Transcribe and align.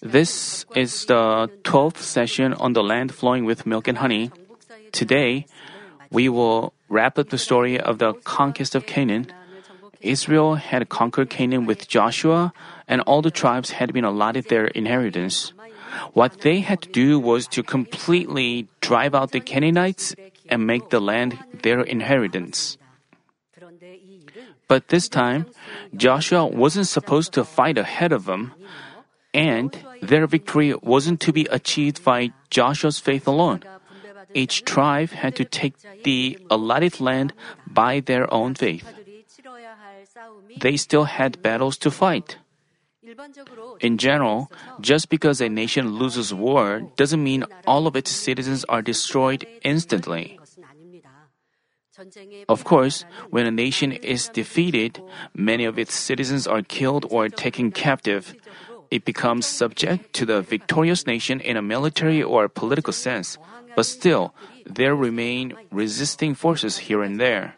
This 0.00 0.64
is 0.74 1.04
the 1.04 1.50
12th 1.62 1.98
session 1.98 2.54
on 2.54 2.72
the 2.72 2.82
land 2.82 3.12
flowing 3.12 3.44
with 3.44 3.66
milk 3.66 3.86
and 3.86 3.98
honey. 3.98 4.30
Today, 4.92 5.44
we 6.10 6.30
will 6.30 6.72
wrap 6.88 7.18
up 7.18 7.28
the 7.28 7.36
story 7.36 7.78
of 7.78 7.98
the 7.98 8.14
conquest 8.24 8.74
of 8.74 8.86
Canaan. 8.86 9.26
Israel 10.00 10.54
had 10.54 10.88
conquered 10.88 11.28
Canaan 11.28 11.66
with 11.66 11.86
Joshua, 11.86 12.54
and 12.88 13.02
all 13.02 13.20
the 13.20 13.30
tribes 13.30 13.72
had 13.72 13.92
been 13.92 14.04
allotted 14.04 14.48
their 14.48 14.68
inheritance. 14.68 15.52
What 16.14 16.40
they 16.40 16.60
had 16.60 16.80
to 16.80 16.88
do 16.88 17.20
was 17.20 17.46
to 17.48 17.62
completely 17.62 18.68
drive 18.80 19.14
out 19.14 19.32
the 19.32 19.40
Canaanites 19.40 20.14
and 20.48 20.66
make 20.66 20.88
the 20.88 21.00
land 21.00 21.38
their 21.62 21.80
inheritance. 21.80 22.78
But 24.68 24.88
this 24.88 25.08
time, 25.08 25.46
Joshua 25.94 26.46
wasn't 26.46 26.88
supposed 26.88 27.32
to 27.34 27.44
fight 27.44 27.78
ahead 27.78 28.12
of 28.12 28.24
them, 28.24 28.52
and 29.32 29.70
their 30.02 30.26
victory 30.26 30.74
wasn't 30.82 31.20
to 31.20 31.32
be 31.32 31.46
achieved 31.50 32.02
by 32.02 32.32
Joshua's 32.50 32.98
faith 32.98 33.26
alone. 33.26 33.62
Each 34.34 34.64
tribe 34.64 35.10
had 35.10 35.36
to 35.36 35.44
take 35.44 35.74
the 36.02 36.38
allotted 36.50 37.00
land 37.00 37.32
by 37.66 38.00
their 38.00 38.32
own 38.32 38.54
faith. 38.54 38.84
They 40.60 40.76
still 40.76 41.04
had 41.04 41.42
battles 41.42 41.78
to 41.78 41.90
fight. 41.90 42.38
In 43.80 43.98
general, 43.98 44.50
just 44.80 45.08
because 45.08 45.40
a 45.40 45.48
nation 45.48 45.94
loses 45.94 46.34
war 46.34 46.82
doesn't 46.96 47.22
mean 47.22 47.44
all 47.66 47.86
of 47.86 47.94
its 47.94 48.10
citizens 48.10 48.64
are 48.64 48.82
destroyed 48.82 49.46
instantly. 49.62 50.40
Of 52.48 52.64
course, 52.64 53.04
when 53.30 53.46
a 53.46 53.50
nation 53.50 53.92
is 53.92 54.28
defeated, 54.28 55.02
many 55.34 55.64
of 55.64 55.78
its 55.78 55.94
citizens 55.94 56.46
are 56.46 56.62
killed 56.62 57.06
or 57.10 57.28
taken 57.28 57.70
captive. 57.70 58.34
It 58.90 59.04
becomes 59.04 59.46
subject 59.46 60.12
to 60.14 60.26
the 60.26 60.42
victorious 60.42 61.06
nation 61.06 61.40
in 61.40 61.56
a 61.56 61.62
military 61.62 62.22
or 62.22 62.48
political 62.48 62.92
sense, 62.92 63.38
but 63.74 63.86
still, 63.86 64.34
there 64.64 64.94
remain 64.94 65.54
resisting 65.70 66.34
forces 66.34 66.78
here 66.88 67.02
and 67.02 67.20
there. 67.20 67.56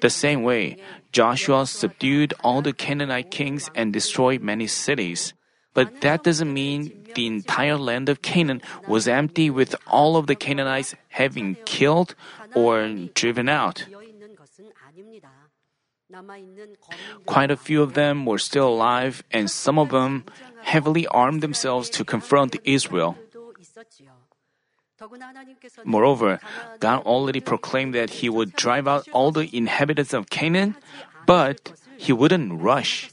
The 0.00 0.10
same 0.10 0.42
way, 0.42 0.76
Joshua 1.12 1.66
subdued 1.66 2.34
all 2.44 2.60
the 2.60 2.72
Canaanite 2.72 3.30
kings 3.30 3.70
and 3.74 3.92
destroyed 3.92 4.42
many 4.42 4.66
cities. 4.66 5.32
But 5.72 6.00
that 6.00 6.24
doesn't 6.24 6.52
mean 6.52 7.04
the 7.14 7.26
entire 7.26 7.76
land 7.76 8.08
of 8.08 8.22
Canaan 8.22 8.62
was 8.88 9.08
empty 9.08 9.50
with 9.50 9.74
all 9.86 10.16
of 10.16 10.26
the 10.26 10.34
Canaanites 10.34 10.94
having 11.08 11.56
killed 11.64 12.14
or 12.56 12.88
driven 13.12 13.48
out. 13.48 13.84
Quite 17.26 17.50
a 17.50 17.56
few 17.56 17.82
of 17.82 17.94
them 17.94 18.24
were 18.24 18.38
still 18.38 18.68
alive, 18.68 19.22
and 19.30 19.50
some 19.50 19.78
of 19.78 19.90
them 19.90 20.24
heavily 20.62 21.06
armed 21.08 21.42
themselves 21.42 21.90
to 21.90 22.04
confront 22.04 22.56
Israel. 22.64 23.18
Moreover, 25.84 26.40
God 26.80 27.04
already 27.04 27.40
proclaimed 27.40 27.92
that 27.94 28.22
He 28.24 28.30
would 28.30 28.56
drive 28.56 28.88
out 28.88 29.06
all 29.12 29.30
the 29.30 29.50
inhabitants 29.52 30.14
of 30.14 30.30
Canaan, 30.30 30.76
but 31.26 31.72
He 31.98 32.12
wouldn't 32.12 32.62
rush. 32.62 33.10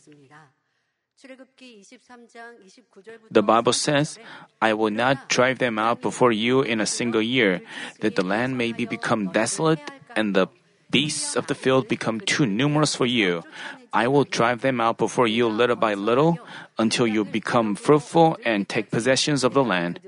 The 3.32 3.44
Bible 3.44 3.74
says, 3.74 4.20
I 4.62 4.74
will 4.74 4.92
not 4.92 5.30
drive 5.30 5.60
them 5.60 5.80
out 5.80 6.02
before 6.02 6.32
you 6.32 6.62
in 6.62 6.80
a 6.80 6.86
single 6.86 7.22
year, 7.22 7.62
that 8.02 8.16
the 8.16 8.24
land 8.24 8.58
may 8.58 8.72
be 8.72 8.86
become 8.86 9.32
desolate 9.32 9.80
and 10.16 10.36
the 10.36 10.48
beasts 10.90 11.36
of 11.36 11.48
the 11.48 11.56
field 11.56 11.88
become 11.88 12.20
too 12.20 12.46
numerous 12.46 12.96
for 12.96 13.06
you. 13.06 13.44
I 13.92 14.08
will 14.08 14.24
drive 14.24 14.62
them 14.62 14.82
out 14.82 14.98
before 14.98 15.28
you 15.28 15.48
little 15.48 15.76
by 15.76 15.94
little 15.94 16.38
until 16.78 17.08
you 17.08 17.26
become 17.26 17.76
fruitful 17.76 18.38
and 18.46 18.70
take 18.70 18.92
possessions 18.92 19.44
of 19.44 19.54
the 19.54 19.64
land. 19.64 20.00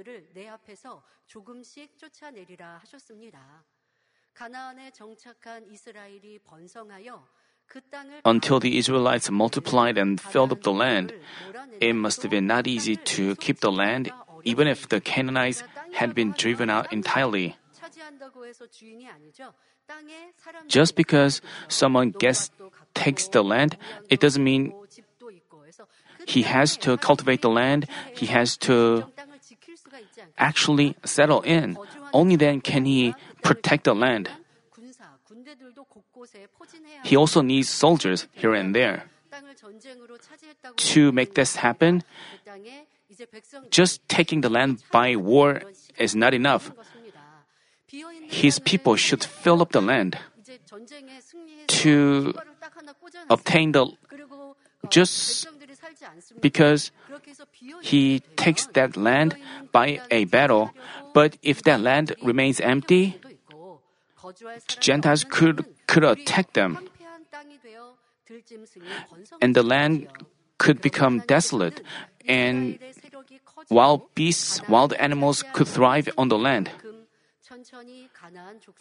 Until 8.24 8.60
the 8.60 8.78
Israelites 8.78 9.30
multiplied 9.30 9.98
and 9.98 10.20
filled 10.20 10.52
up 10.52 10.64
the 10.64 10.72
land, 10.72 11.14
it 11.82 11.94
must 11.94 12.22
have 12.22 12.32
been 12.32 12.48
not 12.48 12.68
easy 12.68 12.96
to 12.96 13.36
keep 13.36 13.60
the 13.60 13.72
land, 13.72 14.12
even 14.44 14.68
if 14.68 14.88
the 14.88 15.02
Canaanites 15.02 15.64
had 15.94 16.16
been 16.16 16.34
driven 16.38 16.70
out 16.70 16.92
entirely. 16.92 17.56
Just 20.68 20.96
because 20.96 21.42
someone 21.68 22.12
gets 22.12 22.50
takes 22.94 23.28
the 23.28 23.44
land, 23.44 23.78
it 24.10 24.20
doesn't 24.20 24.44
mean 24.44 24.74
he 26.26 26.44
has 26.44 26.78
to 26.78 26.98
cultivate 26.98 27.42
the 27.42 27.50
land, 27.50 27.88
he 28.14 28.26
has 28.28 28.58
to 28.58 29.06
actually 30.38 30.96
settle 31.04 31.42
in. 31.42 31.78
Only 32.14 32.36
then 32.36 32.62
can 32.62 32.86
he 32.86 33.14
protect 33.44 33.84
the 33.84 33.94
land. 33.94 34.30
He 37.04 37.16
also 37.16 37.42
needs 37.42 37.70
soldiers 37.70 38.28
here 38.34 38.54
and 38.54 38.76
there. 38.76 39.06
To 40.76 41.12
make 41.12 41.36
this 41.36 41.58
happen, 41.58 42.04
just 43.70 44.08
taking 44.08 44.42
the 44.42 44.50
land 44.50 44.84
by 44.92 45.16
war 45.16 45.62
is 45.98 46.16
not 46.16 46.34
enough. 46.34 46.72
His 48.28 48.60
people 48.60 48.96
should 48.96 49.24
fill 49.24 49.62
up 49.62 49.72
the 49.72 49.82
land. 49.82 50.18
To 51.68 52.34
obtain 53.30 53.72
the 53.72 53.92
just 54.90 55.48
because 56.42 56.92
he 57.82 58.22
takes 58.36 58.68
that 58.68 58.96
land 58.98 59.36
by 59.72 60.02
a 60.12 60.26
battle, 60.26 60.72
but 61.14 61.38
if 61.42 61.64
that 61.64 61.82
land 61.82 62.16
remains 62.22 62.60
empty, 62.60 63.20
Gentiles 64.80 65.24
could 65.24 65.66
could 65.88 66.04
attack 66.04 66.54
them. 66.54 66.80
And 69.42 69.56
the 69.56 69.64
land 69.64 70.08
could 70.58 70.82
become 70.82 71.24
desolate, 71.28 71.82
and 72.28 72.80
wild 73.70 74.02
beasts, 74.16 74.62
wild 74.68 74.94
animals 74.94 75.44
could 75.54 75.68
thrive 75.68 76.10
on 76.18 76.30
the 76.30 76.38
land. 76.38 76.72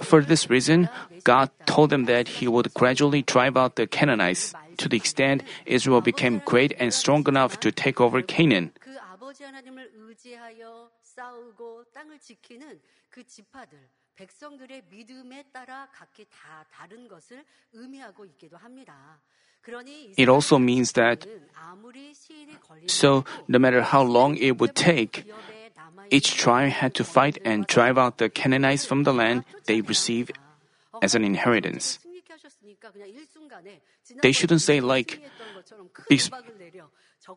For 0.03 0.23
this 0.23 0.49
reason, 0.49 0.89
God 1.23 1.51
told 1.67 1.91
them 1.91 2.07
that 2.07 2.41
He 2.41 2.49
would 2.49 2.73
gradually 2.75 3.23
drive 3.23 3.57
out 3.57 3.77
the 3.77 3.87
Canaanites 3.87 4.55
to 4.79 4.89
the 4.89 4.97
extent 4.97 5.43
Israel 5.67 6.01
became 6.01 6.41
great 6.45 6.73
and 6.79 6.93
strong 6.93 7.27
enough 7.29 7.61
to 7.61 7.71
take 7.71 8.01
over 8.01 8.23
Canaan. 8.23 8.73
It 20.17 20.29
also 20.29 20.59
means 20.59 20.93
that 20.93 21.27
so 22.87 23.25
no 23.49 23.59
matter 23.59 23.83
how 23.83 24.03
long 24.03 24.37
it 24.37 24.61
would 24.61 24.75
take, 24.75 25.25
each 26.11 26.37
tribe 26.37 26.71
had 26.71 26.95
to 26.95 27.05
fight 27.05 27.39
and 27.45 27.67
drive 27.67 27.99
out 27.99 28.19
the 28.19 28.29
Canaanites 28.29 28.85
from 28.85 29.05
the 29.05 29.13
land 29.13 29.45
they 29.67 29.81
received 29.81 30.39
as 31.03 31.15
an 31.15 31.25
inheritance. 31.25 31.99
They 34.23 34.33
shouldn't 34.33 34.61
say 34.61 34.81
like 34.81 35.21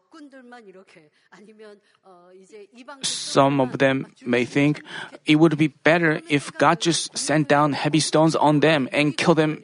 some 3.02 3.62
of 3.62 3.78
them 3.78 4.08
may 4.26 4.46
think 4.46 4.82
it 5.26 5.36
would 5.36 5.58
be 5.58 5.68
better 5.68 6.22
if 6.30 6.56
God 6.58 6.82
just 6.82 7.18
sent 7.18 7.48
down 7.48 7.74
heavy 7.74 8.00
stones 8.00 8.36
on 8.36 8.60
them 8.60 8.90
and 8.92 9.16
kill 9.16 9.36
them 9.36 9.64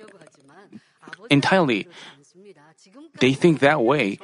entirely. 1.30 1.88
They 3.20 3.34
think 3.34 3.60
that 3.60 3.82
way, 3.82 4.20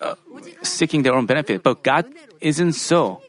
uh, 0.00 0.14
seeking 0.62 1.02
their 1.02 1.14
own 1.14 1.26
benefit, 1.26 1.62
but 1.62 1.82
God 1.82 2.06
isn't 2.40 2.72
so. 2.72 3.22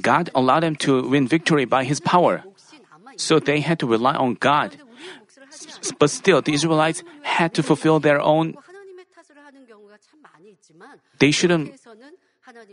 God 0.00 0.30
allowed 0.34 0.60
them 0.60 0.76
to 0.76 1.08
win 1.08 1.28
victory 1.28 1.64
by 1.64 1.84
His 1.84 2.00
power. 2.00 2.44
So 3.16 3.38
they 3.38 3.60
had 3.60 3.78
to 3.80 3.86
rely 3.86 4.14
on 4.14 4.34
God. 4.34 4.76
But 5.98 6.10
still, 6.10 6.40
the 6.40 6.52
Israelites 6.52 7.02
had 7.22 7.54
to 7.54 7.62
fulfill 7.62 8.00
their 8.00 8.20
own. 8.20 8.56
They 11.22 11.30
shouldn't 11.30 11.78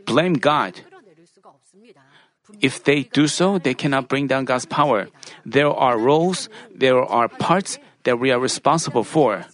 blame 0.09 0.33
God. 0.33 0.81
If 2.61 2.83
they 2.83 3.05
do 3.13 3.27
so, 3.29 3.61
they 3.61 3.75
cannot 3.77 4.09
bring 4.09 4.25
down 4.25 4.49
God's 4.49 4.65
power. 4.65 5.05
There 5.45 5.69
are 5.69 6.01
roles, 6.01 6.49
there 6.73 6.97
are 6.97 7.29
parts 7.29 7.77
that 8.09 8.17
we 8.17 8.31
are 8.33 8.41
responsible 8.41 9.03
for. 9.05 9.45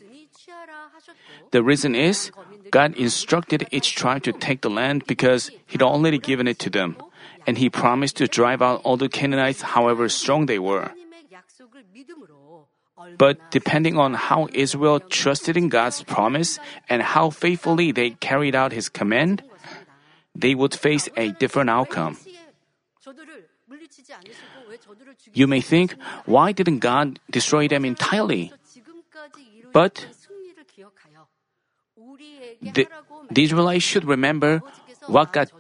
The 1.52 1.62
reason 1.62 1.94
is 1.94 2.32
God 2.72 2.96
instructed 2.96 3.68
each 3.72 3.96
tribe 3.96 4.24
to 4.24 4.32
take 4.32 4.62
the 4.62 4.72
land 4.72 5.04
because 5.08 5.52
He'd 5.68 5.84
already 5.84 6.18
given 6.18 6.48
it 6.48 6.58
to 6.60 6.70
them, 6.70 6.96
and 7.46 7.58
He 7.58 7.68
promised 7.70 8.16
to 8.24 8.32
drive 8.32 8.62
out 8.62 8.80
all 8.88 8.96
the 8.96 9.12
Canaanites, 9.12 9.76
however 9.76 10.08
strong 10.08 10.46
they 10.46 10.60
were. 10.60 10.96
But 13.18 13.52
depending 13.52 13.98
on 13.98 14.14
how 14.14 14.48
Israel 14.54 15.00
trusted 15.00 15.58
in 15.58 15.70
God's 15.70 16.04
promise 16.04 16.60
and 16.90 17.02
how 17.02 17.30
faithfully 17.30 17.92
they 17.92 18.12
carried 18.12 18.56
out 18.56 18.72
His 18.72 18.90
command, 18.90 19.44
they 20.36 20.56
would 20.56 20.74
face 20.74 21.10
a 21.16 21.32
different 21.32 21.70
outcome. 21.70 22.18
You 25.34 25.48
may 25.48 25.62
think, 25.62 25.96
why 26.26 26.52
didn't 26.52 26.80
God 26.80 27.20
destroy 27.30 27.68
them 27.68 27.86
entirely? 27.86 28.52
But 29.72 30.08
the, 32.62 32.88
the 33.32 33.44
Israelites 33.44 33.84
should 33.84 34.06
remember 34.06 34.62
what 35.08 35.32
God 35.34 35.52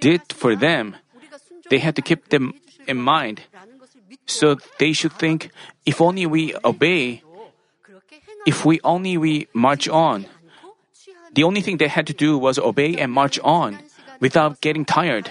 did 0.00 0.20
for 0.32 0.56
them. 0.56 0.96
They 1.70 1.78
had 1.78 1.96
to 1.96 2.02
keep 2.02 2.28
them 2.28 2.54
in 2.86 2.98
mind. 3.00 3.42
So 4.32 4.56
they 4.78 4.92
should 4.92 5.12
think, 5.12 5.50
if 5.84 6.00
only 6.00 6.26
we 6.26 6.54
obey, 6.64 7.22
if 8.46 8.64
we 8.64 8.80
only 8.82 9.16
we 9.16 9.48
march 9.52 9.88
on. 9.88 10.26
The 11.34 11.44
only 11.44 11.60
thing 11.60 11.76
they 11.76 11.88
had 11.88 12.06
to 12.08 12.12
do 12.12 12.36
was 12.36 12.58
obey 12.58 12.96
and 12.96 13.12
march 13.12 13.38
on 13.44 13.78
without 14.20 14.60
getting 14.60 14.84
tired. 14.84 15.30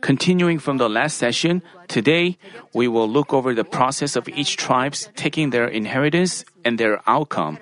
Continuing 0.00 0.58
from 0.58 0.78
the 0.78 0.88
last 0.88 1.16
session, 1.18 1.62
today 1.88 2.38
we 2.74 2.88
will 2.88 3.08
look 3.08 3.32
over 3.32 3.54
the 3.54 3.64
process 3.64 4.16
of 4.16 4.28
each 4.28 4.56
tribes 4.56 5.08
taking 5.16 5.50
their 5.50 5.68
inheritance 5.68 6.44
and 6.64 6.78
their 6.78 7.00
outcome. 7.06 7.58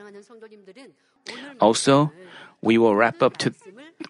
Also, 1.61 2.12
we 2.62 2.79
will 2.79 2.94
wrap 2.94 3.23
up 3.23 3.37
to 3.38 3.52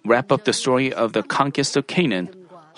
wrap 0.05 0.31
up 0.31 0.45
the 0.45 0.53
story 0.53 0.93
of 0.93 1.13
the 1.13 1.23
conquest 1.23 1.77
of 1.77 1.87
Canaan. 1.87 2.29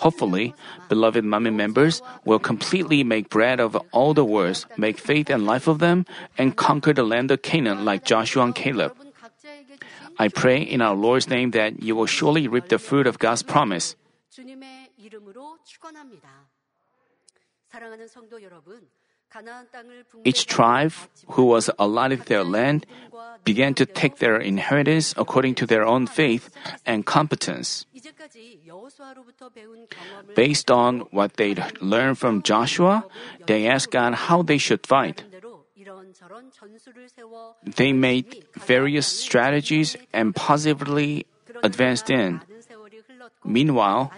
Hopefully, 0.01 0.55
beloved 0.89 1.25
Manmin 1.25 1.61
members 1.61 2.01
will 2.25 2.41
completely 2.41 3.05
make 3.05 3.29
bread 3.29 3.61
of 3.61 3.77
all 3.93 4.15
the 4.15 4.25
words, 4.25 4.65
make 4.81 4.97
faith 4.97 5.29
and 5.29 5.45
life 5.45 5.69
of 5.69 5.79
them, 5.79 6.07
and 6.41 6.57
conquer 6.57 6.95
the 6.97 7.05
land 7.05 7.31
of 7.31 7.43
Canaan 7.43 7.85
like 7.85 8.09
Joshua 8.09 8.45
and 8.45 8.55
Caleb. 8.55 8.97
I 10.19 10.29
pray 10.29 10.61
in 10.63 10.81
our 10.81 10.97
Lord's 10.97 11.29
name 11.29 11.53
that 11.53 11.83
you 11.83 11.95
will 11.95 12.09
surely 12.09 12.49
reap 12.49 12.69
the 12.69 12.79
fruit 12.79 13.07
of 13.07 13.19
God's 13.19 13.43
promise. 13.43 13.95
Each 20.25 20.47
tribe 20.47 20.93
who 21.39 21.45
was 21.45 21.71
allotted 21.79 22.27
their 22.27 22.45
land 22.45 22.87
began 23.45 23.75
to 23.75 23.87
take 23.87 24.19
their 24.19 24.37
inheritance 24.37 25.15
according 25.17 25.55
to 25.57 25.67
their 25.67 25.87
own 25.87 26.07
faith 26.07 26.51
and 26.85 27.07
competence. 27.07 27.87
Based 30.35 30.71
on 30.71 31.01
what 31.11 31.35
they 31.37 31.55
learned 31.81 32.19
from 32.19 32.43
Joshua, 32.43 33.05
they 33.47 33.67
asked 33.67 33.93
God 33.93 34.15
how 34.15 34.43
they 34.43 34.59
should 34.59 34.87
fight. 34.87 35.25
They 37.65 37.93
made 37.93 38.45
various 38.55 39.07
strategies 39.07 39.97
and 40.13 40.35
positively 40.35 41.27
advanced 41.63 42.11
in. 42.11 42.41
Meanwhile, 43.45 44.13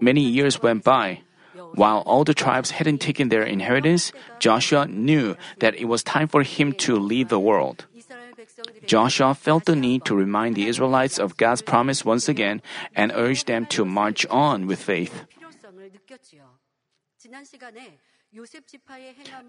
many 0.00 0.22
years 0.22 0.62
went 0.62 0.84
by. 0.84 1.22
While 1.74 2.02
all 2.06 2.24
the 2.24 2.34
tribes 2.34 2.72
hadn't 2.72 2.98
taken 2.98 3.28
their 3.28 3.42
inheritance, 3.42 4.12
Joshua 4.38 4.86
knew 4.86 5.36
that 5.60 5.74
it 5.74 5.86
was 5.86 6.02
time 6.02 6.28
for 6.28 6.42
him 6.42 6.72
to 6.84 6.96
leave 6.96 7.28
the 7.28 7.40
world. 7.40 7.86
Joshua 8.86 9.34
felt 9.34 9.64
the 9.64 9.76
need 9.76 10.04
to 10.04 10.14
remind 10.14 10.54
the 10.54 10.66
Israelites 10.66 11.18
of 11.18 11.36
God's 11.36 11.62
promise 11.62 12.04
once 12.04 12.28
again 12.28 12.62
and 12.94 13.12
urged 13.14 13.46
them 13.46 13.66
to 13.66 13.84
march 13.84 14.26
on 14.26 14.66
with 14.66 14.82
faith. 14.82 15.24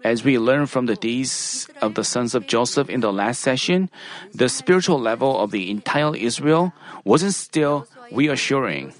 As 0.04 0.24
we 0.24 0.38
learned 0.38 0.70
from 0.70 0.86
the 0.86 0.94
deeds 0.94 1.68
of 1.82 1.94
the 1.94 2.04
sons 2.04 2.34
of 2.34 2.46
Joseph 2.46 2.88
in 2.88 3.00
the 3.00 3.12
last 3.12 3.40
session, 3.40 3.90
the 4.32 4.48
spiritual 4.48 5.00
level 5.00 5.38
of 5.38 5.50
the 5.50 5.70
entire 5.70 6.14
Israel 6.14 6.72
wasn't 7.04 7.34
still 7.34 7.86
reassuring. 8.12 8.94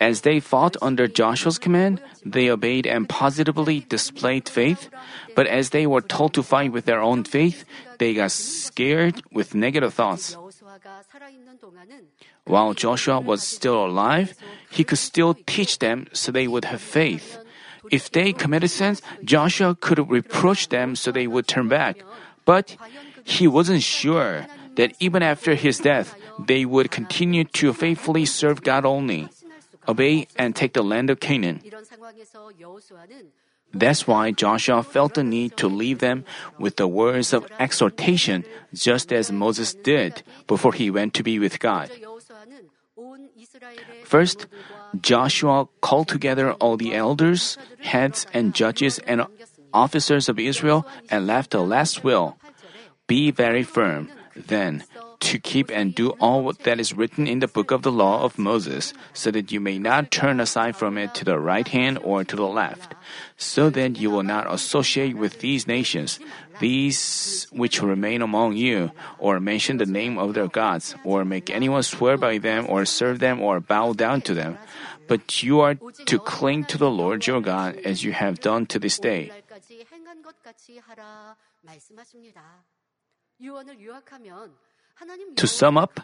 As 0.00 0.22
they 0.22 0.40
fought 0.40 0.76
under 0.82 1.06
Joshua's 1.06 1.58
command, 1.58 2.00
they 2.24 2.50
obeyed 2.50 2.86
and 2.86 3.08
positively 3.08 3.80
displayed 3.88 4.48
faith. 4.48 4.90
But 5.34 5.46
as 5.46 5.70
they 5.70 5.86
were 5.86 6.00
told 6.00 6.34
to 6.34 6.42
fight 6.42 6.72
with 6.72 6.84
their 6.84 7.00
own 7.00 7.24
faith, 7.24 7.64
they 7.98 8.14
got 8.14 8.32
scared 8.32 9.22
with 9.32 9.54
negative 9.54 9.94
thoughts. 9.94 10.36
While 12.44 12.74
Joshua 12.74 13.20
was 13.20 13.42
still 13.42 13.84
alive, 13.84 14.34
he 14.70 14.84
could 14.84 14.98
still 14.98 15.34
teach 15.46 15.78
them 15.78 16.06
so 16.12 16.32
they 16.32 16.48
would 16.48 16.64
have 16.64 16.80
faith. 16.80 17.38
If 17.90 18.10
they 18.10 18.32
committed 18.32 18.70
sins, 18.70 19.02
Joshua 19.24 19.74
could 19.74 20.10
reproach 20.10 20.68
them 20.68 20.96
so 20.96 21.10
they 21.10 21.26
would 21.26 21.46
turn 21.46 21.68
back. 21.68 22.02
But 22.44 22.76
he 23.24 23.46
wasn't 23.46 23.82
sure 23.82 24.46
that 24.76 24.94
even 25.00 25.22
after 25.22 25.54
his 25.54 25.78
death, 25.78 26.14
they 26.38 26.64
would 26.64 26.90
continue 26.90 27.44
to 27.44 27.72
faithfully 27.72 28.24
serve 28.24 28.62
God 28.62 28.84
only 28.86 29.28
obey 29.88 30.26
and 30.36 30.54
take 30.54 30.72
the 30.72 30.82
land 30.82 31.10
of 31.10 31.20
Canaan. 31.20 31.60
That's 33.72 34.06
why 34.06 34.32
Joshua 34.32 34.82
felt 34.82 35.14
the 35.14 35.22
need 35.22 35.56
to 35.58 35.68
leave 35.68 36.00
them 36.00 36.24
with 36.58 36.76
the 36.76 36.88
words 36.88 37.32
of 37.32 37.46
exhortation, 37.58 38.44
just 38.74 39.12
as 39.12 39.30
Moses 39.30 39.74
did 39.74 40.22
before 40.46 40.72
he 40.72 40.90
went 40.90 41.14
to 41.14 41.22
be 41.22 41.38
with 41.38 41.60
God. 41.60 41.90
First, 44.04 44.46
Joshua 45.00 45.68
called 45.80 46.08
together 46.08 46.52
all 46.54 46.76
the 46.76 46.94
elders, 46.94 47.56
heads, 47.80 48.26
and 48.34 48.54
judges 48.54 48.98
and 49.06 49.26
officers 49.72 50.28
of 50.28 50.38
Israel 50.38 50.86
and 51.08 51.26
left 51.26 51.54
a 51.54 51.60
last 51.60 52.02
will. 52.02 52.36
Be 53.06 53.30
very 53.30 53.62
firm, 53.62 54.10
then, 54.34 54.84
to 55.20 55.38
keep 55.38 55.70
and 55.70 55.94
do 55.94 56.10
all 56.18 56.52
that 56.52 56.80
is 56.80 56.96
written 56.96 57.26
in 57.26 57.40
the 57.40 57.48
book 57.48 57.70
of 57.70 57.82
the 57.82 57.92
law 57.92 58.24
of 58.24 58.38
Moses, 58.38 58.92
so 59.12 59.30
that 59.30 59.52
you 59.52 59.60
may 59.60 59.78
not 59.78 60.10
turn 60.10 60.40
aside 60.40 60.76
from 60.76 60.96
it 60.96 61.14
to 61.14 61.24
the 61.24 61.38
right 61.38 61.68
hand 61.68 61.98
or 62.02 62.24
to 62.24 62.36
the 62.36 62.48
left, 62.48 62.94
so 63.36 63.70
that 63.70 63.98
you 63.98 64.10
will 64.10 64.24
not 64.24 64.52
associate 64.52 65.16
with 65.16 65.40
these 65.40 65.66
nations, 65.66 66.18
these 66.58 67.46
which 67.52 67.82
remain 67.82 68.22
among 68.22 68.56
you, 68.56 68.90
or 69.18 69.40
mention 69.40 69.76
the 69.76 69.86
name 69.86 70.18
of 70.18 70.34
their 70.34 70.48
gods, 70.48 70.94
or 71.04 71.24
make 71.24 71.50
anyone 71.50 71.82
swear 71.82 72.16
by 72.16 72.38
them, 72.38 72.66
or 72.68 72.84
serve 72.84 73.18
them, 73.20 73.40
or 73.40 73.60
bow 73.60 73.92
down 73.92 74.20
to 74.22 74.34
them. 74.34 74.58
But 75.06 75.42
you 75.42 75.60
are 75.60 75.74
to 75.74 76.18
cling 76.20 76.64
to 76.66 76.78
the 76.78 76.90
Lord 76.90 77.26
your 77.26 77.40
God 77.40 77.76
as 77.84 78.04
you 78.04 78.12
have 78.12 78.40
done 78.40 78.66
to 78.66 78.78
this 78.78 78.98
day. 78.98 79.32
To 85.36 85.46
sum 85.46 85.78
up, 85.78 86.00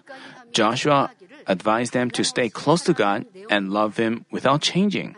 Joshua 0.53 1.11
advised 1.47 1.93
them 1.93 2.11
to 2.11 2.25
stay 2.25 2.49
close 2.49 2.83
to 2.85 2.93
God 2.93 3.27
and 3.51 3.73
love 3.73 3.97
Him 3.97 4.25
without 4.31 4.63
changing. 4.63 5.15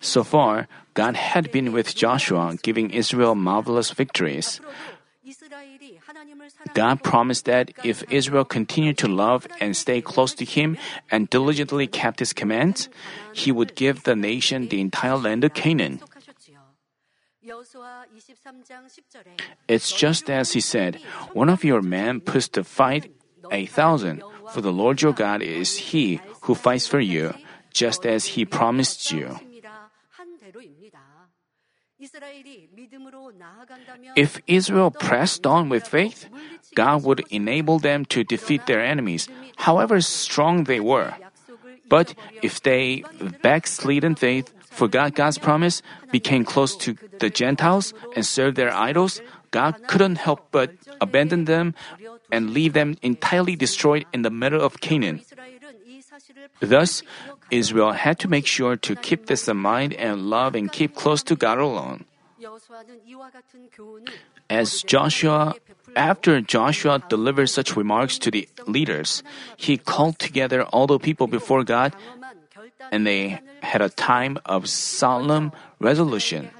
So 0.00 0.22
far, 0.22 0.68
God 0.94 1.16
had 1.16 1.50
been 1.50 1.72
with 1.72 1.94
Joshua, 1.94 2.56
giving 2.62 2.90
Israel 2.90 3.34
marvelous 3.34 3.90
victories. 3.90 4.60
God 6.74 7.02
promised 7.02 7.44
that 7.46 7.70
if 7.84 8.02
Israel 8.10 8.44
continued 8.44 8.98
to 8.98 9.08
love 9.08 9.46
and 9.60 9.76
stay 9.76 10.00
close 10.00 10.34
to 10.34 10.44
Him 10.44 10.76
and 11.10 11.30
diligently 11.30 11.86
kept 11.86 12.18
His 12.18 12.32
commands, 12.32 12.88
He 13.32 13.52
would 13.52 13.74
give 13.74 14.02
the 14.02 14.16
nation 14.16 14.68
the 14.68 14.80
entire 14.80 15.16
land 15.16 15.44
of 15.44 15.54
Canaan. 15.54 16.00
It's 19.68 19.92
just 19.92 20.30
as 20.30 20.52
he 20.52 20.60
said, 20.60 21.00
one 21.32 21.48
of 21.48 21.64
your 21.64 21.82
men 21.82 22.20
puts 22.20 22.48
to 22.48 22.62
fight 22.64 23.10
a 23.50 23.66
thousand, 23.66 24.22
for 24.52 24.60
the 24.60 24.72
Lord 24.72 25.02
your 25.02 25.12
God 25.12 25.42
is 25.42 25.92
he 25.92 26.20
who 26.42 26.54
fights 26.54 26.86
for 26.86 27.00
you, 27.00 27.34
just 27.72 28.06
as 28.06 28.36
he 28.36 28.44
promised 28.44 29.10
you. 29.10 29.38
If 34.16 34.40
Israel 34.46 34.90
pressed 34.90 35.46
on 35.46 35.68
with 35.68 35.86
faith, 35.86 36.26
God 36.74 37.04
would 37.04 37.22
enable 37.30 37.78
them 37.78 38.04
to 38.06 38.24
defeat 38.24 38.66
their 38.66 38.82
enemies, 38.82 39.28
however 39.56 40.00
strong 40.00 40.64
they 40.64 40.80
were. 40.80 41.14
But 41.92 42.16
if 42.40 42.64
they 42.64 43.04
backslid 43.44 44.00
in 44.00 44.16
faith, 44.16 44.48
forgot 44.64 45.12
God's 45.12 45.36
promise, 45.36 45.84
became 46.08 46.40
close 46.40 46.72
to 46.88 46.96
the 47.20 47.28
Gentiles, 47.28 47.92
and 48.16 48.24
served 48.24 48.56
their 48.56 48.72
idols, 48.72 49.20
God 49.52 49.76
couldn't 49.92 50.16
help 50.16 50.48
but 50.48 50.72
abandon 51.04 51.44
them 51.44 51.76
and 52.32 52.56
leave 52.56 52.72
them 52.72 52.96
entirely 53.04 53.60
destroyed 53.60 54.08
in 54.08 54.24
the 54.24 54.32
middle 54.32 54.64
of 54.64 54.80
Canaan. 54.80 55.20
Thus, 56.64 57.04
Israel 57.52 57.92
had 57.92 58.16
to 58.24 58.28
make 58.28 58.48
sure 58.48 58.80
to 58.80 58.96
keep 58.96 59.28
this 59.28 59.44
in 59.44 59.60
mind 59.60 59.92
and 59.92 60.32
love 60.32 60.56
and 60.56 60.72
keep 60.72 60.96
close 60.96 61.20
to 61.28 61.36
God 61.36 61.60
alone. 61.60 62.08
As 64.50 64.82
Joshua, 64.82 65.54
after 65.96 66.40
Joshua 66.40 67.02
delivered 67.08 67.48
such 67.48 67.76
remarks 67.76 68.18
to 68.18 68.30
the 68.30 68.48
leaders, 68.66 69.22
he 69.56 69.76
called 69.76 70.18
together 70.18 70.64
all 70.64 70.86
the 70.86 70.98
people 70.98 71.26
before 71.26 71.64
God 71.64 71.94
and 72.90 73.06
they 73.06 73.40
had 73.62 73.80
a 73.80 73.88
time 73.88 74.38
of 74.44 74.68
solemn 74.68 75.52
resolution. 75.78 76.50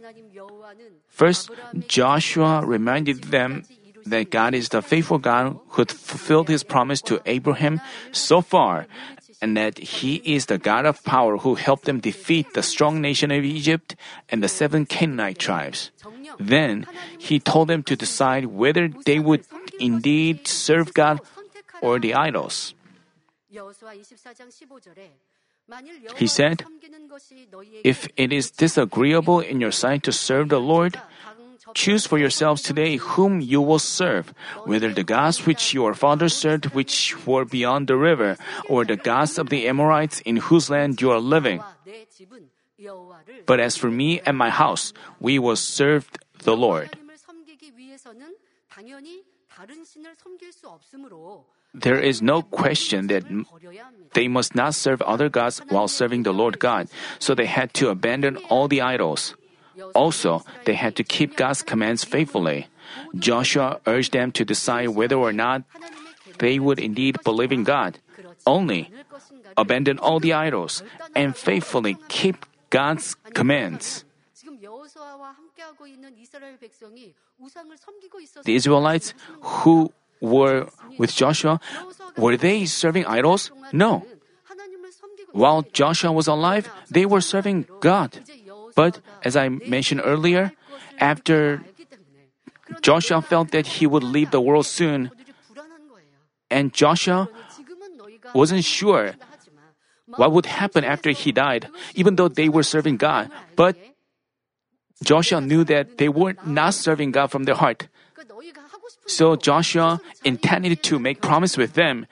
First, 1.09 1.51
Joshua 1.89 2.65
reminded 2.65 3.25
them 3.35 3.65
that 4.07 4.31
God 4.31 4.55
is 4.55 4.71
the 4.71 4.83
faithful 4.83 5.19
God 5.19 5.59
who 5.69 5.85
fulfilled 5.85 6.49
his 6.49 6.65
promise 6.65 7.03
to 7.03 7.21
Abraham 7.27 7.81
so 8.11 8.41
far, 8.41 8.87
and 9.43 9.57
that 9.57 9.99
he 9.99 10.23
is 10.25 10.47
the 10.47 10.57
God 10.57 10.87
of 10.87 11.03
power 11.03 11.39
who 11.39 11.57
helped 11.57 11.85
them 11.85 11.99
defeat 11.99 12.55
the 12.55 12.63
strong 12.63 13.03
nation 13.03 13.35
of 13.35 13.43
Egypt 13.43 13.97
and 14.31 14.41
the 14.41 14.49
seven 14.49 14.87
Canaanite 14.87 15.39
tribes. 15.39 15.91
Then 16.39 16.87
he 17.19 17.43
told 17.43 17.67
them 17.67 17.83
to 17.83 17.97
decide 17.97 18.47
whether 18.47 18.87
they 19.05 19.19
would 19.19 19.45
indeed 19.81 20.47
serve 20.47 20.95
God 20.95 21.19
or 21.83 21.99
the 21.99 22.15
idols. 22.15 22.75
He 26.17 26.27
said, 26.27 26.65
If 27.85 28.09
it 28.17 28.33
is 28.33 28.51
disagreeable 28.51 29.41
in 29.41 29.61
your 29.61 29.71
sight 29.71 30.03
to 30.05 30.13
serve 30.13 30.49
the 30.49 30.61
Lord, 30.61 31.01
choose 31.75 32.07
for 32.07 32.19
yourselves 32.19 32.63
today 32.63 32.97
whom 32.97 33.41
you 33.41 33.61
will 33.61 33.79
serve, 33.79 34.35
whether 34.65 34.93
the 34.93 35.05
gods 35.05 35.47
which 35.47 35.75
your 35.75 35.95
fathers 35.95 36.35
served, 36.35 36.75
which 36.75 37.15
were 37.27 37.45
beyond 37.45 37.87
the 37.87 37.97
river, 37.97 38.37
or 38.69 38.85
the 38.85 38.97
gods 38.97 39.39
of 39.39 39.49
the 39.49 39.69
Amorites 39.69 40.21
in 40.21 40.37
whose 40.37 40.71
land 40.71 41.01
you 41.01 41.11
are 41.11 41.21
living. 41.21 41.63
But 43.47 43.61
as 43.61 43.77
for 43.77 43.91
me 43.91 44.21
and 44.27 44.37
my 44.37 44.51
house, 44.51 44.93
we 45.21 45.39
will 45.39 45.57
serve 45.57 46.11
the 46.43 46.57
Lord. 46.57 46.91
There 51.75 52.01
is 52.01 52.21
no 52.21 52.43
question 52.43 53.07
that 53.07 53.25
they 54.15 54.29
must 54.29 54.55
not 54.55 54.75
serve 54.75 55.01
other 55.03 55.29
gods 55.29 55.61
while 55.69 55.89
serving 55.89 56.23
the 56.23 56.33
Lord 56.33 56.59
God, 56.59 56.89
so 57.19 57.35
they 57.35 57.47
had 57.47 57.73
to 57.75 57.89
abandon 57.89 58.37
all 58.49 58.69
the 58.69 58.81
idols. 58.81 59.35
Also, 59.95 60.45
they 60.65 60.75
had 60.75 60.97
to 60.97 61.05
keep 61.05 61.37
God's 61.37 61.63
commands 61.63 62.05
faithfully. 62.05 62.69
Joshua 63.15 63.81
urged 63.87 64.13
them 64.13 64.33
to 64.33 64.45
decide 64.45 64.91
whether 64.91 65.17
or 65.17 65.33
not 65.33 65.63
they 66.39 66.59
would 66.59 66.79
indeed 66.79 67.19
believe 67.25 67.53
in 67.53 67.65
God. 67.65 67.99
Only 68.47 68.91
abandon 69.57 69.99
all 69.99 70.21
the 70.21 70.33
idols 70.33 70.83
and 71.15 71.37
faithfully 71.37 71.97
keep 72.09 72.47
God's 72.71 73.15
commands. 73.35 74.05
The 78.45 78.55
Israelites 78.55 79.15
who 79.41 79.93
were 80.21 80.69
with 80.99 81.15
Joshua, 81.15 81.61
were 82.17 82.37
they 82.37 82.65
serving 82.67 83.07
idols? 83.07 83.51
No. 83.73 84.07
While 85.33 85.63
Joshua 85.73 86.13
was 86.13 86.29
alive, 86.29 86.71
they 86.91 87.07
were 87.07 87.21
serving 87.21 87.67
God. 87.81 88.21
But 88.75 89.01
as 89.23 89.37
I 89.37 89.49
mentioned 89.49 90.03
earlier, 90.05 90.53
after 90.99 91.63
Joshua 92.81 93.21
felt 93.23 93.51
that 93.51 93.79
he 93.79 93.87
would 93.87 94.03
leave 94.03 94.31
the 94.31 94.41
world 94.41 94.67
soon, 94.67 95.11
and 96.51 96.73
Joshua 96.73 97.29
wasn't 98.35 98.65
sure 98.65 99.15
what 100.17 100.33
would 100.33 100.47
happen 100.47 100.85
after 100.85 101.11
he 101.11 101.33
died, 101.33 101.69
even 101.95 102.17
though 102.17 102.29
they 102.29 102.49
were 102.49 102.63
serving 102.63 102.97
God. 102.97 103.31
But 103.57 103.77
Joshua 105.03 105.41
knew 105.41 105.65
that 105.65 105.99
they 105.99 106.09
were 106.09 106.35
not 106.45 106.75
serving 106.75 107.13
God 107.13 107.31
from 107.31 107.45
their 107.45 107.57
heart. 107.57 107.89
So 109.07 109.37
Joshua 109.37 110.01
intended 110.25 110.83
to 110.85 110.99
make 110.99 111.21
promise 111.21 111.57
with 111.57 111.75
them, 111.75 112.07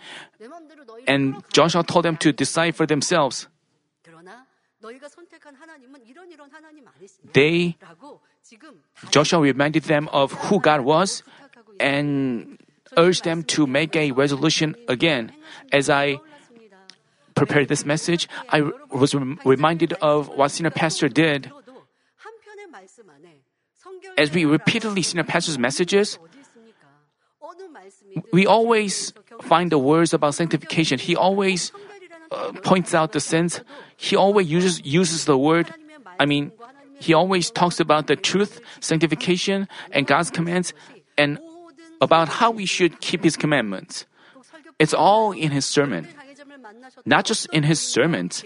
and 1.07 1.43
Joshua 1.53 1.85
told 1.85 2.05
them 2.05 2.17
to 2.19 2.33
decide 2.33 2.75
for 2.75 2.87
themselves. 2.87 3.47
They, 7.33 7.77
Joshua 9.11 9.41
reminded 9.41 9.85
them 9.85 10.09
of 10.13 10.33
who 10.33 10.61
God 10.61 10.81
was 10.83 11.23
and 11.79 12.59
urged 12.97 13.25
them 13.25 13.43
to 13.45 13.67
make 13.67 13.97
a 13.97 14.11
resolution 14.13 14.75
again. 14.89 15.33
As 15.73 15.89
I 15.89 16.19
prepared 17.35 17.69
this 17.69 17.85
message, 17.85 18.29
I 18.49 18.63
was 18.91 19.15
reminded 19.45 19.95
of 19.95 20.29
what 20.29 20.51
senior 20.51 20.71
pastor 20.71 21.09
did. 21.09 21.51
As 24.19 24.33
we 24.33 24.45
repeatedly 24.45 25.03
senior 25.03 25.25
pastor's 25.25 25.59
messages, 25.59 26.19
we 28.33 28.47
always 28.47 29.13
find 29.43 29.71
the 29.71 29.79
words 29.79 30.13
about 30.13 30.35
sanctification. 30.35 30.99
He 30.99 31.17
always 31.17 31.73
uh, 32.31 32.53
points 32.63 32.95
out 32.95 33.13
the 33.13 33.21
sins. 33.21 33.61
He 34.01 34.17
always 34.17 34.49
uses 34.49 34.81
uses 34.81 35.27
the 35.29 35.37
word. 35.37 35.69
I 36.19 36.25
mean, 36.25 36.53
he 36.99 37.13
always 37.13 37.51
talks 37.53 37.81
about 37.81 38.09
the 38.09 38.17
truth, 38.17 38.61
sanctification, 38.81 39.69
and 39.93 40.07
God's 40.09 40.33
commands, 40.33 40.73
and 41.21 41.39
about 42.01 42.41
how 42.41 42.51
we 42.51 42.65
should 42.65 43.01
keep 43.01 43.23
His 43.23 43.37
commandments. 43.37 44.09
It's 44.81 44.97
all 44.97 45.33
in 45.33 45.53
his 45.53 45.67
sermon. 45.69 46.09
Not 47.05 47.29
just 47.29 47.45
in 47.53 47.63
his 47.65 47.79
sermons, 47.79 48.43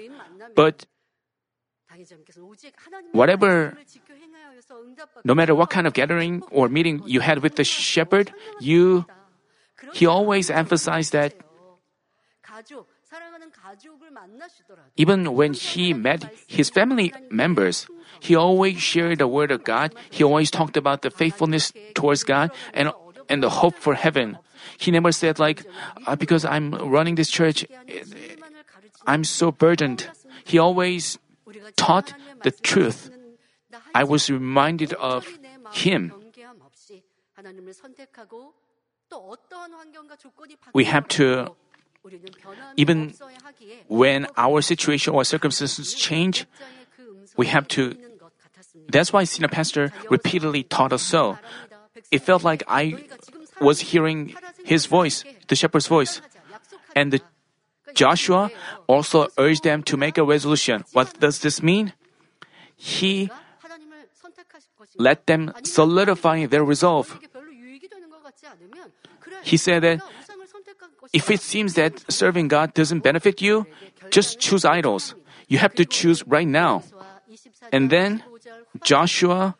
but 0.59 0.87
whatever 3.13 3.79
no 5.23 5.35
matter 5.35 5.55
what 5.55 5.71
kind 5.71 5.87
of 5.87 5.95
gathering 5.95 6.43
or 6.51 6.69
meeting 6.69 7.03
you 7.07 7.21
had 7.21 7.39
with 7.39 7.55
the 7.55 7.63
shepherd, 7.63 8.35
you 8.59 9.07
he 9.95 10.07
always 10.07 10.51
emphasized 10.51 11.13
that 11.15 11.39
even 14.97 15.35
when 15.35 15.53
he 15.53 15.95
met 15.95 16.31
his 16.47 16.71
family 16.71 17.13
members, 17.31 17.87
he 18.21 18.35
always 18.35 18.81
shared 18.81 19.19
the 19.19 19.29
word 19.29 19.51
of 19.51 19.65
God. 19.65 19.95
He 20.11 20.25
always 20.25 20.51
talked 20.51 20.77
about 20.77 21.03
the 21.03 21.11
faithfulness 21.11 21.73
towards 21.95 22.25
God 22.25 22.51
and 22.73 22.93
and 23.29 23.43
the 23.43 23.51
hope 23.51 23.75
for 23.75 23.95
heaven. 23.95 24.39
He 24.79 24.91
never 24.91 25.13
said 25.13 25.39
like, 25.39 25.65
uh, 26.07 26.17
because 26.17 26.45
I'm 26.45 26.75
running 26.75 27.15
this 27.15 27.31
church, 27.31 27.65
I'm 29.07 29.25
so 29.25 29.51
burdened. 29.51 30.09
He 30.45 30.59
always 30.59 31.19
taught 31.77 32.15
the 32.43 32.51
truth. 32.51 33.11
I 33.95 34.05
was 34.05 34.31
reminded 34.31 34.93
of 34.95 35.27
him. 35.73 36.13
We 40.73 40.85
have 40.85 41.09
to, 41.09 41.55
even 42.77 43.15
when 43.89 44.27
our 44.37 44.61
situation 44.61 45.15
or 45.15 45.25
circumstances 45.25 45.95
change, 45.95 46.47
we 47.37 47.47
have 47.47 47.69
to. 47.69 47.97
That's 48.89 49.13
why 49.13 49.25
senior 49.25 49.49
pastor 49.49 49.93
repeatedly 50.11 50.65
taught 50.65 50.93
us 50.93 51.03
so. 51.03 51.39
It 52.11 52.23
felt 52.23 52.45
like 52.45 52.63
I 52.69 53.05
was 53.61 53.81
hearing 53.81 54.35
his 54.65 54.87
voice, 54.87 55.25
the 55.49 55.57
shepherd's 55.57 55.87
voice. 55.87 56.21
And 56.95 57.13
the 57.13 57.21
Joshua 57.95 58.51
also 58.87 59.29
urged 59.39 59.63
them 59.63 59.83
to 59.85 59.97
make 59.97 60.19
a 60.19 60.25
resolution. 60.25 60.85
What 60.93 61.19
does 61.21 61.41
this 61.41 61.63
mean? 61.63 61.93
He 62.77 63.31
let 64.99 65.27
them 65.27 65.53
solidify 65.63 66.47
their 66.47 66.65
resolve. 66.65 67.19
He 69.43 69.57
said 69.57 69.83
that 69.83 70.01
if 71.15 71.31
it 71.31 71.41
seems 71.41 71.75
that 71.75 72.03
serving 72.11 72.49
God 72.49 72.75
doesn't 72.75 73.01
benefit 73.01 73.41
you, 73.41 73.67
just 74.11 74.41
choose 74.41 74.65
idols. 74.67 75.15
You 75.47 75.59
have 75.59 75.75
to 75.79 75.87
choose 75.87 76.27
right 76.27 76.47
now. 76.47 76.83
And 77.71 77.89
then 77.89 78.23
Joshua 78.83 79.55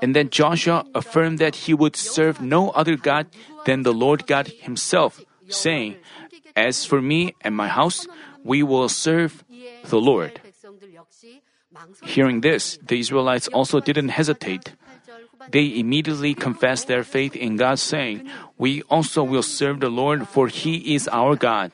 and 0.00 0.16
then 0.16 0.30
Joshua 0.30 0.84
affirmed 0.94 1.38
that 1.38 1.68
he 1.68 1.74
would 1.74 1.94
serve 1.94 2.40
no 2.40 2.70
other 2.70 2.96
God 2.96 3.28
than 3.64 3.82
the 3.84 3.92
Lord 3.92 4.26
God 4.26 4.48
himself, 4.48 5.22
saying, 5.46 5.96
As 6.56 6.84
for 6.84 7.00
me 7.00 7.34
and 7.42 7.54
my 7.54 7.68
house, 7.68 8.08
we 8.42 8.64
will 8.64 8.88
serve 8.88 9.44
the 9.86 10.00
Lord. 10.00 10.40
Hearing 12.02 12.40
this, 12.40 12.78
the 12.82 12.98
Israelites 12.98 13.46
also 13.48 13.78
didn't 13.78 14.10
hesitate. 14.10 14.74
They 15.50 15.78
immediately 15.78 16.34
confessed 16.34 16.86
their 16.86 17.04
faith 17.04 17.34
in 17.36 17.56
God, 17.56 17.78
saying, 17.78 18.28
We 18.58 18.82
also 18.90 19.22
will 19.22 19.42
serve 19.42 19.80
the 19.80 19.90
Lord, 19.90 20.28
for 20.28 20.48
He 20.48 20.94
is 20.94 21.08
our 21.08 21.36
God. 21.36 21.72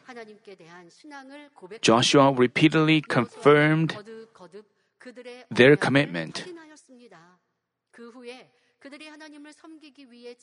Joshua 1.83 2.33
repeatedly 2.33 3.01
confirmed 3.01 3.97
their 5.51 5.77
commitment. 5.77 6.45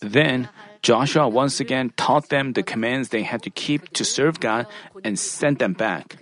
Then 0.01 0.49
Joshua 0.81 1.29
once 1.29 1.59
again 1.59 1.93
taught 1.95 2.29
them 2.29 2.53
the 2.53 2.63
commands 2.63 3.09
they 3.09 3.23
had 3.23 3.41
to 3.43 3.49
keep 3.49 3.93
to 3.93 4.03
serve 4.03 4.39
God 4.39 4.67
and 5.03 5.17
sent 5.17 5.59
them 5.59 5.73
back. 5.73 6.17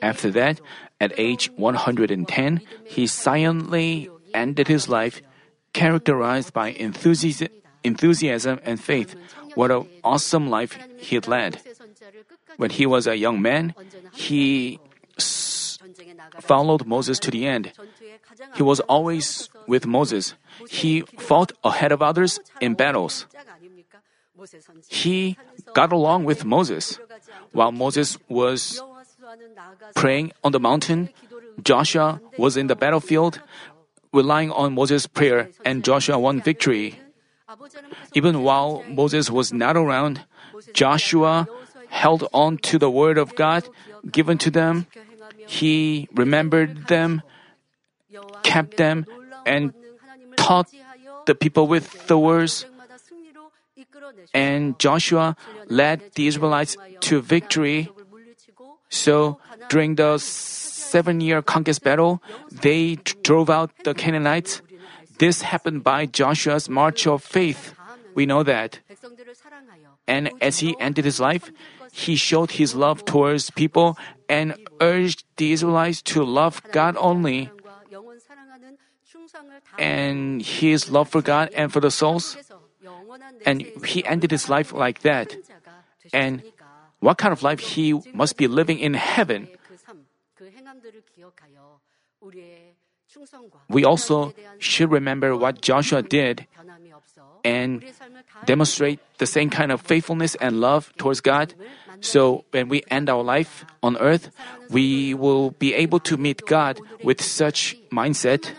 After 0.00 0.30
that, 0.30 0.60
at 1.00 1.12
age 1.18 1.50
110, 1.56 2.60
he 2.84 3.06
silently 3.06 4.10
ended 4.34 4.68
his 4.68 4.88
life, 4.88 5.22
characterized 5.72 6.52
by 6.52 6.70
enthusiasm 7.84 8.58
and 8.64 8.80
faith. 8.80 9.14
What 9.54 9.70
an 9.70 9.86
awesome 10.04 10.48
life 10.48 10.78
he 10.98 11.18
led. 11.20 11.60
When 12.56 12.70
he 12.70 12.86
was 12.86 13.06
a 13.06 13.16
young 13.16 13.40
man, 13.40 13.74
he 14.12 14.78
s- 15.18 15.78
followed 16.40 16.86
Moses 16.86 17.18
to 17.20 17.30
the 17.30 17.46
end. 17.46 17.72
He 18.54 18.62
was 18.62 18.80
always 18.88 19.48
with 19.66 19.86
Moses. 19.86 20.34
He 20.68 21.02
fought 21.18 21.52
ahead 21.64 21.92
of 21.92 22.02
others 22.02 22.40
in 22.60 22.74
battles. 22.74 23.26
He 24.88 25.36
got 25.74 25.92
along 25.92 26.24
with 26.24 26.44
Moses. 26.44 26.98
While 27.52 27.72
Moses 27.72 28.16
was 28.28 28.80
praying 29.94 30.32
on 30.42 30.52
the 30.52 30.60
mountain, 30.60 31.10
Joshua 31.62 32.20
was 32.38 32.56
in 32.56 32.66
the 32.66 32.74
battlefield, 32.74 33.40
relying 34.12 34.50
on 34.50 34.74
Moses' 34.74 35.06
prayer, 35.06 35.50
and 35.64 35.84
Joshua 35.84 36.18
won 36.18 36.40
victory. 36.40 37.00
Even 38.14 38.42
while 38.42 38.84
Moses 38.88 39.30
was 39.30 39.52
not 39.52 39.76
around, 39.76 40.24
Joshua 40.72 41.48
held 41.88 42.28
on 42.32 42.56
to 42.58 42.78
the 42.78 42.90
word 42.90 43.18
of 43.18 43.34
God 43.34 43.68
given 44.10 44.38
to 44.38 44.50
them. 44.50 44.86
He 45.46 46.08
remembered 46.14 46.88
them, 46.88 47.22
kept 48.42 48.76
them, 48.76 49.06
and 49.44 49.74
taught 50.36 50.68
the 51.26 51.34
people 51.34 51.66
with 51.66 52.06
the 52.06 52.18
words. 52.18 52.64
And 54.34 54.78
Joshua 54.78 55.36
led 55.68 56.02
the 56.14 56.26
Israelites 56.26 56.76
to 57.08 57.20
victory. 57.20 57.90
So 58.88 59.40
during 59.68 59.96
the 59.96 60.18
seven 60.92 61.24
year 61.24 61.40
conquest 61.40 61.80
battle, 61.80 62.20
they 62.52 63.00
drove 63.24 63.48
out 63.48 63.72
the 63.84 63.96
Canaanites. 63.96 64.60
This 65.16 65.48
happened 65.48 65.80
by 65.80 66.04
Joshua's 66.04 66.68
march 66.68 67.08
of 67.08 67.24
faith. 67.24 67.72
We 68.14 68.28
know 68.28 68.44
that. 68.44 68.84
And 70.06 70.28
as 70.44 70.60
he 70.60 70.76
ended 70.76 71.08
his 71.08 71.16
life, 71.16 71.48
he 71.92 72.16
showed 72.16 72.60
his 72.60 72.76
love 72.76 73.04
towards 73.08 73.48
people 73.56 73.96
and 74.28 74.52
urged 74.80 75.24
the 75.40 75.52
Israelites 75.56 76.02
to 76.12 76.20
love 76.20 76.60
God 76.72 76.96
only. 77.00 77.48
And 79.78 80.42
his 80.42 80.90
love 80.90 81.08
for 81.08 81.22
God 81.22 81.48
and 81.56 81.72
for 81.72 81.80
the 81.80 81.90
souls. 81.90 82.36
And 83.46 83.64
he 83.86 84.04
ended 84.04 84.30
his 84.30 84.52
life 84.52 84.76
like 84.76 85.00
that. 85.08 85.32
And 86.12 86.42
what 87.00 87.16
kind 87.16 87.32
of 87.32 87.40
life 87.40 87.60
he 87.60 87.96
must 88.12 88.36
be 88.36 88.44
living 88.44 88.76
in 88.76 88.92
heaven. 88.92 89.48
We 93.68 93.84
also 93.84 94.32
should 94.58 94.90
remember 94.90 95.36
what 95.36 95.60
Joshua 95.60 96.02
did 96.02 96.46
and 97.44 97.84
demonstrate 98.46 99.00
the 99.18 99.26
same 99.26 99.50
kind 99.50 99.72
of 99.72 99.80
faithfulness 99.80 100.34
and 100.36 100.60
love 100.60 100.92
towards 100.96 101.20
God. 101.20 101.54
So 102.00 102.44
when 102.52 102.68
we 102.68 102.82
end 102.90 103.10
our 103.10 103.22
life 103.22 103.64
on 103.82 103.96
earth, 103.98 104.30
we 104.70 105.14
will 105.14 105.50
be 105.50 105.74
able 105.74 106.00
to 106.00 106.16
meet 106.16 106.46
God 106.46 106.80
with 107.02 107.20
such 107.20 107.76
mindset. 107.90 108.50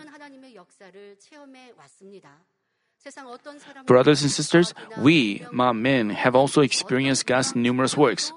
Brothers 3.86 4.22
and 4.22 4.30
sisters, 4.30 4.72
we, 4.98 5.44
men, 5.52 6.10
have 6.10 6.34
also 6.34 6.62
experienced 6.62 7.26
God's 7.26 7.54
numerous 7.54 7.96
works. 7.96 8.32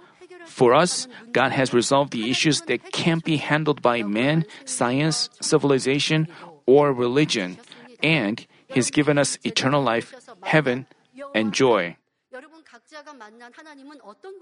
For 0.47 0.73
us, 0.73 1.07
God 1.31 1.51
has 1.51 1.73
resolved 1.73 2.11
the 2.11 2.31
issues 2.31 2.61
that 2.65 2.91
can't 2.91 3.23
be 3.23 3.37
handled 3.37 3.81
by 3.81 4.01
man, 4.01 4.45
science, 4.65 5.29
civilization, 5.39 6.27
or 6.65 6.91
religion, 6.91 7.59
and 8.01 8.45
He's 8.67 8.89
given 8.89 9.17
us 9.17 9.37
eternal 9.43 9.83
life, 9.83 10.15
heaven, 10.43 10.87
and 11.35 11.53
joy. 11.53 11.95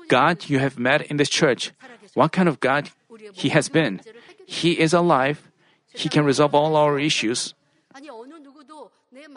God 0.08 0.50
you 0.50 0.60
have 0.60 0.80
met 0.80 1.02
in 1.10 1.18
this 1.18 1.30
church, 1.30 1.72
what 2.14 2.32
kind 2.32 2.48
of 2.48 2.60
God 2.60 2.90
He 3.34 3.50
has 3.50 3.70
been? 3.70 4.02
He 4.46 4.80
is 4.80 4.94
alive. 4.94 5.52
He 5.94 6.10
can 6.10 6.26
resolve 6.26 6.54
all 6.56 6.76
our 6.76 7.00
issues. 7.00 7.54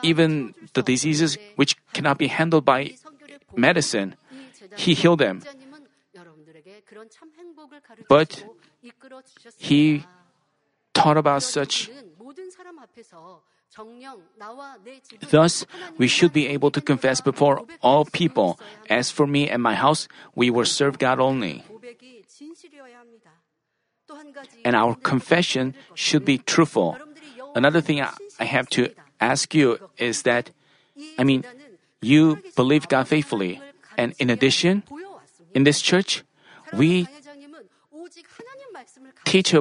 Even 0.03 0.55
the 0.75 0.83
diseases 0.83 1.39
which 1.57 1.77
cannot 1.93 2.19
be 2.19 2.29
handled 2.29 2.65
by 2.65 2.95
medicine, 3.57 4.17
He 4.77 4.95
healed 4.95 5.21
them. 5.21 5.43
But 8.09 8.45
He 9.59 10.05
taught 10.95 11.17
about 11.17 11.43
such. 11.43 11.91
Thus, 15.31 15.67
we 15.99 16.09
should 16.09 16.33
be 16.33 16.49
able 16.49 16.71
to 16.71 16.81
confess 16.81 17.21
before 17.21 17.63
all 17.83 18.05
people, 18.05 18.59
As 18.89 19.11
for 19.11 19.27
me 19.27 19.49
and 19.49 19.63
my 19.63 19.75
house, 19.75 20.09
we 20.35 20.51
will 20.51 20.65
serve 20.65 20.99
God 20.99 21.21
only. 21.21 21.63
And 24.65 24.75
our 24.75 24.95
confession 24.95 25.75
should 25.95 26.25
be 26.25 26.39
truthful. 26.39 26.97
Another 27.55 27.81
thing 27.81 28.01
I 28.01 28.45
have 28.45 28.69
to 28.71 28.89
ask 29.21 29.55
you 29.55 29.79
is 29.99 30.23
that, 30.23 30.51
I 31.19 31.25
mean, 31.25 31.45
you 32.01 32.41
believe 32.57 32.89
God 32.89 33.07
faithfully. 33.07 33.61
And 33.99 34.15
in 34.19 34.31
addition, 34.31 34.83
in 35.55 35.65
this 35.65 35.83
church, 35.83 36.25
we 36.73 37.07
teach, 39.25 39.55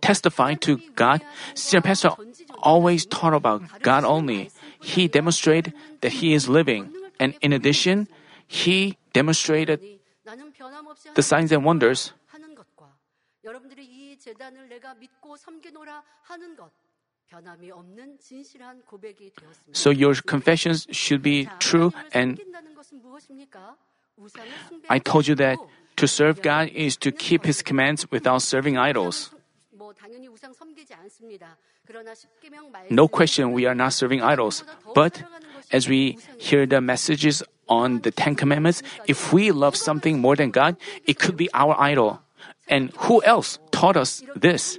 testify 0.00 0.54
to 0.54 0.80
God. 0.94 1.22
Senior 1.54 1.82
pastor 1.82 2.10
always 2.58 3.06
taught 3.06 3.34
about 3.34 3.62
God 3.82 4.04
only. 4.04 4.50
He 4.80 5.08
demonstrated 5.08 5.72
that 6.00 6.12
he 6.20 6.34
is 6.34 6.48
living. 6.48 6.92
And 7.18 7.34
in 7.40 7.52
addition, 7.52 8.08
he 8.46 8.96
demonstrated 9.12 9.80
the 11.14 11.22
signs 11.22 11.52
and 11.52 11.64
wonders. 11.64 12.12
So 19.72 19.90
your 19.90 20.14
confessions 20.14 20.86
should 20.90 21.22
be 21.22 21.48
true 21.58 21.92
and 22.12 22.40
I 24.88 24.98
told 24.98 25.26
you 25.26 25.34
that 25.36 25.58
to 25.96 26.06
serve 26.08 26.42
God 26.42 26.68
is 26.68 26.96
to 26.98 27.12
keep 27.12 27.44
His 27.44 27.62
commands 27.62 28.10
without 28.10 28.42
serving 28.42 28.76
idols. 28.76 29.30
No 32.90 33.08
question, 33.08 33.52
we 33.52 33.66
are 33.66 33.74
not 33.74 33.92
serving 33.92 34.22
idols. 34.22 34.64
But 34.94 35.22
as 35.72 35.88
we 35.88 36.18
hear 36.38 36.66
the 36.66 36.80
messages 36.80 37.42
on 37.68 38.00
the 38.00 38.10
Ten 38.10 38.34
Commandments, 38.34 38.82
if 39.06 39.32
we 39.32 39.50
love 39.50 39.76
something 39.76 40.18
more 40.18 40.36
than 40.36 40.50
God, 40.50 40.76
it 41.06 41.18
could 41.18 41.36
be 41.36 41.48
our 41.54 41.78
idol. 41.80 42.20
And 42.68 42.92
who 43.08 43.22
else 43.24 43.58
taught 43.70 43.96
us 43.96 44.22
this? 44.36 44.78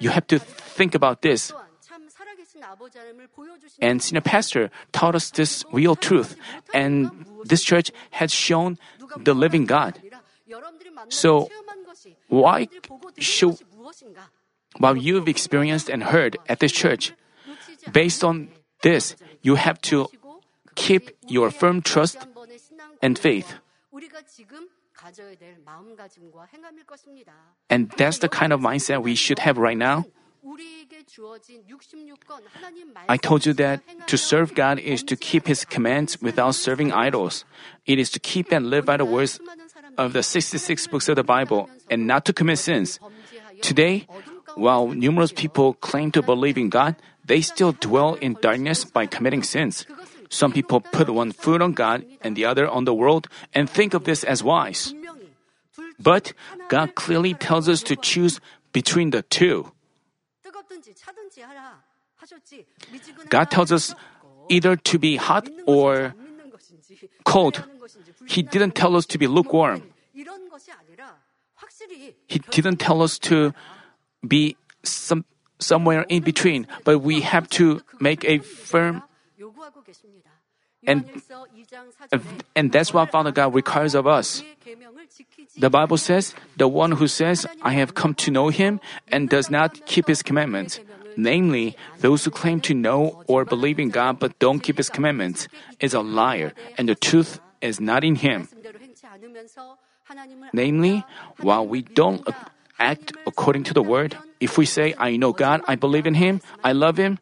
You 0.00 0.10
have 0.10 0.26
to 0.28 0.38
think 0.38 0.94
about 0.94 1.22
this. 1.22 1.52
And 3.80 4.02
senior 4.02 4.20
pastor 4.20 4.70
taught 4.92 5.14
us 5.14 5.30
this 5.30 5.64
real 5.72 5.96
truth, 5.96 6.36
and 6.74 7.26
this 7.44 7.62
church 7.62 7.90
has 8.10 8.32
shown 8.32 8.78
the 9.16 9.34
living 9.34 9.66
God. 9.66 10.00
So, 11.08 11.50
why 12.28 12.68
should, 13.18 13.58
what 14.78 15.00
you've 15.00 15.28
experienced 15.28 15.88
and 15.88 16.04
heard 16.04 16.36
at 16.48 16.60
this 16.60 16.72
church, 16.72 17.12
based 17.92 18.24
on 18.24 18.48
this, 18.82 19.16
you 19.42 19.54
have 19.56 19.80
to 19.92 20.08
keep 20.74 21.10
your 21.26 21.50
firm 21.50 21.82
trust 21.82 22.18
and 23.02 23.18
faith. 23.18 23.54
And 27.70 27.90
that's 27.96 28.18
the 28.18 28.28
kind 28.28 28.52
of 28.52 28.60
mindset 28.60 29.02
we 29.02 29.14
should 29.14 29.38
have 29.40 29.58
right 29.58 29.76
now. 29.76 30.04
I 33.08 33.16
told 33.16 33.46
you 33.46 33.52
that 33.54 33.82
to 34.06 34.16
serve 34.16 34.54
God 34.54 34.78
is 34.78 35.02
to 35.04 35.16
keep 35.16 35.46
His 35.46 35.64
commands 35.64 36.20
without 36.22 36.54
serving 36.54 36.92
idols. 36.92 37.44
It 37.86 37.98
is 37.98 38.10
to 38.10 38.20
keep 38.20 38.52
and 38.52 38.70
live 38.70 38.84
by 38.86 38.96
the 38.96 39.04
words 39.04 39.40
of 39.96 40.12
the 40.12 40.22
66 40.22 40.86
books 40.86 41.08
of 41.08 41.16
the 41.16 41.24
Bible 41.24 41.68
and 41.90 42.06
not 42.06 42.24
to 42.26 42.32
commit 42.32 42.58
sins. 42.58 43.00
Today, 43.62 44.06
while 44.54 44.88
numerous 44.88 45.32
people 45.32 45.74
claim 45.74 46.12
to 46.12 46.22
believe 46.22 46.56
in 46.56 46.68
God, 46.68 46.96
they 47.24 47.40
still 47.40 47.72
dwell 47.72 48.14
in 48.14 48.36
darkness 48.40 48.84
by 48.84 49.06
committing 49.06 49.42
sins. 49.42 49.86
Some 50.30 50.52
people 50.52 50.80
put 50.80 51.08
one 51.10 51.32
foot 51.32 51.62
on 51.62 51.72
God 51.72 52.04
and 52.20 52.36
the 52.36 52.44
other 52.44 52.68
on 52.68 52.84
the 52.84 52.94
world 52.94 53.28
and 53.54 53.68
think 53.68 53.94
of 53.94 54.04
this 54.04 54.24
as 54.24 54.42
wise. 54.42 54.94
But 55.98 56.32
God 56.68 56.94
clearly 56.94 57.34
tells 57.34 57.68
us 57.68 57.82
to 57.84 57.96
choose 57.96 58.40
between 58.72 59.10
the 59.10 59.22
two. 59.22 59.72
God 63.28 63.50
tells 63.50 63.72
us 63.72 63.94
either 64.48 64.76
to 64.76 64.98
be 64.98 65.16
hot 65.16 65.48
or 65.66 66.14
cold. 67.24 67.64
He 68.26 68.42
didn't 68.42 68.74
tell 68.74 68.96
us 68.96 69.06
to 69.06 69.18
be 69.18 69.26
lukewarm. 69.26 69.82
He 72.26 72.38
didn't 72.38 72.76
tell 72.76 73.02
us 73.02 73.18
to 73.30 73.54
be 74.26 74.56
some, 74.82 75.24
somewhere 75.58 76.04
in 76.08 76.22
between, 76.22 76.66
but 76.84 76.98
we 77.00 77.20
have 77.20 77.48
to 77.50 77.82
make 78.00 78.24
a 78.24 78.38
firm 78.38 79.02
and, 80.86 81.04
and 82.54 82.72
that's 82.72 82.94
what 82.94 83.10
Father 83.10 83.32
God 83.32 83.54
requires 83.54 83.94
of 83.94 84.06
us. 84.06 84.42
The 85.58 85.70
Bible 85.70 85.96
says, 85.96 86.34
the 86.56 86.68
one 86.68 86.92
who 86.92 87.08
says, 87.08 87.46
I 87.62 87.72
have 87.72 87.94
come 87.94 88.14
to 88.14 88.30
know 88.30 88.48
him 88.48 88.80
and 89.08 89.28
does 89.28 89.50
not 89.50 89.84
keep 89.86 90.06
his 90.06 90.22
commandments, 90.22 90.80
namely, 91.18 91.76
those 91.98 92.24
who 92.24 92.30
claim 92.30 92.62
to 92.62 92.72
know 92.72 93.20
or 93.26 93.44
believe 93.44 93.78
in 93.82 93.90
God 93.90 94.18
but 94.22 94.38
don't 94.38 94.60
keep 94.62 94.78
his 94.78 94.88
commandments, 94.88 95.48
is 95.82 95.92
a 95.92 96.00
liar, 96.00 96.54
and 96.78 96.88
the 96.88 96.94
truth 96.94 97.42
is 97.60 97.82
not 97.82 98.04
in 98.04 98.14
him. 98.14 98.48
Namely, 100.54 101.04
while 101.42 101.66
we 101.66 101.82
don't 101.82 102.22
act 102.78 103.12
according 103.26 103.64
to 103.64 103.74
the 103.74 103.82
word, 103.82 104.16
if 104.40 104.56
we 104.56 104.64
say, 104.64 104.94
I 104.96 105.18
know 105.18 105.34
God, 105.34 105.60
I 105.66 105.74
believe 105.74 106.06
in 106.06 106.14
him, 106.14 106.40
I 106.62 106.72
love 106.72 106.96
him, 106.96 107.18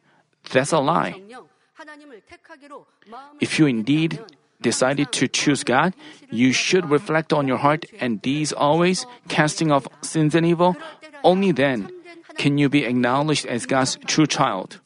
that's 0.53 0.71
a 0.71 0.79
lie. 0.79 1.17
If 3.41 3.59
you 3.59 3.67
indeed 3.67 4.21
decided 4.61 5.13
to 5.13 5.29
choose 5.29 5.65
God, 5.65 5.95
you 6.31 6.53
should 6.53 6.91
reflect 6.91 7.33
on 7.33 7.49
your 7.49 7.59
heart 7.59 7.87
and 7.99 8.21
deeds 8.21 8.53
always, 8.53 9.07
casting 9.29 9.73
off 9.73 9.89
sins 10.03 10.35
and 10.35 10.45
evil. 10.45 10.77
Only 11.25 11.51
then 11.51 11.91
can 12.39 12.59
you 12.59 12.69
be 12.69 12.85
acknowledged 12.85 13.47
as 13.47 13.67
God's 13.67 13.99
true 14.07 14.27
child. 14.27 14.81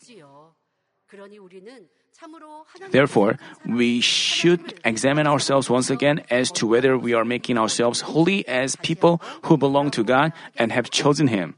Therefore, 2.91 3.39
we 3.65 4.01
should 4.01 4.79
examine 4.85 5.27
ourselves 5.27 5.71
once 5.71 5.91
again 5.91 6.23
as 6.31 6.53
to 6.53 6.67
whether 6.67 6.99
we 6.99 7.15
are 7.15 7.25
making 7.25 7.57
ourselves 7.57 8.03
holy 8.03 8.47
as 8.47 8.77
people 8.77 9.23
who 9.45 9.57
belong 9.57 9.91
to 9.93 10.05
God 10.05 10.33
and 10.57 10.73
have 10.73 10.91
chosen 10.91 11.29
Him. 11.29 11.57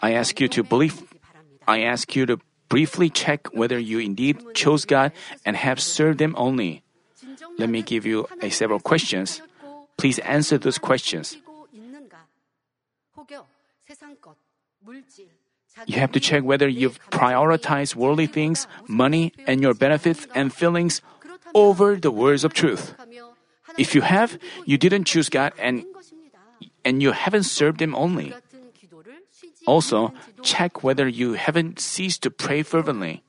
I 0.00 0.12
ask 0.12 0.40
you 0.40 0.48
to 0.48 0.62
believe. 0.62 1.02
I 1.66 1.82
ask 1.82 2.16
you 2.16 2.26
to 2.26 2.40
briefly 2.68 3.10
check 3.10 3.48
whether 3.52 3.78
you 3.78 3.98
indeed 3.98 4.42
chose 4.54 4.84
God 4.84 5.12
and 5.44 5.56
have 5.56 5.80
served 5.80 6.20
Him 6.20 6.34
only. 6.36 6.82
Let 7.58 7.68
me 7.68 7.82
give 7.82 8.06
you 8.06 8.26
a 8.42 8.50
several 8.50 8.80
questions. 8.80 9.40
Please 9.96 10.18
answer 10.20 10.58
those 10.58 10.78
questions. 10.78 11.36
You 15.86 16.00
have 16.00 16.12
to 16.12 16.20
check 16.20 16.42
whether 16.42 16.68
you've 16.68 16.98
prioritized 17.10 17.94
worldly 17.94 18.26
things, 18.26 18.66
money, 18.88 19.32
and 19.46 19.60
your 19.62 19.74
benefits 19.74 20.26
and 20.34 20.52
feelings 20.52 21.02
over 21.54 21.96
the 21.96 22.10
words 22.10 22.44
of 22.44 22.52
truth. 22.52 22.94
If 23.76 23.94
you 23.94 24.02
have, 24.02 24.38
you 24.64 24.78
didn't 24.78 25.04
choose 25.04 25.28
God 25.28 25.52
and 25.58 25.84
and 26.84 27.02
you 27.02 27.12
haven't 27.12 27.44
served 27.44 27.82
him 27.82 27.94
only. 27.94 28.34
Also, 29.66 30.12
check 30.42 30.82
whether 30.82 31.06
you 31.06 31.34
haven't 31.34 31.78
ceased 31.78 32.22
to 32.22 32.30
pray 32.30 32.62
fervently. 32.62 33.22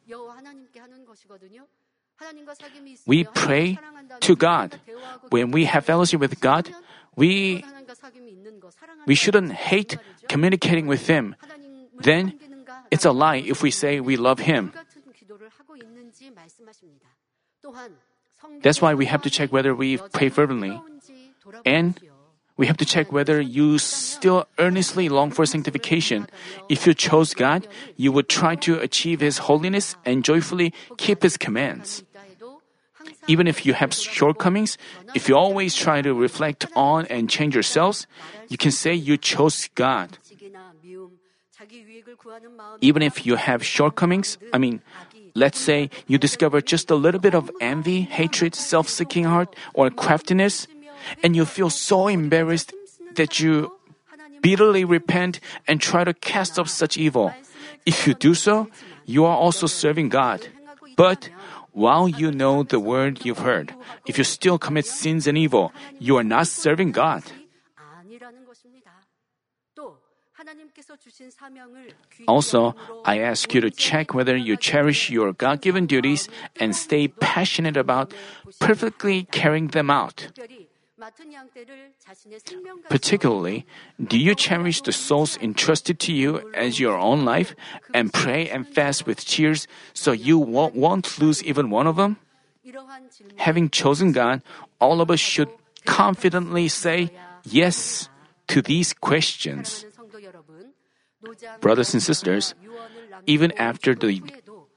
We 3.05 3.23
pray 3.23 3.77
to 4.21 4.35
God. 4.35 4.79
When 5.29 5.51
we 5.51 5.65
have 5.65 5.85
fellowship 5.85 6.19
with 6.19 6.39
God, 6.39 6.71
we 7.15 7.63
we 9.05 9.15
shouldn't 9.15 9.53
hate 9.53 9.97
communicating 10.27 10.87
with 10.87 11.07
him 11.07 11.35
then 11.99 12.39
it's 12.91 13.05
a 13.05 13.11
lie 13.11 13.37
if 13.37 13.61
we 13.61 13.71
say 13.71 13.99
we 13.99 14.17
love 14.17 14.39
Him. 14.39 14.73
That's 18.63 18.81
why 18.81 18.93
we 18.93 19.05
have 19.05 19.21
to 19.23 19.29
check 19.29 19.51
whether 19.51 19.75
we 19.75 19.97
pray 19.97 20.29
fervently. 20.29 20.79
And 21.65 21.99
we 22.57 22.67
have 22.67 22.77
to 22.77 22.85
check 22.85 23.11
whether 23.11 23.39
you 23.39 23.77
still 23.77 24.47
earnestly 24.57 25.07
long 25.07 25.31
for 25.31 25.45
sanctification. 25.45 26.27
If 26.67 26.87
you 26.87 26.93
chose 26.93 27.33
God, 27.33 27.67
you 27.95 28.11
would 28.11 28.27
try 28.27 28.55
to 28.67 28.79
achieve 28.79 29.19
His 29.19 29.37
holiness 29.49 29.95
and 30.05 30.23
joyfully 30.23 30.73
keep 30.97 31.23
His 31.23 31.37
commands. 31.37 32.03
Even 33.27 33.47
if 33.47 33.65
you 33.65 33.73
have 33.73 33.93
shortcomings, 33.93 34.77
if 35.13 35.29
you 35.29 35.35
always 35.35 35.75
try 35.75 36.01
to 36.01 36.13
reflect 36.13 36.67
on 36.75 37.05
and 37.07 37.29
change 37.29 37.53
yourselves, 37.53 38.07
you 38.49 38.57
can 38.57 38.71
say 38.71 38.93
you 38.93 39.17
chose 39.17 39.69
God. 39.75 40.17
Even 42.81 43.01
if 43.01 43.25
you 43.25 43.35
have 43.35 43.63
shortcomings, 43.65 44.37
I 44.53 44.57
mean, 44.57 44.81
let's 45.35 45.59
say 45.59 45.89
you 46.07 46.17
discover 46.17 46.61
just 46.61 46.89
a 46.89 46.95
little 46.95 47.19
bit 47.19 47.35
of 47.35 47.51
envy, 47.59 48.01
hatred, 48.01 48.55
self 48.55 48.87
seeking 48.87 49.25
heart, 49.25 49.55
or 49.73 49.89
craftiness, 49.89 50.67
and 51.23 51.35
you 51.35 51.45
feel 51.45 51.69
so 51.69 52.07
embarrassed 52.07 52.73
that 53.15 53.39
you 53.39 53.71
bitterly 54.41 54.85
repent 54.85 55.39
and 55.67 55.81
try 55.81 56.03
to 56.03 56.13
cast 56.13 56.57
off 56.57 56.69
such 56.69 56.97
evil. 56.97 57.33
If 57.85 58.07
you 58.07 58.13
do 58.13 58.33
so, 58.33 58.67
you 59.05 59.25
are 59.25 59.35
also 59.35 59.67
serving 59.67 60.09
God. 60.09 60.47
But 60.95 61.29
while 61.79 62.11
you 62.11 62.29
know 62.29 62.63
the 62.63 62.79
word 62.79 63.23
you've 63.23 63.39
heard, 63.39 63.71
if 64.05 64.17
you 64.19 64.27
still 64.27 64.59
commit 64.59 64.85
sins 64.85 65.27
and 65.27 65.37
evil, 65.37 65.71
you 65.97 66.19
are 66.19 66.27
not 66.27 66.47
serving 66.47 66.91
God. 66.91 67.23
Also, 72.27 72.75
I 73.05 73.19
ask 73.19 73.53
you 73.53 73.61
to 73.61 73.71
check 73.71 74.13
whether 74.13 74.35
you 74.35 74.55
cherish 74.55 75.09
your 75.09 75.31
God 75.31 75.61
given 75.61 75.85
duties 75.85 76.27
and 76.59 76.75
stay 76.75 77.07
passionate 77.07 77.77
about 77.77 78.13
perfectly 78.59 79.23
carrying 79.31 79.67
them 79.67 79.89
out. 79.89 80.27
Particularly, 82.89 83.65
do 84.03 84.17
you 84.17 84.35
cherish 84.35 84.81
the 84.81 84.91
souls 84.91 85.37
entrusted 85.37 85.99
to 85.99 86.13
you 86.13 86.51
as 86.53 86.79
your 86.79 86.97
own 86.97 87.23
life 87.23 87.55
and 87.93 88.11
pray 88.11 88.49
and 88.49 88.67
fast 88.67 89.05
with 89.05 89.25
tears 89.25 89.67
so 89.93 90.11
you 90.11 90.37
won't, 90.37 90.75
won't 90.75 91.19
lose 91.19 91.43
even 91.43 91.69
one 91.69 91.87
of 91.87 91.95
them? 91.95 92.17
Having 93.37 93.69
chosen 93.69 94.11
God, 94.11 94.41
all 94.79 95.01
of 95.01 95.09
us 95.09 95.19
should 95.19 95.49
confidently 95.85 96.67
say 96.67 97.11
yes 97.43 98.09
to 98.47 98.61
these 98.61 98.93
questions. 98.93 99.85
Brothers 101.61 101.93
and 101.93 102.03
sisters, 102.03 102.55
even 103.25 103.51
after 103.57 103.95
the 103.95 104.21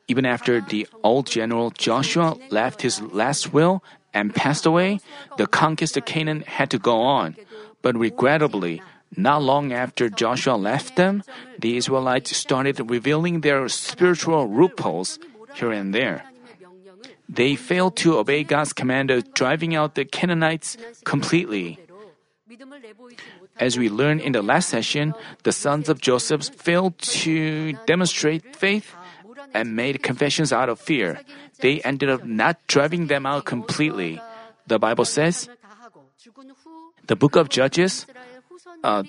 even 0.08 0.26
after 0.26 0.60
the 0.60 0.86
old 1.02 1.26
general 1.26 1.70
Joshua 1.70 2.36
left 2.50 2.82
his 2.82 3.00
last 3.00 3.54
will 3.54 3.82
and 4.14 4.34
passed 4.34 4.66
away, 4.66 5.00
the 5.36 5.46
conquest 5.46 5.96
of 5.96 6.04
Canaan 6.04 6.44
had 6.46 6.70
to 6.70 6.78
go 6.78 7.02
on. 7.02 7.36
But 7.80 7.96
regrettably, 7.96 8.82
not 9.16 9.42
long 9.42 9.72
after 9.72 10.08
Joshua 10.08 10.54
left 10.54 10.96
them, 10.96 11.22
the 11.58 11.76
Israelites 11.76 12.36
started 12.36 12.90
revealing 12.90 13.40
their 13.40 13.68
spiritual 13.68 14.48
loopholes 14.48 15.18
here 15.54 15.72
and 15.72 15.94
there. 15.94 16.24
They 17.28 17.56
failed 17.56 17.96
to 18.04 18.18
obey 18.18 18.44
God's 18.44 18.72
command 18.72 19.10
of 19.10 19.32
driving 19.32 19.74
out 19.74 19.94
the 19.94 20.04
Canaanites 20.04 20.76
completely. 21.04 21.78
As 23.56 23.78
we 23.78 23.88
learned 23.88 24.20
in 24.20 24.32
the 24.32 24.42
last 24.42 24.68
session, 24.68 25.14
the 25.42 25.52
sons 25.52 25.88
of 25.88 26.00
Joseph 26.00 26.44
failed 26.56 26.98
to 27.24 27.72
demonstrate 27.86 28.56
faith 28.56 28.94
and 29.54 29.76
made 29.76 30.02
confessions 30.02 30.52
out 30.52 30.68
of 30.68 30.80
fear. 30.80 31.20
They 31.62 31.80
ended 31.80 32.10
up 32.10 32.26
not 32.26 32.58
driving 32.66 33.06
them 33.06 33.24
out 33.24 33.46
completely. 33.46 34.20
The 34.66 34.78
Bible 34.78 35.06
says, 35.06 35.48
the 37.06 37.16
book 37.16 37.36
of 37.36 37.48
Judges, 37.48 38.06
uh, 38.82 39.02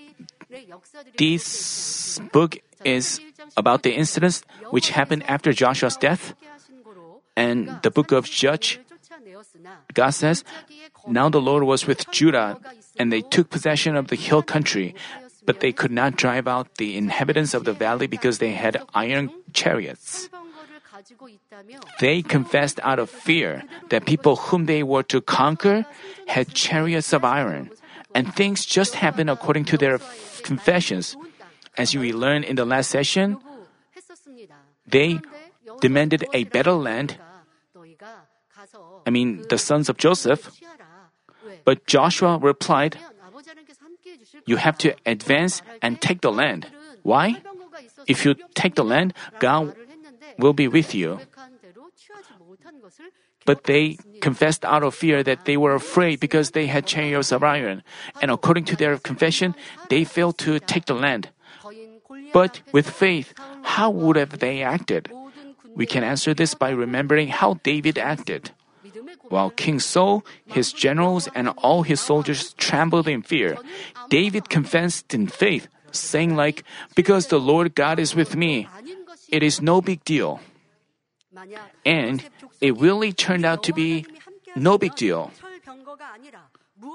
this 1.17 2.19
book 2.31 2.57
is 2.85 3.19
about 3.57 3.81
the 3.81 3.93
incidents 3.93 4.43
which 4.69 4.93
happened 4.93 5.23
after 5.27 5.51
Joshua's 5.51 5.97
death. 5.97 6.33
And 7.35 7.81
the 7.81 7.89
book 7.89 8.11
of 8.11 8.29
Judge, 8.29 8.79
God 9.93 10.11
says, 10.11 10.43
now 11.07 11.29
the 11.29 11.41
Lord 11.41 11.63
was 11.63 11.87
with 11.87 12.05
Judah 12.11 12.61
and 12.97 13.11
they 13.11 13.21
took 13.21 13.49
possession 13.49 13.95
of 13.95 14.07
the 14.07 14.15
hill 14.15 14.43
country, 14.43 14.93
but 15.45 15.59
they 15.59 15.71
could 15.73 15.91
not 15.91 16.15
drive 16.15 16.47
out 16.47 16.75
the 16.77 16.95
inhabitants 16.97 17.53
of 17.53 17.65
the 17.65 17.73
valley 17.73 18.05
because 18.05 18.37
they 18.37 18.51
had 18.53 18.77
iron 18.93 19.33
chariots. 19.53 20.29
They 21.99 22.21
confessed 22.21 22.79
out 22.83 22.99
of 22.99 23.09
fear 23.09 23.63
that 23.89 24.05
people 24.05 24.35
whom 24.35 24.65
they 24.65 24.83
were 24.83 25.03
to 25.03 25.21
conquer 25.21 25.85
had 26.27 26.53
chariots 26.53 27.13
of 27.13 27.23
iron, 27.23 27.69
and 28.15 28.33
things 28.33 28.65
just 28.65 28.95
happened 28.95 29.29
according 29.29 29.65
to 29.65 29.77
their 29.77 29.99
confessions. 30.43 31.15
As 31.77 31.95
we 31.95 32.13
learned 32.13 32.45
in 32.45 32.55
the 32.55 32.65
last 32.65 32.89
session, 32.89 33.37
they 34.85 35.19
demanded 35.81 36.25
a 36.33 36.43
better 36.45 36.73
land. 36.73 37.17
I 39.05 39.09
mean, 39.09 39.43
the 39.49 39.57
sons 39.57 39.89
of 39.89 39.97
Joseph 39.97 40.51
but 41.65 41.85
Joshua 41.85 42.37
replied, 42.37 42.97
You 44.45 44.57
have 44.57 44.77
to 44.79 44.95
advance 45.05 45.61
and 45.81 46.01
take 46.01 46.21
the 46.21 46.31
land. 46.31 46.67
Why? 47.03 47.41
If 48.07 48.25
you 48.25 48.35
take 48.53 48.75
the 48.75 48.83
land, 48.83 49.13
God 49.39 49.75
will 50.38 50.54
be 50.54 50.67
with 50.67 50.93
you. 50.93 51.19
But 53.46 53.65
they 53.65 53.98
confessed 54.22 54.63
out 54.63 54.84
of 54.84 54.96
fear 54.96 55.24
that 55.24 55.46
they 55.46 55.58
were 55.58 55.76
afraid 55.76 56.19
because 56.19 56.52
they 56.52 56.67
had 56.67 56.88
chariots 56.88 57.32
of 57.32 57.43
iron. 57.43 57.84
And 58.22 58.32
according 58.32 58.65
to 58.65 58.76
their 58.76 58.98
confession, 58.98 59.56
they 59.89 60.04
failed 60.04 60.38
to 60.39 60.60
take 60.60 60.86
the 60.86 60.96
land. 60.96 61.30
But 62.32 62.62
with 62.72 62.89
faith, 62.89 63.34
how 63.63 63.89
would 63.89 64.15
have 64.15 64.39
they 64.39 64.63
acted? 64.63 65.12
We 65.76 65.86
can 65.86 66.04
answer 66.04 66.34
this 66.34 66.54
by 66.54 66.69
remembering 66.69 67.30
how 67.30 67.60
David 67.63 67.98
acted. 67.98 68.52
While 69.30 69.50
King 69.50 69.80
Saul, 69.80 70.24
his 70.46 70.72
generals, 70.72 71.28
and 71.34 71.50
all 71.58 71.84
his 71.84 72.00
soldiers 72.00 72.54
trembled 72.54 73.08
in 73.08 73.22
fear, 73.24 73.58
David 74.10 74.50
confessed 74.50 75.13
in 75.13 75.28
faith, 75.28 75.67
saying 75.91 76.36
like, 76.36 76.63
Because 76.96 77.28
the 77.28 77.39
Lord 77.39 77.76
God 77.76 78.00
is 78.00 78.13
with 78.15 78.36
me, 78.36 78.67
it 79.34 79.41
is 79.41 79.65
no 79.65 79.82
big 79.82 80.06
deal. 80.06 80.39
And 81.84 82.22
it 82.62 82.78
really 82.78 83.12
turned 83.12 83.46
out 83.50 83.65
to 83.65 83.74
be 83.74 84.06
no 84.56 84.78
big 84.78 84.93
deal. 84.93 85.34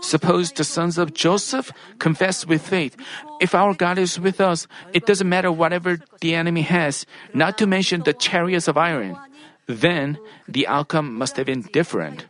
Suppose 0.03 0.53
the 0.53 0.63
sons 0.63 0.99
of 0.99 1.15
Joseph 1.15 1.73
confess 1.99 2.47
with 2.47 2.63
faith, 2.63 2.95
If 3.41 3.55
our 3.55 3.75
God 3.75 3.99
is 3.99 4.21
with 4.21 4.41
us, 4.41 4.69
it 4.93 5.07
doesn't 5.07 5.29
matter 5.29 5.51
whatever 5.51 5.99
the 6.21 6.35
enemy 6.35 6.63
has, 6.63 7.07
not 7.35 7.59
to 7.59 7.67
mention 7.67 8.07
the 8.07 8.13
chariots 8.15 8.69
of 8.69 8.77
iron. 8.77 9.19
Then 9.67 10.19
the 10.47 10.69
outcome 10.69 11.19
must 11.19 11.37
have 11.37 11.47
been 11.47 11.67
different. 11.73 12.27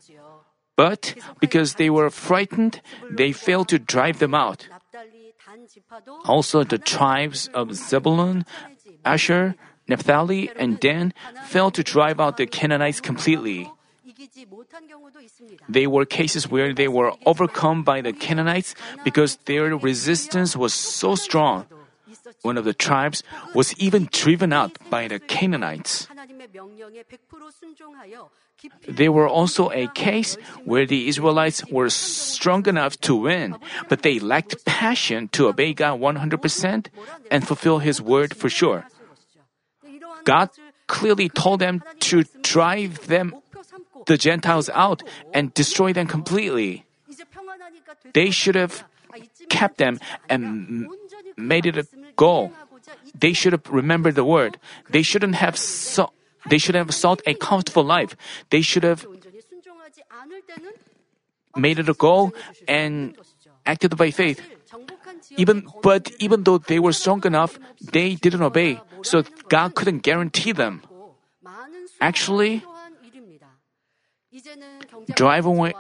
But 0.77 1.18
because 1.40 1.75
they 1.75 1.90
were 1.90 2.09
frightened, 2.09 2.81
they 3.11 3.33
failed 3.33 3.68
to 3.68 3.79
drive 3.79 4.21
them 4.21 4.33
out. 4.33 4.68
Also, 6.25 6.64
the 6.64 6.79
tribes 6.79 7.51
of 7.53 7.75
Zebulun, 7.75 8.47
Asher, 9.05 9.57
Naphtali, 9.88 10.51
and 10.57 10.79
Dan 10.79 11.12
failed 11.46 11.74
to 11.74 11.83
drive 11.83 12.20
out 12.20 12.37
the 12.37 12.46
Canaanites 12.46 13.01
completely. 13.01 13.70
They 15.68 15.87
were 15.87 16.05
cases 16.05 16.51
where 16.51 16.74
they 16.74 16.88
were 16.88 17.12
overcome 17.24 17.83
by 17.83 18.01
the 18.01 18.12
Canaanites 18.12 18.74
because 19.05 19.37
their 19.44 19.77
resistance 19.77 20.57
was 20.57 20.74
so 20.74 21.14
strong. 21.14 21.66
One 22.42 22.57
of 22.57 22.64
the 22.64 22.74
tribes 22.74 23.22
was 23.55 23.74
even 23.79 24.09
driven 24.12 24.53
out 24.53 24.79
by 24.90 25.09
the 25.09 25.18
Canaanites. 25.18 26.09
There 28.88 29.12
were 29.12 29.29
also 29.29 29.70
a 29.70 29.87
case 29.94 30.37
where 30.64 30.87
the 30.87 31.09
Israelites 31.09 31.64
were 31.70 31.90
strong 31.90 32.66
enough 32.66 32.98
to 33.07 33.14
win, 33.14 33.57
but 33.88 34.03
they 34.03 34.18
lacked 34.18 34.64
passion 34.64 35.29
to 35.29 35.48
obey 35.48 35.72
God 35.74 36.01
100% 36.01 36.87
and 37.31 37.46
fulfill 37.46 37.79
His 37.79 38.03
word 38.03 38.35
for 38.37 38.48
sure. 38.51 38.87
God 40.24 40.50
clearly 40.87 41.28
told 41.28 41.61
them 41.61 41.83
to 42.00 42.24
drive 42.42 43.07
them 43.07 43.35
the 44.07 44.16
Gentiles 44.16 44.70
out 44.72 45.02
and 45.35 45.52
destroy 45.54 45.92
them 45.92 46.07
completely. 46.07 46.85
They 48.14 48.31
should 48.31 48.54
have 48.54 48.85
kept 49.48 49.78
them 49.78 50.00
and 50.28 50.88
made 51.37 51.66
it 51.66 51.76
a 51.76 51.87
goal. 52.16 52.52
They 53.14 53.33
should 53.33 53.52
have 53.52 53.68
remembered 53.68 54.14
the 54.14 54.24
word. 54.24 54.59
They 54.88 55.02
shouldn't 55.02 55.37
have 55.37 55.59
so, 55.59 56.12
they 56.48 56.59
should 56.59 56.74
have 56.74 56.94
sought 56.94 57.20
a 57.26 57.35
comfortable 57.35 57.85
life. 57.85 58.16
They 58.50 58.62
should 58.62 58.83
have 58.83 59.07
made 61.57 61.78
it 61.78 61.88
a 61.88 61.94
goal 61.94 62.33
and 62.66 63.16
acted 63.66 63.96
by 63.96 64.11
faith. 64.11 64.40
Even 65.37 65.66
but 65.83 66.11
even 66.18 66.44
though 66.44 66.59
they 66.59 66.78
were 66.78 66.92
strong 66.92 67.24
enough, 67.24 67.59
they 67.81 68.14
didn't 68.14 68.42
obey. 68.42 68.81
So 69.02 69.22
God 69.48 69.74
couldn't 69.74 70.02
guarantee 70.02 70.52
them. 70.52 70.83
Actually, 72.00 72.62
driving 75.14 75.57
away, 75.57 75.74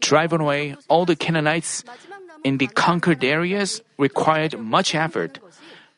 driving 0.00 0.40
away 0.40 0.76
all 0.88 1.04
the 1.04 1.16
Canaanites 1.16 1.84
in 2.44 2.58
the 2.58 2.66
conquered 2.68 3.24
areas 3.24 3.82
required 3.98 4.58
much 4.58 4.94
effort. 4.94 5.38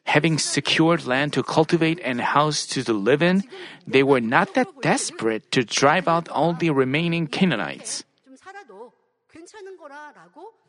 Having 0.04 0.38
secured 0.38 1.06
land 1.06 1.32
to 1.34 1.44
cultivate 1.44 2.00
and 2.02 2.20
house 2.20 2.66
to 2.66 2.82
live 2.92 3.22
in, 3.22 3.44
they 3.86 4.02
were 4.02 4.20
not 4.20 4.54
that 4.54 4.66
desperate 4.82 5.52
to 5.52 5.62
drive 5.62 6.08
out 6.08 6.28
all 6.28 6.54
the 6.54 6.70
remaining 6.70 7.28
Canaanites. 7.28 8.02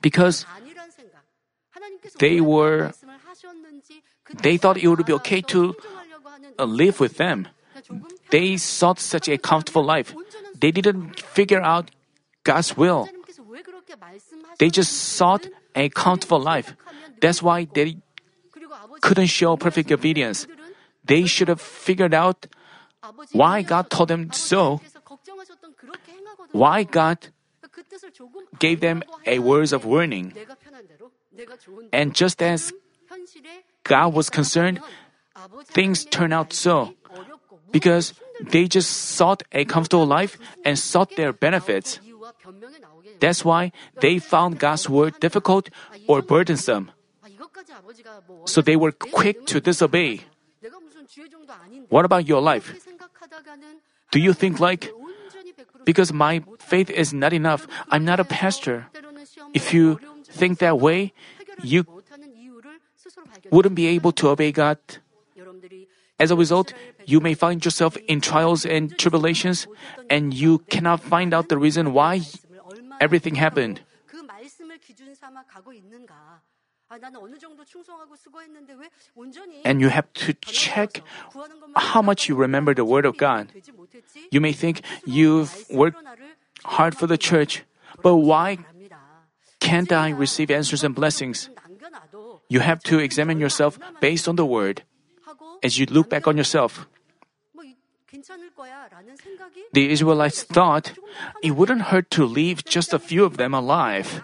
Because 0.02 0.46
they 2.20 2.42
were, 2.42 2.92
they 4.42 4.58
thought 4.58 4.78
it 4.78 4.88
would 4.88 5.06
be 5.06 5.14
okay 5.14 5.42
to 5.42 5.76
uh, 6.60 6.66
live 6.66 7.00
with 7.00 7.18
them. 7.18 7.48
They 8.30 8.58
sought 8.58 9.00
such 9.00 9.28
a 9.28 9.38
comfortable 9.38 9.84
life. 9.84 10.16
They 10.60 10.72
didn't 10.72 11.20
figure 11.20 11.62
out 11.62 11.92
God's 12.44 12.76
will. 12.78 13.10
They 14.60 14.70
just 14.70 14.92
sought 14.92 15.48
a 15.76 15.90
comfortable 15.90 16.40
life. 16.40 16.74
That's 17.22 17.42
why 17.42 17.66
they 17.66 17.98
couldn't 19.02 19.28
show 19.28 19.58
perfect 19.58 19.92
obedience. 19.92 20.48
They 21.06 21.26
should 21.26 21.48
have 21.48 21.62
figured 21.62 22.14
out 22.14 22.48
why 23.32 23.62
God 23.62 23.90
told 23.90 24.08
them 24.08 24.32
so. 24.32 24.82
Why 26.52 26.84
God 26.84 27.18
gave 28.60 28.80
them 28.80 29.04
a 29.26 29.40
words 29.40 29.74
of 29.74 29.86
warning. 29.86 30.34
And 31.92 32.14
just 32.14 32.42
as 32.42 32.74
God 33.84 34.14
was 34.14 34.30
concerned, 34.30 34.80
things 35.66 36.06
turn 36.06 36.34
out 36.34 36.54
so. 36.54 36.94
Because 37.72 38.14
they 38.40 38.68
just 38.68 38.92
sought 38.92 39.44
a 39.52 39.66
comfortable 39.66 40.06
life 40.06 40.38
and 40.66 40.78
sought 40.78 41.16
their 41.16 41.34
benefits. 41.34 42.00
That's 43.20 43.46
why 43.46 43.72
they 44.00 44.20
found 44.20 44.60
God's 44.60 44.90
word 44.90 45.20
difficult 45.20 45.70
or 46.08 46.22
burdensome. 46.22 46.92
So 48.46 48.62
they 48.62 48.76
were 48.76 48.92
quick 48.92 49.46
to 49.48 49.60
disobey. 49.60 50.22
What 51.90 52.06
about 52.06 52.28
your 52.28 52.42
life? 52.42 52.74
Do 54.12 54.20
you 54.20 54.34
think 54.34 54.60
like, 54.60 54.92
because 55.86 56.14
my 56.14 56.44
faith 56.60 56.90
is 56.90 57.14
not 57.14 57.34
enough, 57.34 57.68
I'm 57.90 58.06
not 58.06 58.20
a 58.20 58.24
pastor? 58.26 58.88
If 59.54 59.74
you 59.74 60.00
think 60.34 60.60
that 60.60 60.80
way, 60.80 61.14
you 61.62 61.86
wouldn't 63.52 63.76
be 63.76 63.88
able 63.88 64.12
to 64.12 64.30
obey 64.30 64.52
God. 64.52 64.78
As 66.20 66.32
a 66.32 66.36
result, 66.36 66.74
you 67.06 67.20
may 67.20 67.34
find 67.34 67.64
yourself 67.64 67.98
in 68.08 68.22
trials 68.22 68.66
and 68.66 68.98
tribulations, 68.98 69.68
and 70.10 70.34
you 70.34 70.60
cannot 70.70 71.02
find 71.02 71.34
out 71.34 71.50
the 71.50 71.58
reason 71.58 71.94
why 71.94 72.22
everything 73.02 73.36
happened. 73.36 73.82
And 79.66 79.82
you 79.82 79.90
have 79.90 80.14
to 80.14 80.34
check 80.46 81.02
how 81.76 82.02
much 82.02 82.30
you 82.30 82.36
remember 82.36 82.74
the 82.74 82.86
Word 82.86 83.06
of 83.06 83.18
God. 83.18 83.50
You 84.32 84.42
may 84.42 84.54
think 84.54 84.82
you've 85.06 85.66
worked 85.72 85.98
hard 86.64 86.96
for 86.96 87.08
the 87.08 87.18
church, 87.18 87.64
but 88.04 88.18
why 88.18 88.60
can't 89.64 89.92
I 89.96 90.12
receive 90.12 90.52
answers 90.52 90.84
and 90.84 90.94
blessings? 90.94 91.50
You 92.52 92.60
have 92.60 92.84
to 92.92 93.00
examine 93.00 93.40
yourself 93.40 93.80
based 94.04 94.28
on 94.28 94.36
the 94.36 94.46
Word. 94.46 94.84
As 95.64 95.80
you 95.80 95.88
look 95.88 96.12
back 96.12 96.28
on 96.28 96.36
yourself, 96.36 96.86
the 99.72 99.90
Israelites 99.90 100.44
thought 100.44 100.92
it 101.42 101.56
wouldn't 101.56 101.90
hurt 101.90 102.12
to 102.12 102.28
leave 102.28 102.68
just 102.68 102.94
a 102.94 103.00
few 103.00 103.24
of 103.24 103.38
them 103.40 103.56
alive. 103.56 104.22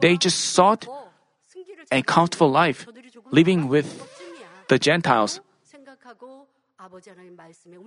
They 0.00 0.16
just 0.16 0.40
sought 0.40 0.88
a 1.92 2.00
comfortable 2.02 2.50
life, 2.50 2.88
living 3.30 3.68
with 3.68 3.86
the 4.68 4.78
Gentiles. 4.78 5.40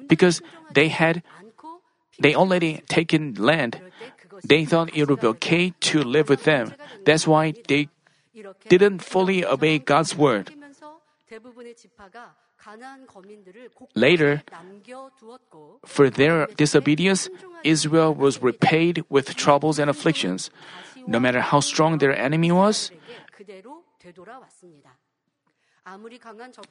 Because 0.07 0.41
they 0.71 0.87
had 0.87 1.23
they 2.19 2.35
already 2.35 2.81
taken 2.87 3.33
land. 3.35 3.79
They 4.43 4.65
thought 4.65 4.95
it 4.95 5.07
would 5.09 5.21
be 5.21 5.27
okay 5.27 5.73
to 5.91 6.03
live 6.03 6.29
with 6.29 6.43
them. 6.43 6.73
That's 7.05 7.27
why 7.27 7.53
they 7.67 7.89
didn't 8.67 8.99
fully 8.99 9.45
obey 9.45 9.79
God's 9.79 10.15
word. 10.15 10.51
Later, 13.95 14.41
for 15.85 16.09
their 16.09 16.47
disobedience, 16.55 17.29
Israel 17.63 18.13
was 18.13 18.41
repaid 18.41 19.03
with 19.09 19.35
troubles 19.35 19.79
and 19.79 19.89
afflictions. 19.89 20.49
No 21.05 21.19
matter 21.19 21.41
how 21.41 21.59
strong 21.59 21.97
their 21.97 22.15
enemy 22.15 22.51
was, 22.51 22.91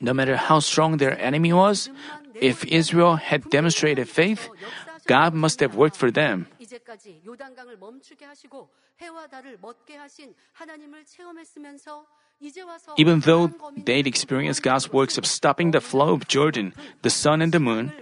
no 0.00 0.14
matter 0.14 0.36
how 0.36 0.58
strong 0.60 0.96
their 0.96 1.18
enemy 1.20 1.52
was, 1.52 1.90
if 2.34 2.64
Israel 2.64 3.16
had 3.16 3.50
demonstrated 3.50 4.08
faith, 4.08 4.48
God 5.06 5.34
must 5.34 5.60
have 5.60 5.74
worked 5.74 5.96
for 5.96 6.10
them. 6.10 6.46
Even 12.96 13.20
though 13.20 13.50
they'd 13.76 14.06
experienced 14.06 14.62
God's 14.62 14.92
works 14.92 15.18
of 15.18 15.26
stopping 15.26 15.70
the 15.70 15.80
flow 15.80 16.12
of 16.12 16.28
Jordan, 16.28 16.74
the 17.02 17.10
sun, 17.10 17.42
and 17.42 17.52
the 17.52 17.60
moon, 17.60 17.92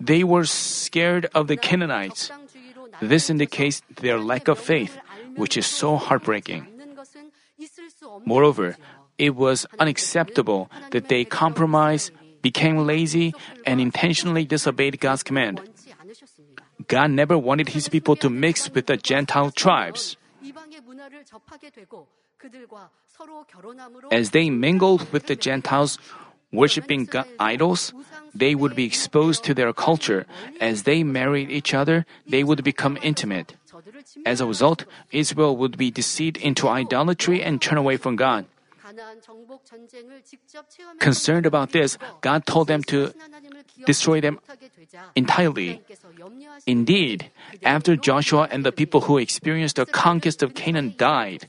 they 0.00 0.24
were 0.24 0.44
scared 0.44 1.26
of 1.34 1.46
the 1.46 1.56
Canaanites. 1.56 2.30
This 3.00 3.30
indicates 3.30 3.82
their 4.00 4.18
lack 4.18 4.48
of 4.48 4.58
faith, 4.58 4.98
which 5.36 5.56
is 5.56 5.66
so 5.66 5.96
heartbreaking. 5.96 6.66
Moreover, 8.24 8.76
it 9.18 9.36
was 9.36 9.66
unacceptable 9.78 10.70
that 10.90 11.08
they 11.08 11.24
compromised, 11.24 12.12
became 12.42 12.86
lazy, 12.86 13.34
and 13.66 13.80
intentionally 13.80 14.44
disobeyed 14.44 15.00
God's 15.00 15.22
command. 15.22 15.60
God 16.90 17.14
never 17.14 17.38
wanted 17.38 17.70
his 17.70 17.88
people 17.88 18.16
to 18.18 18.28
mix 18.28 18.66
with 18.66 18.90
the 18.90 18.98
Gentile 18.98 19.54
tribes. 19.54 20.18
As 24.10 24.30
they 24.30 24.50
mingled 24.50 25.06
with 25.12 25.26
the 25.26 25.36
Gentiles, 25.36 25.98
worshipping 26.50 27.06
idols, 27.38 27.94
they 28.34 28.56
would 28.56 28.74
be 28.74 28.84
exposed 28.84 29.44
to 29.44 29.54
their 29.54 29.72
culture. 29.72 30.26
As 30.60 30.82
they 30.82 31.04
married 31.04 31.50
each 31.50 31.74
other, 31.74 32.06
they 32.26 32.42
would 32.42 32.64
become 32.64 32.98
intimate. 33.02 33.54
As 34.26 34.40
a 34.40 34.46
result, 34.46 34.84
Israel 35.12 35.56
would 35.56 35.78
be 35.78 35.92
deceived 35.94 36.38
into 36.38 36.66
idolatry 36.66 37.40
and 37.40 37.62
turn 37.62 37.78
away 37.78 37.98
from 37.98 38.16
God. 38.16 38.46
Concerned 40.98 41.46
about 41.46 41.72
this, 41.72 41.98
God 42.20 42.46
told 42.46 42.68
them 42.68 42.82
to 42.84 43.12
destroy 43.86 44.20
them 44.20 44.40
entirely. 45.14 45.82
Indeed, 46.66 47.30
after 47.62 47.96
Joshua 47.96 48.48
and 48.50 48.64
the 48.64 48.72
people 48.72 49.02
who 49.02 49.18
experienced 49.18 49.76
the 49.76 49.86
conquest 49.86 50.42
of 50.42 50.54
Canaan 50.54 50.94
died, 50.96 51.46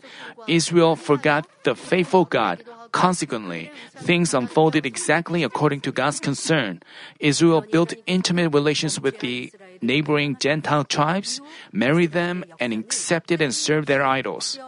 Israel 0.48 0.96
forgot 0.96 1.48
the 1.64 1.76
faithful 1.76 2.26
God. 2.26 2.64
Consequently, 2.92 3.72
things 3.96 4.34
unfolded 4.34 4.86
exactly 4.86 5.44
according 5.44 5.80
to 5.82 5.92
God's 5.92 6.20
concern. 6.20 6.84
Israel 7.20 7.62
built 7.62 7.94
intimate 8.06 8.54
relations 8.54 9.00
with 9.00 9.20
the 9.20 9.54
neighboring 9.82 10.36
Gentile 10.40 10.84
tribes, 10.84 11.40
married 11.72 12.12
them, 12.12 12.44
and 12.60 12.74
accepted 12.74 13.42
and 13.42 13.56
served 13.56 13.88
their 13.88 14.04
idols. 14.04 14.60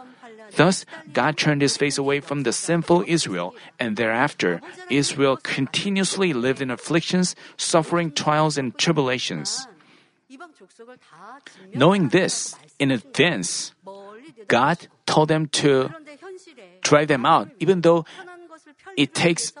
Thus, 0.56 0.84
God 1.12 1.36
turned 1.36 1.62
his 1.62 1.76
face 1.76 1.98
away 1.98 2.20
from 2.20 2.42
the 2.42 2.52
sinful 2.52 3.04
Israel, 3.06 3.54
and 3.78 3.96
thereafter, 3.96 4.60
Israel 4.90 5.36
continuously 5.36 6.32
lived 6.32 6.60
in 6.60 6.70
afflictions, 6.70 7.34
suffering 7.56 8.12
trials 8.12 8.58
and 8.58 8.76
tribulations. 8.78 9.66
Knowing 11.74 12.08
this 12.08 12.56
in 12.78 12.90
advance, 12.90 13.72
God 14.48 14.88
told 15.06 15.28
them 15.28 15.46
to 15.62 15.90
drive 16.82 17.08
them 17.08 17.26
out, 17.26 17.50
even 17.58 17.80
though 17.80 18.04
it 18.96 19.14
takes 19.14 19.52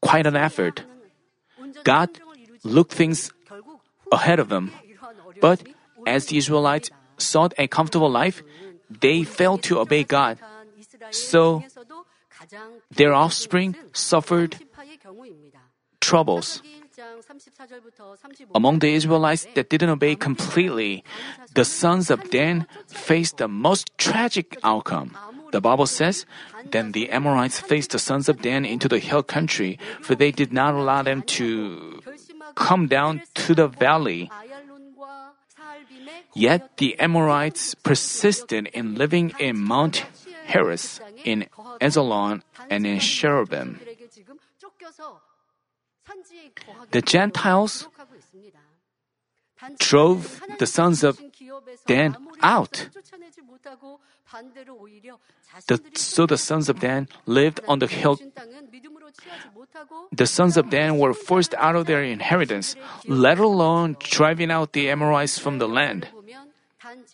quite 0.00 0.26
an 0.26 0.36
effort. 0.36 0.84
God 1.84 2.10
looked 2.64 2.92
things 2.92 3.32
ahead 4.12 4.38
of 4.38 4.48
them. 4.48 4.72
But 5.40 5.62
as 6.06 6.26
the 6.26 6.38
Israelites 6.38 6.90
sought 7.18 7.52
a 7.58 7.66
comfortable 7.66 8.10
life, 8.10 8.42
they 8.90 9.24
failed 9.24 9.62
to 9.64 9.78
obey 9.80 10.04
God. 10.04 10.38
So 11.10 11.62
their 12.90 13.12
offspring 13.12 13.76
suffered 13.92 14.56
troubles. 16.00 16.62
Among 18.54 18.78
the 18.80 18.92
Israelites 18.94 19.46
that 19.54 19.70
didn't 19.70 19.90
obey 19.90 20.16
completely, 20.16 21.04
the 21.54 21.64
sons 21.64 22.10
of 22.10 22.30
Dan 22.30 22.66
faced 22.86 23.38
the 23.38 23.46
most 23.48 23.90
tragic 23.98 24.58
outcome. 24.64 25.16
The 25.52 25.60
Bible 25.60 25.86
says, 25.86 26.26
Then 26.70 26.92
the 26.92 27.10
Amorites 27.10 27.60
faced 27.60 27.92
the 27.92 27.98
sons 27.98 28.28
of 28.28 28.42
Dan 28.42 28.64
into 28.64 28.88
the 28.88 28.98
hill 28.98 29.22
country, 29.22 29.78
for 30.00 30.14
they 30.14 30.30
did 30.30 30.52
not 30.52 30.74
allow 30.74 31.02
them 31.02 31.22
to 31.38 32.02
come 32.54 32.88
down 32.88 33.22
to 33.46 33.54
the 33.54 33.68
valley. 33.68 34.30
Yet 36.38 36.76
the 36.76 36.94
Amorites 37.00 37.74
persisted 37.74 38.68
in 38.72 38.94
living 38.94 39.34
in 39.40 39.58
Mount 39.58 40.06
Heres, 40.46 41.00
in 41.24 41.46
Aijalon, 41.80 42.42
and 42.70 42.86
in 42.86 42.98
Shaalbim. 42.98 43.82
The 46.92 47.02
Gentiles 47.02 47.88
drove 49.80 50.40
the 50.60 50.66
sons 50.66 51.02
of 51.02 51.20
Dan 51.88 52.16
out. 52.40 52.88
The, 55.66 55.80
so 55.94 56.26
the 56.26 56.38
sons 56.38 56.68
of 56.68 56.78
Dan 56.78 57.08
lived 57.26 57.60
on 57.66 57.80
the 57.80 57.88
hill. 57.88 58.20
The 60.12 60.26
sons 60.26 60.56
of 60.56 60.70
Dan 60.70 60.98
were 60.98 61.14
forced 61.14 61.54
out 61.54 61.74
of 61.74 61.86
their 61.86 62.04
inheritance, 62.04 62.76
let 63.08 63.38
alone 63.38 63.96
driving 63.98 64.52
out 64.52 64.72
the 64.72 64.88
Amorites 64.88 65.38
from 65.38 65.58
the 65.58 65.66
land. 65.66 66.06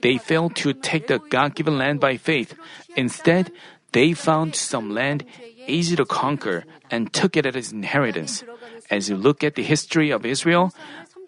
They 0.00 0.18
failed 0.18 0.56
to 0.56 0.72
take 0.72 1.06
the 1.06 1.18
God 1.18 1.54
given 1.54 1.78
land 1.78 2.00
by 2.00 2.16
faith. 2.16 2.54
Instead, 2.96 3.50
they 3.92 4.12
found 4.12 4.54
some 4.54 4.90
land 4.90 5.24
easy 5.66 5.96
to 5.96 6.04
conquer 6.04 6.64
and 6.90 7.12
took 7.12 7.36
it 7.36 7.46
as 7.46 7.72
inheritance. 7.72 8.44
As 8.90 9.08
you 9.08 9.16
look 9.16 9.42
at 9.42 9.54
the 9.54 9.62
history 9.62 10.10
of 10.10 10.26
Israel, 10.26 10.72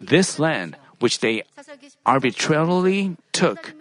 this 0.00 0.38
land, 0.38 0.76
which 0.98 1.20
they 1.20 1.42
arbitrarily 2.04 3.16
took, 3.32 3.74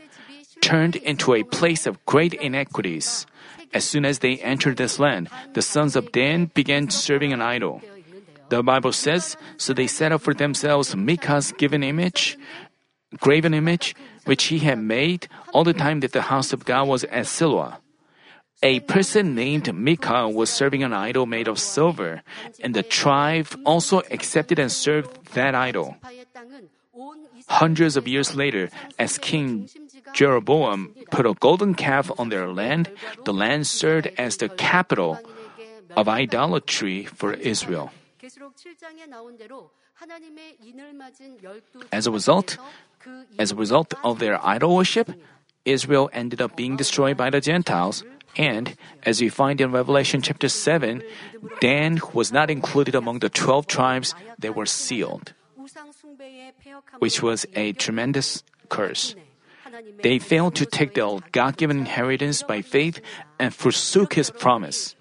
turned 0.62 0.96
into 0.96 1.34
a 1.34 1.44
place 1.44 1.86
of 1.86 2.04
great 2.06 2.34
inequities. 2.34 3.26
As 3.74 3.84
soon 3.84 4.06
as 4.06 4.20
they 4.20 4.38
entered 4.40 4.78
this 4.78 5.00
land, 5.00 5.30
the 5.54 5.62
sons 5.62 5.96
of 5.96 6.12
Dan 6.12 6.52
began 6.54 6.90
serving 6.90 7.34
an 7.34 7.42
idol. 7.42 7.82
The 8.50 8.64
Bible 8.64 8.94
says, 8.94 9.36
So 9.58 9.74
they 9.74 9.88
set 9.88 10.12
up 10.12 10.22
for 10.22 10.34
themselves 10.34 10.96
Micah's 10.96 11.52
given 11.52 11.84
image, 11.84 12.38
graven 13.20 13.54
image, 13.54 13.96
which 14.26 14.46
he 14.46 14.60
had 14.60 14.80
made 14.80 15.28
all 15.54 15.64
the 15.64 15.74
time 15.74 16.02
that 16.02 16.12
the 16.12 16.30
house 16.34 16.54
of 16.54 16.66
God 16.66 16.88
was 16.88 17.04
at 17.06 17.28
Shiloh. 17.28 17.78
A 18.64 18.80
person 18.82 19.36
named 19.36 19.74
Micah 19.74 20.28
was 20.28 20.50
serving 20.50 20.84
an 20.84 20.94
idol 20.94 21.26
made 21.26 21.48
of 21.48 21.60
silver, 21.60 22.24
and 22.64 22.74
the 22.74 22.84
tribe 22.84 23.48
also 23.66 24.02
accepted 24.10 24.60
and 24.60 24.72
served 24.72 25.34
that 25.34 25.54
idol. 25.54 25.98
Hundreds 27.48 27.98
of 27.98 28.08
years 28.08 28.36
later, 28.36 28.70
as 28.98 29.18
King 29.20 29.70
Jeroboam 30.14 30.96
put 31.12 31.26
a 31.26 31.34
golden 31.34 31.76
calf 31.76 32.10
on 32.18 32.30
their 32.30 32.48
land, 32.48 32.90
the 33.26 33.34
land 33.34 33.68
served 33.68 34.10
as 34.18 34.38
the 34.38 34.50
capital 34.50 35.20
of 35.96 36.08
idolatry 36.08 37.06
for 37.06 37.34
Israel. 37.34 37.92
As 41.92 42.08
a 42.08 42.12
result, 42.12 42.58
as 43.38 43.52
a 43.52 43.56
result 43.56 43.94
of 44.04 44.20
their 44.20 44.40
idol 44.46 44.76
worship, 44.76 45.12
Israel 45.66 46.10
ended 46.14 46.42
up 46.42 46.56
being 46.56 46.78
destroyed 46.78 47.18
by 47.18 47.30
the 47.30 47.42
Gentiles. 47.42 48.04
And 48.38 48.76
as 49.04 49.22
we 49.22 49.30
find 49.30 49.62
in 49.62 49.72
Revelation 49.72 50.22
chapter 50.22 50.50
7, 50.50 51.02
Dan 51.60 52.00
was 52.14 52.32
not 52.32 52.50
included 52.50 52.96
among 52.96 53.20
the 53.20 53.30
12 53.30 53.68
tribes 53.68 54.14
that 54.40 54.56
were 54.56 54.66
sealed, 54.66 55.34
which 57.00 57.24
was 57.24 57.46
a 57.56 57.74
tremendous 57.74 58.44
curse. 58.70 59.16
They 60.04 60.20
failed 60.20 60.56
to 60.56 60.66
take 60.66 60.94
their 60.94 61.20
God 61.32 61.58
given 61.58 61.80
inheritance 61.80 62.44
by 62.44 62.62
faith 62.62 63.02
and 63.40 63.54
forsook 63.54 64.14
His 64.14 64.30
promise. 64.30 64.96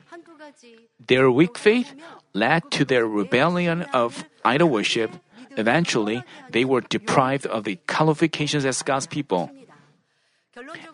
Their 1.06 1.30
weak 1.30 1.58
faith 1.58 1.94
led 2.32 2.70
to 2.72 2.84
their 2.84 3.06
rebellion 3.06 3.82
of 3.92 4.24
idol 4.44 4.70
worship. 4.70 5.10
Eventually, 5.56 6.22
they 6.50 6.64
were 6.64 6.80
deprived 6.80 7.46
of 7.46 7.64
the 7.64 7.76
qualifications 7.86 8.64
as 8.64 8.82
God's 8.82 9.06
people. 9.06 9.50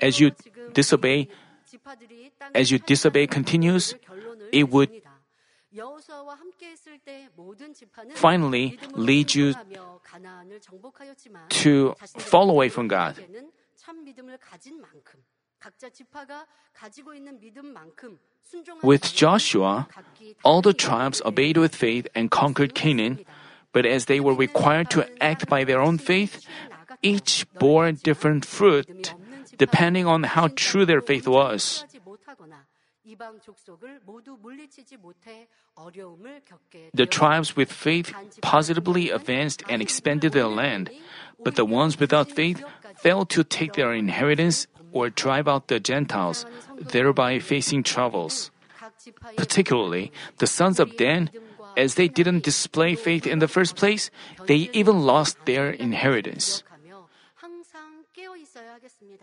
As 0.00 0.20
you 0.20 0.32
disobey, 0.72 1.28
as 2.54 2.70
you 2.70 2.78
disobey 2.78 3.26
continues, 3.26 3.94
it 4.52 4.70
would 4.70 4.90
finally 8.14 8.78
lead 8.94 9.34
you 9.34 9.54
to 11.48 11.94
fall 12.18 12.50
away 12.50 12.68
from 12.68 12.88
God. 12.88 13.16
With 18.82 19.14
Joshua, 19.14 19.88
all 20.42 20.62
the 20.62 20.72
tribes 20.74 21.22
obeyed 21.24 21.56
with 21.56 21.74
faith 21.74 22.08
and 22.14 22.30
conquered 22.30 22.74
Canaan, 22.74 23.24
but 23.72 23.86
as 23.86 24.06
they 24.06 24.20
were 24.20 24.34
required 24.34 24.90
to 24.90 25.06
act 25.22 25.48
by 25.48 25.64
their 25.64 25.80
own 25.80 25.98
faith, 25.98 26.46
each 27.02 27.46
bore 27.58 27.92
different 27.92 28.44
fruit 28.44 29.14
depending 29.56 30.06
on 30.06 30.24
how 30.24 30.48
true 30.56 30.86
their 30.86 31.02
faith 31.04 31.28
was. 31.28 31.84
The 36.94 37.06
tribes 37.06 37.56
with 37.56 37.72
faith 37.72 38.12
positively 38.40 39.10
advanced 39.10 39.62
and 39.68 39.82
expanded 39.82 40.32
their 40.32 40.48
land, 40.48 40.90
but 41.44 41.56
the 41.56 41.64
ones 41.64 42.00
without 42.00 42.30
faith 42.30 42.64
failed 42.96 43.28
to 43.30 43.44
take 43.44 43.74
their 43.74 43.92
inheritance 43.92 44.66
or 44.92 45.10
drive 45.10 45.46
out 45.48 45.68
the 45.68 45.80
Gentiles, 45.80 46.46
thereby 46.80 47.38
facing 47.38 47.82
troubles. 47.82 48.50
Particularly, 49.36 50.12
the 50.38 50.46
sons 50.46 50.80
of 50.80 50.96
Dan, 50.96 51.30
as 51.80 51.96
they 51.96 52.08
didn't 52.08 52.44
display 52.44 52.94
faith 52.94 53.26
in 53.26 53.40
the 53.40 53.48
first 53.48 53.74
place, 53.74 54.12
they 54.44 54.68
even 54.76 55.00
lost 55.00 55.40
their 55.48 55.72
inheritance. 55.72 56.62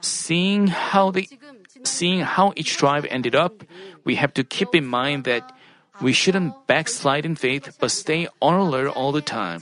Seeing 0.02 0.68
how 0.68 1.12
the 1.12 1.30
seeing 1.84 2.22
how 2.26 2.54
each 2.58 2.78
tribe 2.78 3.06
ended 3.10 3.36
up, 3.36 3.62
we 4.04 4.16
have 4.18 4.34
to 4.34 4.44
keep 4.44 4.74
in 4.74 4.90
mind 4.90 5.24
that 5.30 5.54
we 6.02 6.14
shouldn't 6.14 6.66
backslide 6.66 7.26
in 7.26 7.36
faith 7.38 7.78
but 7.80 7.92
stay 7.94 8.28
on 8.42 8.58
alert 8.58 8.90
all 8.90 9.14
the 9.14 9.22
time. 9.22 9.62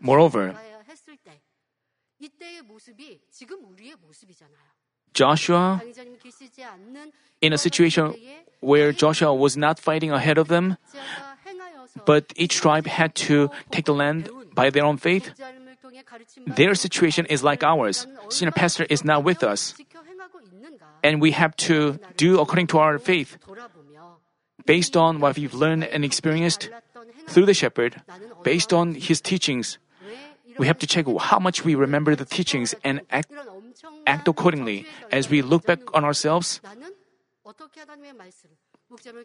Moreover, 0.00 0.54
Joshua, 5.16 5.80
in 7.40 7.52
a 7.52 7.58
situation 7.58 8.12
where 8.60 8.92
Joshua 8.92 9.32
was 9.34 9.56
not 9.56 9.80
fighting 9.80 10.12
ahead 10.12 10.36
of 10.36 10.48
them, 10.48 10.76
but 12.04 12.36
each 12.36 12.60
tribe 12.60 12.86
had 12.86 13.14
to 13.26 13.48
take 13.72 13.86
the 13.86 13.96
land 13.96 14.28
by 14.54 14.68
their 14.68 14.84
own 14.84 14.98
faith, 15.00 15.32
their 16.46 16.74
situation 16.74 17.24
is 17.32 17.42
like 17.42 17.64
ours. 17.64 18.06
Senior 18.28 18.52
pastor 18.52 18.84
is 18.92 19.04
not 19.04 19.24
with 19.24 19.42
us. 19.42 19.72
And 21.02 21.20
we 21.20 21.32
have 21.32 21.56
to 21.64 21.98
do 22.16 22.38
according 22.38 22.68
to 22.68 22.78
our 22.78 22.98
faith. 22.98 23.38
Based 24.66 24.96
on 24.96 25.20
what 25.20 25.36
we've 25.36 25.54
learned 25.54 25.84
and 25.84 26.04
experienced 26.04 26.68
through 27.28 27.46
the 27.46 27.54
shepherd, 27.54 28.02
based 28.42 28.72
on 28.72 28.94
his 28.94 29.20
teachings, 29.20 29.78
we 30.58 30.66
have 30.66 30.78
to 30.80 30.86
check 30.86 31.06
how 31.20 31.38
much 31.38 31.64
we 31.64 31.74
remember 31.74 32.16
the 32.16 32.24
teachings 32.24 32.74
and 32.84 33.00
act 33.08 33.32
act 34.06 34.28
accordingly 34.28 34.86
as 35.10 35.28
we 35.28 35.42
look 35.42 35.66
back 35.66 35.80
on 35.94 36.04
ourselves. 36.04 36.60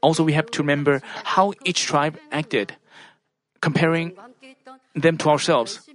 Also, 0.01 0.23
we 0.23 0.33
have 0.33 0.49
to 0.51 0.59
remember 0.61 1.01
how 1.23 1.53
each 1.63 1.85
tribe 1.85 2.17
acted, 2.31 2.75
comparing 3.61 4.13
them 4.95 5.17
to 5.17 5.29
ourselves. 5.29 5.87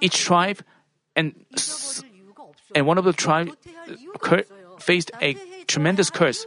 Each 0.00 0.18
tribe 0.18 0.62
and 1.16 1.34
and 2.74 2.86
one 2.86 2.98
of 2.98 3.04
the 3.04 3.12
tribe 3.12 3.50
uh, 3.50 4.18
cur- 4.18 4.46
faced 4.78 5.10
a 5.20 5.34
tremendous 5.66 6.10
curse, 6.10 6.46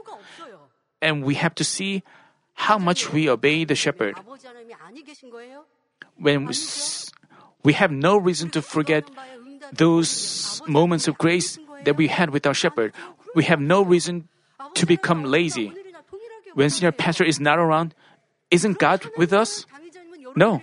and 1.01 1.23
we 1.23 1.35
have 1.35 1.55
to 1.55 1.63
see 1.63 2.03
how 2.53 2.77
much 2.77 3.11
we 3.13 3.29
obey 3.29 3.63
the 3.63 3.75
shepherd. 3.75 4.15
When 6.17 6.45
we, 6.45 6.55
we 7.63 7.73
have 7.73 7.91
no 7.91 8.17
reason 8.17 8.49
to 8.51 8.61
forget 8.61 9.05
those 9.73 10.61
moments 10.67 11.07
of 11.07 11.17
grace 11.17 11.59
that 11.83 11.97
we 11.97 12.07
had 12.07 12.29
with 12.29 12.45
our 12.45 12.53
shepherd. 12.53 12.93
We 13.35 13.43
have 13.45 13.61
no 13.61 13.81
reason 13.83 14.27
to 14.75 14.85
become 14.85 15.23
lazy. 15.23 15.73
When 16.53 16.69
senior 16.69 16.91
pastor 16.91 17.23
is 17.23 17.39
not 17.39 17.59
around, 17.59 17.93
isn't 18.49 18.79
God 18.79 19.05
with 19.17 19.33
us? 19.33 19.65
No. 20.35 20.61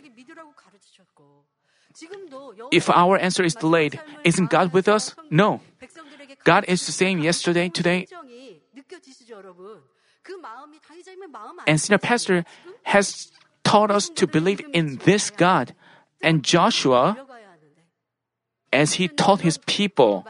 If 2.72 2.90
our 2.90 3.18
answer 3.18 3.44
is 3.44 3.55
delayed, 3.55 4.00
isn't 4.24 4.50
God 4.50 4.72
with 4.72 4.88
us? 4.88 5.14
No. 5.30 5.61
God 6.44 6.64
is 6.66 6.86
the 6.86 6.92
same 6.92 7.20
yesterday, 7.20 7.68
today, 7.68 8.07
and 11.66 11.80
senior 11.80 11.98
pastor 11.98 12.44
has 12.84 13.30
taught 13.62 13.90
us 13.90 14.09
to 14.11 14.26
believe 14.26 14.61
in 14.72 14.96
this 15.05 15.30
God. 15.30 15.74
And 16.22 16.42
Joshua, 16.42 17.16
as 18.75 18.95
he 18.95 19.09
taught 19.09 19.41
his 19.41 19.59
people, 19.66 20.27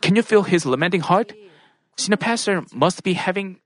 can 0.00 0.14
you 0.14 0.22
feel 0.22 0.44
his 0.44 0.66
lamenting 0.66 1.00
heart? 1.00 1.32
Senior 1.96 2.18
pastor 2.18 2.62
must 2.72 3.02
be 3.02 3.14
having 3.14 3.56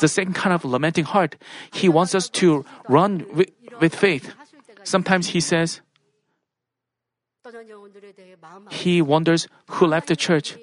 the 0.00 0.08
same 0.08 0.32
kind 0.32 0.52
of 0.52 0.64
lamenting 0.64 1.04
heart. 1.04 1.36
He 1.72 1.88
wants 1.88 2.14
us 2.14 2.28
to 2.40 2.64
run 2.88 3.24
with, 3.32 3.48
with 3.80 3.94
faith. 3.94 4.34
Sometimes 4.84 5.28
he 5.28 5.40
says, 5.40 5.80
he 8.70 9.00
wonders 9.00 9.48
who 9.70 9.86
left 9.86 10.08
the 10.08 10.16
church. 10.16 10.56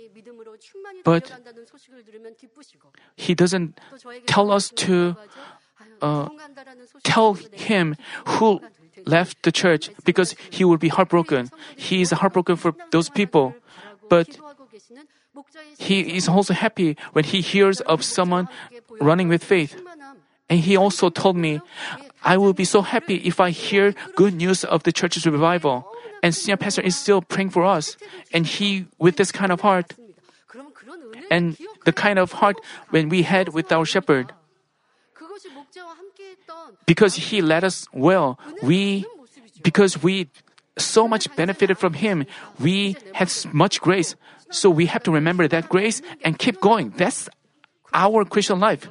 But 1.04 1.32
he 3.16 3.34
doesn't 3.34 3.80
tell 4.28 4.52
us 4.52 4.70
to 4.88 5.16
uh, 6.02 6.30
tell 7.04 7.34
him 7.34 7.96
who 8.26 8.62
left 9.06 9.44
the 9.44 9.52
church 9.52 9.90
because 10.04 10.36
he 10.50 10.64
will 10.64 10.78
be 10.78 10.90
heartbroken. 10.90 11.50
He 11.76 12.02
is 12.02 12.12
heartbroken 12.12 12.56
for 12.56 12.76
those 12.92 13.10
people. 13.10 13.56
But 14.10 14.38
he 15.78 16.16
is 16.16 16.28
also 16.28 16.54
happy 16.54 16.98
when 17.14 17.24
he 17.24 17.42
hears 17.42 17.82
of 17.82 18.04
someone 18.04 18.48
running 19.02 19.28
with 19.28 19.44
faith. 19.44 19.80
And 20.50 20.60
he 20.60 20.78
also 20.78 21.10
told 21.10 21.38
me, 21.38 21.62
I 22.24 22.38
will 22.38 22.54
be 22.54 22.66
so 22.66 22.82
happy 22.82 23.16
if 23.26 23.40
I 23.40 23.50
hear 23.50 23.96
good 24.16 24.34
news 24.34 24.64
of 24.64 24.84
the 24.84 24.92
church's 24.92 25.26
revival. 25.26 25.88
And 26.22 26.34
senior 26.34 26.58
pastor 26.58 26.82
is 26.82 26.96
still 26.96 27.22
praying 27.22 27.50
for 27.50 27.66
us. 27.66 27.98
And 28.32 28.46
he, 28.46 28.86
with 28.98 29.18
this 29.18 29.32
kind 29.32 29.52
of 29.52 29.62
heart, 29.62 29.94
and 31.32 31.58
the 31.86 31.92
kind 31.92 32.20
of 32.20 32.32
heart 32.34 32.58
when 32.92 33.10
we 33.10 33.24
had 33.24 33.50
with 33.50 33.72
our 33.72 33.86
shepherd, 33.86 34.32
because 36.86 37.16
he 37.16 37.42
led 37.42 37.64
us 37.64 37.88
well, 37.94 38.40
we, 38.62 39.06
because 39.64 40.02
we 40.02 40.30
so 40.78 41.08
much 41.08 41.34
benefited 41.36 41.78
from 41.78 41.94
him, 41.94 42.26
we 42.60 42.98
had 43.14 43.32
much 43.52 43.82
grace. 43.82 44.16
So 44.52 44.70
we 44.70 44.86
have 44.88 45.04
to 45.04 45.12
remember 45.12 45.48
that 45.48 45.70
grace 45.70 46.02
and 46.24 46.38
keep 46.38 46.62
going. 46.62 46.94
That's 46.98 47.30
our 47.94 48.26
Christian 48.26 48.60
life. 48.60 48.90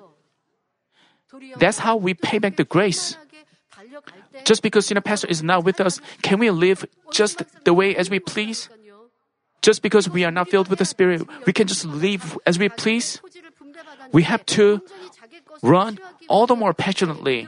That's 1.56 1.78
how 1.78 1.96
we 1.96 2.14
pay 2.14 2.38
back 2.38 2.56
the 2.56 2.64
grace. 2.64 3.16
Just 4.44 4.62
because 4.62 4.86
senior 4.86 5.00
pastor 5.00 5.28
is 5.28 5.42
not 5.42 5.64
with 5.64 5.80
us, 5.80 6.00
can 6.22 6.38
we 6.38 6.50
live 6.50 6.84
just 7.10 7.42
the 7.64 7.74
way 7.74 7.94
as 7.96 8.10
we 8.10 8.18
please? 8.18 8.68
Just 9.60 9.82
because 9.82 10.10
we 10.10 10.24
are 10.24 10.30
not 10.30 10.48
filled 10.48 10.68
with 10.68 10.78
the 10.78 10.84
Spirit, 10.84 11.22
we 11.46 11.52
can 11.52 11.68
just 11.68 11.84
live 11.84 12.36
as 12.46 12.58
we 12.58 12.68
please? 12.68 13.20
We 14.10 14.24
have 14.24 14.44
to 14.58 14.82
run 15.62 15.98
all 16.28 16.46
the 16.46 16.56
more 16.56 16.74
passionately, 16.74 17.46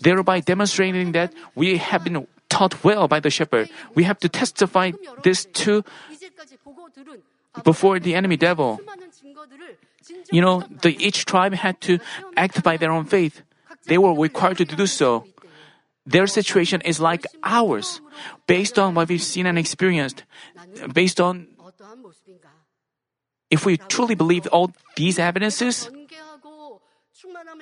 thereby 0.00 0.40
demonstrating 0.40 1.12
that 1.12 1.32
we 1.54 1.76
have 1.78 2.04
been 2.04 2.26
taught 2.48 2.82
well 2.84 3.08
by 3.08 3.20
the 3.20 3.30
shepherd. 3.30 3.68
We 3.94 4.04
have 4.04 4.18
to 4.20 4.28
testify 4.28 4.92
this 5.22 5.44
to 5.64 5.84
before 7.64 7.98
the 7.98 8.14
enemy 8.14 8.36
devil. 8.36 8.80
You 10.30 10.40
know, 10.40 10.64
the, 10.82 10.96
each 10.96 11.24
tribe 11.24 11.54
had 11.54 11.80
to 11.82 11.98
act 12.36 12.62
by 12.62 12.76
their 12.76 12.90
own 12.90 13.04
faith. 13.04 13.42
They 13.86 13.98
were 13.98 14.14
required 14.14 14.58
to 14.58 14.64
do 14.64 14.86
so. 14.86 15.24
Their 16.06 16.26
situation 16.26 16.80
is 16.82 17.00
like 17.00 17.26
ours, 17.44 18.00
based 18.46 18.78
on 18.78 18.94
what 18.94 19.08
we've 19.08 19.22
seen 19.22 19.44
and 19.44 19.58
experienced, 19.58 20.24
based 20.92 21.20
on 21.20 21.48
if 23.50 23.66
we 23.66 23.76
truly 23.76 24.14
believe 24.14 24.46
all 24.48 24.72
these 24.96 25.18
evidences, 25.18 25.90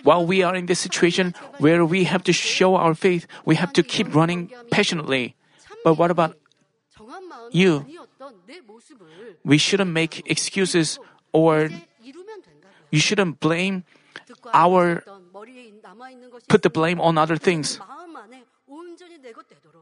while 0.02 0.24
we 0.24 0.42
are 0.42 0.54
in 0.54 0.66
this 0.66 0.78
situation 0.78 1.34
where 1.58 1.84
we 1.84 2.04
have 2.04 2.22
to 2.24 2.32
show 2.32 2.76
our 2.76 2.94
faith, 2.94 3.26
we 3.44 3.56
have 3.56 3.72
to 3.74 3.82
keep 3.82 4.14
running 4.14 4.50
passionately. 4.70 5.34
But 5.84 5.98
what 5.98 6.10
about 6.10 6.36
you? 7.50 7.86
We 9.44 9.58
shouldn't 9.58 9.90
make 9.90 10.22
excuses 10.30 10.98
or 11.32 11.70
you 12.90 13.00
shouldn't 13.00 13.40
blame 13.40 13.84
our 14.54 15.02
put 16.48 16.62
the 16.62 16.70
blame 16.70 17.00
on 17.00 17.18
other 17.18 17.36
things. 17.36 17.80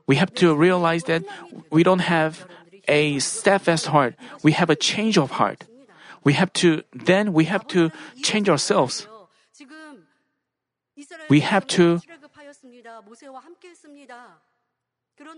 We 0.07 0.17
have 0.17 0.35
to 0.35 0.55
realize 0.55 1.05
that 1.05 1.25
we 1.71 1.83
don't 1.83 2.05
have 2.05 2.47
a 2.89 3.19
steadfast 3.19 3.87
heart. 3.87 4.15
We 4.43 4.53
have 4.53 4.69
a 4.69 4.77
change 4.77 5.17
of 5.17 5.33
heart. 5.33 5.65
We 6.25 6.33
have 6.35 6.53
to 6.65 6.83
then 6.93 7.33
we 7.33 7.45
have 7.45 7.67
to 7.69 7.91
change 8.23 8.49
ourselves. 8.49 9.09
We 11.29 11.41
have 11.41 11.67
to 11.79 12.01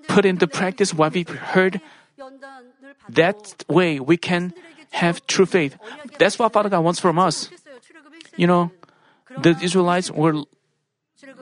put 0.08 0.24
into 0.24 0.46
practice 0.46 0.94
what 0.94 1.14
we've 1.14 1.28
heard. 1.28 1.80
That 3.08 3.64
way 3.68 4.00
we 4.00 4.16
can 4.16 4.54
have 4.92 5.26
true 5.26 5.46
faith. 5.46 5.76
That's 6.18 6.38
what 6.38 6.52
Father 6.52 6.68
God 6.68 6.80
wants 6.80 7.00
from 7.00 7.18
us. 7.18 7.50
You 8.36 8.46
know, 8.46 8.70
the 9.40 9.56
Israelites 9.60 10.10
were 10.10 10.44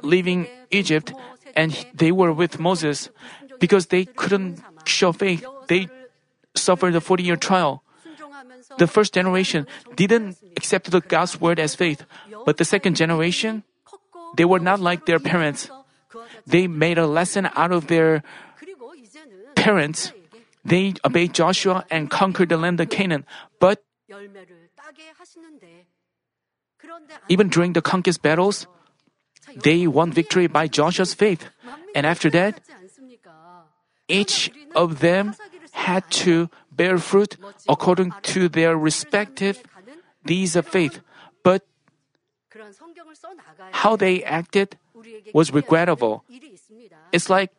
leaving 0.02 0.48
Egypt 0.70 1.12
and 1.56 1.72
they 1.94 2.10
were 2.10 2.32
with 2.32 2.58
Moses 2.58 3.10
because 3.60 3.86
they 3.86 4.04
couldn't 4.04 4.62
show 4.84 5.12
faith. 5.12 5.46
They 5.68 5.88
suffered 6.54 6.94
a 6.94 7.00
40 7.00 7.22
year 7.22 7.36
trial. 7.36 7.82
The 8.78 8.86
first 8.86 9.14
generation 9.14 9.66
didn't 9.94 10.38
accept 10.56 10.90
the 10.90 11.00
God's 11.00 11.40
word 11.40 11.60
as 11.60 11.74
faith, 11.74 12.04
but 12.44 12.56
the 12.56 12.64
second 12.64 12.96
generation, 12.96 13.62
they 14.36 14.44
were 14.44 14.60
not 14.60 14.80
like 14.80 15.06
their 15.06 15.18
parents. 15.18 15.70
They 16.46 16.66
made 16.66 16.98
a 16.98 17.06
lesson 17.06 17.48
out 17.54 17.72
of 17.72 17.86
their 17.86 18.22
parents. 19.56 20.12
They 20.64 20.94
obeyed 21.04 21.34
Joshua 21.34 21.84
and 21.90 22.10
conquered 22.10 22.48
the 22.48 22.56
land 22.56 22.80
of 22.80 22.88
Canaan. 22.88 23.24
But 23.60 23.82
even 27.28 27.48
during 27.48 27.72
the 27.72 27.82
conquest 27.82 28.22
battles, 28.22 28.66
they 29.56 29.86
won 29.86 30.12
victory 30.12 30.46
by 30.46 30.68
Joshua's 30.68 31.14
faith. 31.14 31.48
And 31.94 32.06
after 32.06 32.30
that, 32.30 32.60
each 34.08 34.50
of 34.74 35.00
them 35.00 35.34
had 35.72 36.08
to 36.24 36.48
bear 36.70 36.98
fruit 36.98 37.36
according 37.68 38.12
to 38.34 38.48
their 38.48 38.76
respective 38.76 39.62
deeds 40.24 40.56
of 40.56 40.66
faith. 40.66 41.00
But 41.42 41.66
how 43.72 43.96
they 43.96 44.22
acted 44.22 44.76
was 45.32 45.52
regrettable. 45.52 46.24
It's 47.12 47.28
like 47.28 47.50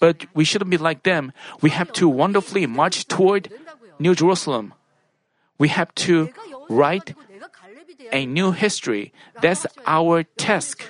but 0.00 0.26
we 0.34 0.44
shouldn't 0.44 0.70
be 0.70 0.76
like 0.76 1.04
them. 1.04 1.32
We 1.60 1.70
have 1.70 1.92
to 1.92 2.08
wonderfully 2.08 2.66
march 2.66 3.06
toward 3.06 3.52
New 3.98 4.14
Jerusalem. 4.14 4.74
We 5.58 5.68
have 5.68 5.94
to 6.06 6.30
write 6.68 7.14
a 8.12 8.26
new 8.26 8.52
history. 8.52 9.12
That's 9.40 9.66
our 9.86 10.24
task. 10.36 10.82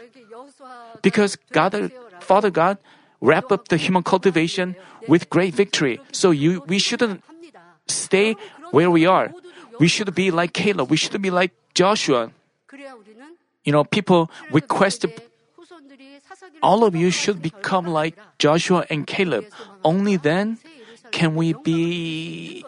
Because 1.03 1.37
God, 1.53 1.93
Father 2.21 2.51
God, 2.51 2.79
wrap 3.21 3.53
up 3.53 3.69
the 3.69 3.77
human 3.77 4.03
cultivation 4.03 4.75
with 5.07 5.31
great 5.31 5.55
victory. 5.55 6.01
So 6.13 6.31
you, 6.31 6.65
we 6.67 6.79
shouldn't 6.79 7.23
stay 7.87 8.37
where 8.71 8.91
we 8.91 9.07
are. 9.07 9.33
We 9.79 9.89
should 9.89 10.15
be 10.15 10.31
like 10.31 10.53
Caleb. 10.53 10.91
We 10.91 10.97
should 10.97 11.21
be 11.21 11.31
like 11.31 11.53
Joshua. 11.77 12.33
You 13.65 13.73
know, 13.73 13.85
people 13.85 14.31
request 14.51 15.05
all 16.63 16.85
of 16.89 16.97
you 16.97 17.11
should 17.13 17.43
become 17.43 17.87
like 17.87 18.17
Joshua 18.39 18.89
and 18.89 19.07
Caleb. 19.07 19.45
Only 19.85 20.17
then 20.17 20.59
can 21.13 21.37
we 21.37 21.53
be. 21.53 22.65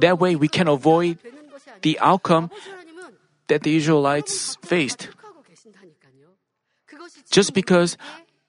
That 0.00 0.18
way 0.18 0.34
we 0.34 0.48
can 0.48 0.66
avoid 0.66 1.18
the 1.82 2.00
outcome 2.00 2.50
that 3.46 3.62
the 3.62 3.76
Israelites 3.76 4.56
faced. 4.64 5.12
Just 7.30 7.52
because 7.52 7.96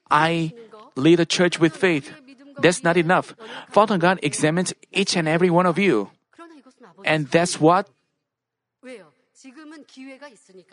I 0.09 0.53
lead 0.95 1.19
a 1.19 1.25
church 1.25 1.59
with 1.59 1.75
faith, 1.75 2.13
that's 2.59 2.81
not 2.83 2.95
enough. 2.95 3.35
Father 3.69 3.97
God 3.97 4.19
examines 4.23 4.73
each 4.91 5.15
and 5.17 5.27
every 5.27 5.49
one 5.49 5.65
of 5.65 5.77
you. 5.77 6.14
And 7.03 7.27
that's 7.27 7.59
what 7.59 7.89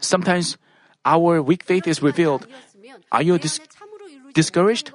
sometimes 0.00 0.56
our 1.04 1.42
weak 1.42 1.64
faith 1.64 1.86
is 1.86 2.02
revealed. 2.02 2.46
Are 3.10 3.22
you 3.22 3.38
dis- 3.38 3.60
discouraged? 4.34 4.92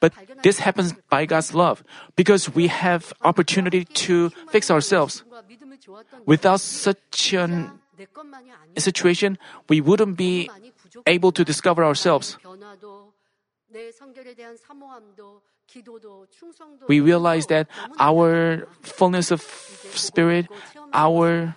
But 0.00 0.12
this 0.42 0.58
happens 0.60 0.94
by 1.10 1.26
God's 1.26 1.54
love 1.54 1.82
because 2.16 2.54
we 2.54 2.68
have 2.68 3.12
opportunity 3.22 3.84
to 4.06 4.30
fix 4.50 4.70
ourselves. 4.70 5.24
Without 6.26 6.60
such 6.60 7.32
an 7.32 7.80
situation, 8.76 9.38
we 9.68 9.80
wouldn't 9.80 10.16
be 10.16 10.50
able 11.06 11.32
to 11.32 11.44
discover 11.44 11.84
ourselves. 11.84 12.38
We 16.88 17.00
realize 17.00 17.46
that 17.46 17.68
our 17.98 18.66
fullness 18.82 19.30
of 19.30 19.42
spirit, 19.92 20.46
our 20.92 21.54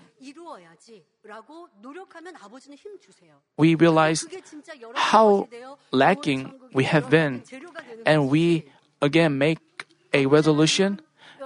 we 3.57 3.76
realize 3.76 4.26
how 4.95 5.47
lacking 5.91 6.51
we 6.74 6.84
have 6.84 7.09
been, 7.09 7.43
and 8.05 8.30
we 8.30 8.66
again 9.01 9.38
make 9.38 9.59
a 10.14 10.26
resolution, 10.26 10.99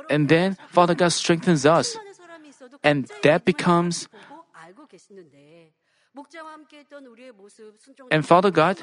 and 0.09 0.29
then 0.29 0.57
Father 0.69 0.95
God 0.95 1.09
strengthens 1.09 1.65
us, 1.65 1.97
and 2.83 3.11
that 3.23 3.45
becomes. 3.45 4.07
And 8.11 8.25
Father 8.25 8.51
God 8.51 8.79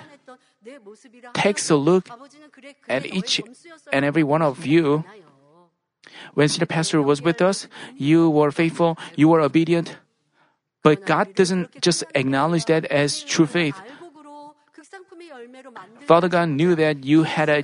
takes 1.34 1.70
a 1.70 1.76
look 1.76 2.08
at 2.88 3.06
each 3.06 3.40
and 3.92 4.04
every 4.04 4.22
one 4.22 4.42
of 4.42 4.66
you. 4.66 5.04
When 6.34 6.48
senior 6.48 6.66
pastor 6.66 7.00
was 7.00 7.22
with 7.22 7.40
us, 7.40 7.68
you 7.96 8.28
were 8.28 8.50
faithful, 8.50 8.98
you 9.16 9.28
were 9.28 9.40
obedient. 9.40 9.96
But 10.82 11.06
God 11.06 11.34
doesn't 11.34 11.80
just 11.80 12.04
acknowledge 12.14 12.66
that 12.66 12.84
as 12.86 13.22
true 13.22 13.46
faith. 13.46 13.80
Father 16.00 16.28
God 16.28 16.48
knew 16.50 16.74
that 16.74 17.04
you 17.04 17.22
had 17.22 17.48
a 17.48 17.62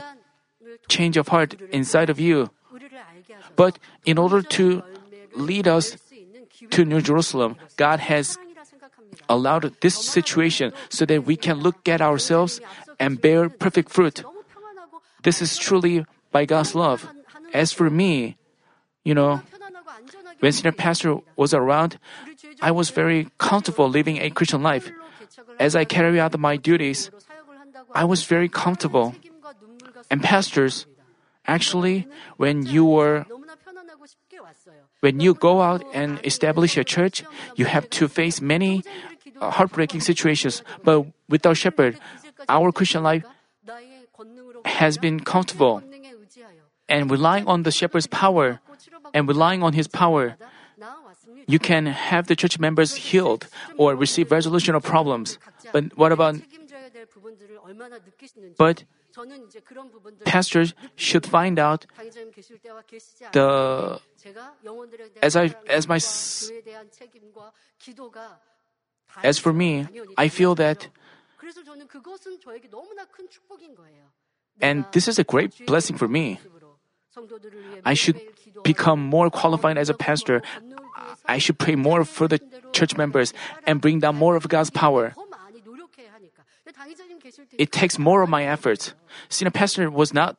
change 0.88 1.16
of 1.16 1.28
heart 1.28 1.60
inside 1.72 2.10
of 2.10 2.20
you. 2.20 2.50
But 3.56 3.78
in 4.04 4.18
order 4.18 4.40
to 4.42 4.82
lead 5.34 5.66
us 5.66 5.96
to 6.70 6.84
New 6.84 7.00
Jerusalem, 7.00 7.56
God 7.76 8.00
has 8.00 8.38
allowed 9.28 9.74
this 9.80 9.94
situation 9.94 10.72
so 10.88 11.04
that 11.06 11.24
we 11.24 11.36
can 11.36 11.60
look 11.60 11.88
at 11.88 12.00
ourselves 12.00 12.60
and 12.98 13.20
bear 13.20 13.48
perfect 13.48 13.90
fruit. 13.90 14.24
This 15.22 15.42
is 15.42 15.56
truly 15.56 16.04
by 16.32 16.44
God's 16.44 16.74
love. 16.74 17.08
As 17.52 17.72
for 17.72 17.90
me, 17.90 18.36
you 19.04 19.14
know, 19.14 19.42
when 20.40 20.52
senior 20.52 20.72
pastor 20.72 21.18
was 21.36 21.52
around, 21.52 21.98
I 22.60 22.70
was 22.70 22.90
very 22.90 23.28
comfortable 23.38 23.88
living 23.88 24.18
a 24.18 24.30
Christian 24.30 24.62
life. 24.62 24.90
As 25.58 25.74
I 25.74 25.84
carry 25.84 26.20
out 26.20 26.38
my 26.38 26.56
duties, 26.56 27.10
I 27.94 28.04
was 28.04 28.24
very 28.24 28.48
comfortable. 28.48 29.14
And 30.10 30.22
pastors, 30.22 30.86
actually, 31.46 32.06
when 32.36 32.66
you 32.66 32.84
were 32.84 33.26
when 35.00 35.20
you 35.20 35.34
go 35.34 35.62
out 35.62 35.84
and 35.94 36.18
establish 36.24 36.76
a 36.76 36.82
church, 36.82 37.22
you 37.54 37.66
have 37.66 37.88
to 37.90 38.08
face 38.08 38.40
many 38.40 38.82
heartbreaking 39.40 40.00
situations. 40.00 40.62
But 40.84 41.06
with 41.28 41.46
our 41.46 41.54
shepherd, 41.54 41.98
our 42.48 42.72
Christian 42.72 43.02
life 43.02 43.24
has 44.64 44.98
been 44.98 45.20
comfortable. 45.20 45.82
And 46.88 47.10
relying 47.10 47.46
on 47.46 47.62
the 47.64 47.70
shepherd's 47.70 48.06
power 48.06 48.60
and 49.12 49.28
relying 49.28 49.62
on 49.62 49.74
his 49.74 49.86
power, 49.88 50.36
you 51.46 51.58
can 51.58 51.86
have 51.86 52.26
the 52.26 52.36
church 52.36 52.58
members 52.58 52.94
healed 52.94 53.48
or 53.76 53.94
receive 53.94 54.30
resolution 54.30 54.74
of 54.74 54.82
problems. 54.82 55.38
But 55.72 55.96
what 55.96 56.12
about 56.12 56.36
but 58.56 58.84
pastors 60.24 60.74
should 60.96 61.26
find 61.26 61.58
out 61.58 61.86
the 63.32 64.00
as 65.22 65.36
I 65.36 65.54
as 65.68 65.88
my 65.88 65.98
as 69.22 69.38
for 69.38 69.52
me, 69.52 69.86
I 70.16 70.28
feel 70.28 70.54
that 70.56 70.88
and 74.60 74.84
this 74.92 75.08
is 75.08 75.18
a 75.18 75.24
great 75.24 75.66
blessing 75.66 75.96
for 75.96 76.08
me. 76.08 76.40
I 77.84 77.94
should 77.94 78.20
become 78.62 79.00
more 79.00 79.30
qualified 79.30 79.78
as 79.78 79.90
a 79.90 79.94
pastor. 79.94 80.42
I 81.26 81.38
should 81.38 81.58
pray 81.58 81.74
more 81.74 82.04
for 82.04 82.28
the 82.28 82.40
church 82.72 82.96
members 82.96 83.32
and 83.66 83.80
bring 83.80 84.00
down 84.00 84.16
more 84.16 84.36
of 84.36 84.48
God's 84.48 84.70
power. 84.70 85.14
It 87.58 87.72
takes 87.72 87.98
more 87.98 88.22
of 88.22 88.28
my 88.28 88.44
efforts. 88.44 88.94
Senior 89.28 89.50
pastor 89.50 89.90
was 89.90 90.12
not 90.14 90.36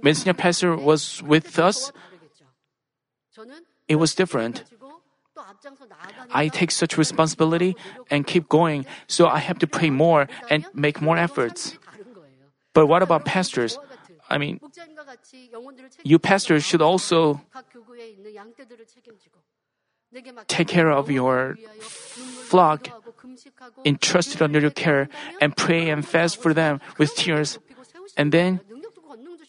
when 0.00 0.14
senior 0.14 0.34
pastor 0.34 0.76
was 0.76 1.22
with 1.22 1.58
us. 1.58 1.92
It 3.88 3.96
was 3.96 4.14
different. 4.14 4.64
I 6.32 6.48
take 6.48 6.70
such 6.70 6.96
responsibility 6.98 7.76
and 8.10 8.26
keep 8.26 8.48
going, 8.48 8.86
so 9.06 9.26
I 9.26 9.38
have 9.38 9.58
to 9.60 9.66
pray 9.66 9.90
more 9.90 10.28
and 10.50 10.64
make 10.74 11.00
more 11.00 11.16
efforts. 11.16 11.78
But 12.74 12.86
what 12.86 13.02
about 13.02 13.24
pastors? 13.24 13.78
I 14.30 14.38
mean, 14.38 14.60
you 16.04 16.18
pastors 16.18 16.64
should 16.64 16.80
also 16.80 17.40
take 20.48 20.68
care 20.68 20.90
of 20.90 21.10
your 21.10 21.56
flock 22.20 22.88
entrusted 23.84 24.42
under 24.42 24.60
your 24.60 24.70
care 24.70 25.08
and 25.40 25.56
pray 25.56 25.90
and 25.90 26.06
fast 26.06 26.40
for 26.40 26.54
them 26.54 26.80
with 26.98 27.14
tears. 27.14 27.58
And 28.16 28.32
then 28.32 28.60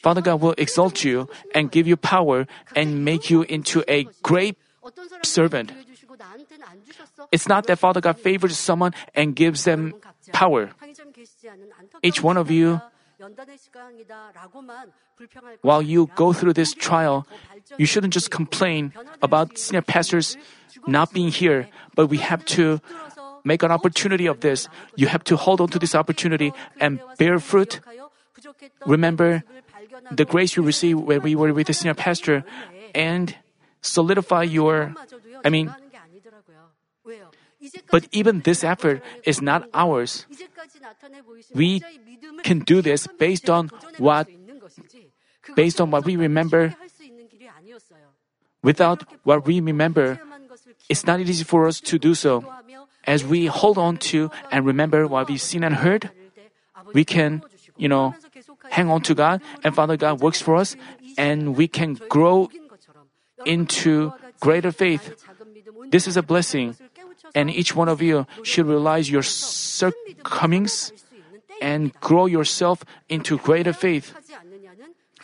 Father 0.01 0.21
God 0.21 0.41
will 0.41 0.55
exalt 0.57 1.03
you 1.03 1.29
and 1.55 1.71
give 1.71 1.87
you 1.87 1.95
power 1.95 2.45
and 2.75 3.05
make 3.05 3.29
you 3.29 3.43
into 3.43 3.83
a 3.87 4.03
great 4.21 4.57
servant. 5.23 5.71
It's 7.31 7.47
not 7.47 7.67
that 7.67 7.79
Father 7.79 8.01
God 8.01 8.19
favors 8.19 8.57
someone 8.57 8.93
and 9.15 9.35
gives 9.35 9.63
them 9.63 9.93
power. 10.31 10.71
Each 12.01 12.21
one 12.21 12.37
of 12.37 12.49
you, 12.49 12.81
while 15.61 15.81
you 15.81 16.09
go 16.15 16.33
through 16.33 16.53
this 16.53 16.73
trial, 16.73 17.27
you 17.77 17.85
shouldn't 17.85 18.13
just 18.13 18.31
complain 18.31 18.93
about 19.21 19.57
senior 19.57 19.81
pastors 19.81 20.37
not 20.87 21.13
being 21.13 21.29
here, 21.29 21.67
but 21.95 22.07
we 22.07 22.17
have 22.17 22.43
to 22.57 22.81
make 23.43 23.63
an 23.63 23.71
opportunity 23.71 24.25
of 24.25 24.39
this. 24.39 24.67
You 24.95 25.07
have 25.07 25.23
to 25.25 25.35
hold 25.35 25.61
on 25.61 25.69
to 25.69 25.79
this 25.79 25.95
opportunity 25.95 26.51
and 26.79 26.99
bear 27.17 27.39
fruit. 27.39 27.79
Remember 28.85 29.43
the 30.11 30.25
grace 30.25 30.55
you 30.55 30.63
received 30.63 30.99
when 31.01 31.21
we 31.21 31.35
were 31.35 31.53
with 31.53 31.67
the 31.67 31.73
senior 31.73 31.93
pastor 31.93 32.43
and 32.95 33.35
solidify 33.81 34.43
your, 34.43 34.93
I 35.45 35.49
mean, 35.49 35.73
but 37.91 38.07
even 38.11 38.41
this 38.41 38.63
effort 38.63 39.01
is 39.23 39.41
not 39.41 39.67
ours. 39.73 40.25
We 41.53 41.81
can 42.43 42.59
do 42.59 42.81
this 42.81 43.07
based 43.19 43.49
on 43.49 43.69
what, 43.97 44.27
based 45.55 45.81
on 45.81 45.91
what 45.91 46.05
we 46.05 46.15
remember. 46.15 46.75
Without 48.63 49.03
what 49.23 49.45
we 49.45 49.59
remember, 49.59 50.19
it's 50.87 51.05
not 51.05 51.19
easy 51.19 51.43
for 51.43 51.67
us 51.67 51.81
to 51.81 51.99
do 51.99 52.15
so. 52.15 52.45
as 53.05 53.23
we 53.25 53.47
hold 53.47 53.77
on 53.77 53.97
to 53.97 54.31
and 54.51 54.65
remember 54.65 55.07
what 55.07 55.29
we've 55.29 55.41
seen 55.41 55.63
and 55.63 55.75
heard, 55.75 56.09
we 56.93 57.03
can, 57.03 57.43
you 57.77 57.87
know, 57.87 58.15
hang 58.69 58.89
on 58.89 59.01
to 59.01 59.13
God 59.13 59.41
and 59.63 59.75
Father 59.75 59.97
God 59.97 60.21
works 60.21 60.41
for 60.41 60.55
us 60.55 60.75
and 61.17 61.55
we 61.55 61.67
can 61.67 61.95
grow 62.09 62.49
into 63.45 64.13
greater 64.39 64.71
faith. 64.71 65.15
This 65.91 66.07
is 66.07 66.17
a 66.17 66.23
blessing. 66.23 66.75
And 67.35 67.49
each 67.49 67.75
one 67.75 67.89
of 67.89 68.01
you 68.01 68.27
should 68.43 68.67
realize 68.67 69.09
your 69.09 69.23
shortcomings 69.23 70.93
and 71.61 71.93
grow 71.99 72.25
yourself 72.25 72.83
into 73.09 73.37
greater 73.37 73.73
faith. 73.73 74.13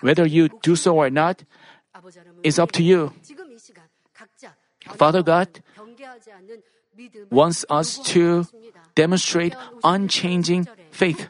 Whether 0.02 0.26
you 0.26 0.50
do 0.62 0.76
so 0.76 0.96
or 0.98 1.10
not 1.10 1.44
is 2.44 2.58
up 2.58 2.72
to 2.74 2.84
you. 2.84 3.14
Father 4.96 5.22
God 5.22 5.62
wants 7.30 7.66
us 7.70 8.00
to 8.00 8.48
demonstrate 8.96 9.56
unchanging 9.84 10.68
faith. 10.92 11.28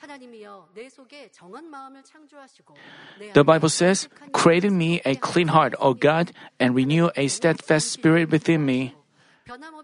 The 3.33 3.43
Bible 3.43 3.69
says, 3.69 4.07
Create 4.31 4.65
in 4.65 4.77
me 4.77 5.01
a 5.05 5.15
clean 5.15 5.49
heart, 5.49 5.75
O 5.79 5.93
God, 5.93 6.31
and 6.59 6.75
renew 6.75 7.09
a 7.15 7.27
steadfast 7.27 7.91
spirit 7.91 8.31
within 8.31 8.65
me. 8.65 8.95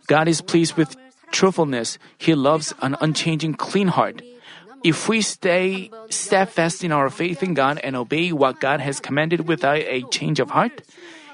God 0.07 0.28
is 0.28 0.41
pleased 0.41 0.76
with 0.76 0.95
truthfulness. 1.32 1.97
He 2.18 2.36
loves 2.36 2.74
an 2.82 2.95
unchanging 3.01 3.55
clean 3.55 3.88
heart. 3.89 4.22
If 4.84 5.09
we 5.09 5.22
stay 5.22 5.89
steadfast 6.09 6.84
in 6.84 6.91
our 6.91 7.09
faith 7.09 7.41
in 7.41 7.53
God 7.53 7.80
and 7.84 7.95
obey 7.95 8.32
what 8.32 8.61
God 8.61 8.80
has 8.82 8.99
commanded 8.99 9.47
without 9.47 9.82
a 9.82 10.03
change 10.11 10.39
of 10.39 10.51
heart, 10.51 10.84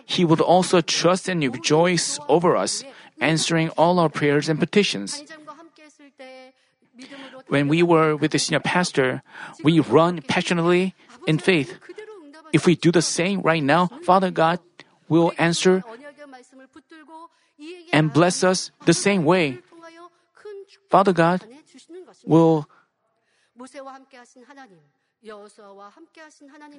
He 0.06 0.24
would 0.24 0.40
also 0.40 0.80
trust 0.80 1.28
and 1.28 1.44
rejoice 1.44 2.20
over 2.30 2.56
us, 2.56 2.84
answering 3.20 3.70
all 3.76 4.00
our 4.00 4.10
prayers 4.10 4.48
and 4.48 4.60
petitions. 4.60 5.22
When 7.48 7.68
we 7.68 7.84
were 7.84 8.16
with 8.16 8.32
the 8.32 8.40
senior 8.40 8.60
pastor, 8.60 9.22
we 9.64 9.80
run 9.80 10.22
passionately 10.24 10.96
in 11.28 11.38
faith. 11.38 11.76
If 12.54 12.66
we 12.66 12.76
do 12.76 12.92
the 12.92 13.02
same 13.02 13.42
right 13.42 13.64
now, 13.64 13.88
Father 14.04 14.32
God 14.32 14.60
will 15.08 15.34
answer 15.38 15.84
and 17.92 18.14
bless 18.14 18.44
us 18.44 18.72
the 18.86 18.94
same 18.94 19.24
way. 19.24 19.60
Father 20.90 21.14
God 21.14 21.46
will 22.26 22.68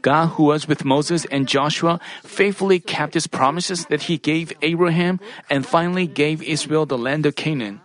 God, 0.02 0.26
who 0.34 0.44
was 0.44 0.66
with 0.66 0.84
Moses 0.84 1.24
and 1.30 1.46
Joshua, 1.46 2.00
faithfully 2.24 2.80
kept 2.80 3.14
his 3.14 3.28
promises 3.28 3.86
that 3.86 4.10
he 4.10 4.18
gave 4.18 4.52
Abraham 4.62 5.20
and 5.48 5.64
finally 5.64 6.08
gave 6.08 6.42
Israel 6.42 6.84
the 6.84 6.98
land 6.98 7.24
of 7.24 7.36
Canaan. 7.36 7.80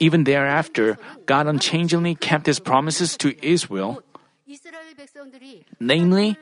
Even 0.00 0.24
thereafter, 0.24 0.98
God 1.26 1.46
unchangingly 1.46 2.14
kept 2.14 2.46
his 2.46 2.58
promises 2.58 3.16
to 3.18 3.36
Israel. 3.44 4.02
Namely, 5.78 6.38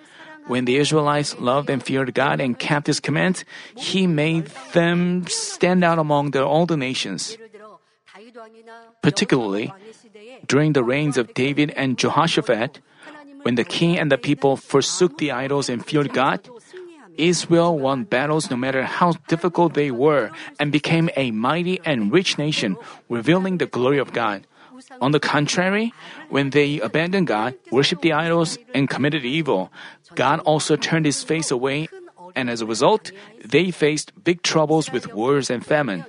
when 0.47 0.65
the 0.65 0.77
Israelites 0.77 1.39
loved 1.39 1.71
and 1.71 1.83
feared 1.83 2.15
God 2.15 2.41
and 2.41 2.59
kept 2.59 2.87
his 2.87 3.01
commands, 3.01 3.45
he 3.77 4.07
made 4.07 4.51
them 4.73 5.27
stand 5.27 5.85
out 5.85 5.99
among 5.99 6.33
the, 6.33 6.45
all 6.45 6.67
the 6.67 6.77
nations. 6.77 7.37
Particularly, 9.03 9.73
during 10.47 10.73
the 10.73 10.85
reigns 10.85 11.17
of 11.17 11.35
David 11.35 11.73
and 11.77 11.99
Jehoshaphat, 11.99 12.81
when 13.43 13.57
the 13.57 13.65
king 13.65 13.99
and 13.99 14.11
the 14.11 14.19
people 14.19 14.57
forsook 14.57 15.19
the 15.19 15.31
idols 15.31 15.69
and 15.69 15.85
feared 15.85 16.13
God, 16.13 16.41
Israel 17.17 17.79
won 17.79 18.05
battles 18.05 18.51
no 18.51 18.57
matter 18.57 18.83
how 18.83 19.13
difficult 19.29 19.75
they 19.75 19.91
were 19.91 20.31
and 20.59 20.73
became 20.73 21.11
a 21.17 21.31
mighty 21.31 21.81
and 21.85 22.13
rich 22.13 22.39
nation, 22.39 22.77
revealing 23.09 23.59
the 23.59 23.67
glory 23.67 23.99
of 23.99 24.13
God. 24.13 24.47
On 25.01 25.13
the 25.13 25.21
contrary, 25.21 25.93
when 26.29 26.51
they 26.51 26.81
abandoned 26.81 27.27
God, 27.27 27.55
worshipped 27.71 28.03
the 28.03 28.13
idols, 28.13 28.59
and 28.75 28.89
committed 28.89 29.25
evil, 29.25 29.71
God 30.15 30.41
also 30.41 30.77
turned 30.77 31.07
his 31.07 31.23
face 31.23 31.51
away, 31.51 31.89
and 32.35 32.51
as 32.51 32.61
a 32.61 32.67
result, 32.67 33.13
they 33.45 33.71
faced 33.71 34.13
big 34.25 34.43
troubles 34.43 34.91
with 34.91 35.13
wars 35.15 35.51
and 35.51 35.65
famine. 35.65 36.05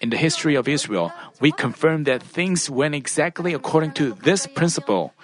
In 0.00 0.10
the 0.10 0.16
history 0.16 0.54
of 0.54 0.68
Israel, 0.68 1.12
we 1.40 1.52
confirm 1.52 2.04
that 2.04 2.22
things 2.22 2.70
went 2.70 2.94
exactly 2.94 3.54
according 3.54 3.92
to 4.02 4.14
this 4.22 4.46
principle. 4.46 5.14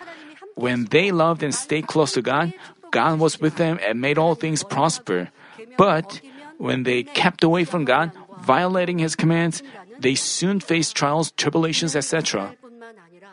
When 0.54 0.86
they 0.86 1.10
loved 1.10 1.42
and 1.42 1.54
stayed 1.54 1.86
close 1.86 2.12
to 2.12 2.22
God, 2.22 2.54
God 2.90 3.18
was 3.18 3.40
with 3.40 3.56
them 3.56 3.78
and 3.82 4.00
made 4.00 4.18
all 4.18 4.34
things 4.34 4.62
prosper. 4.62 5.30
But 5.76 6.20
when 6.58 6.82
they 6.82 7.02
kept 7.02 7.44
away 7.44 7.64
from 7.64 7.84
God, 7.84 8.10
violating 8.42 8.98
His 8.98 9.14
commands, 9.14 9.62
they 9.98 10.14
soon 10.14 10.60
face 10.60 10.92
trials, 10.92 11.32
tribulations, 11.32 11.96
etc. 11.96 12.54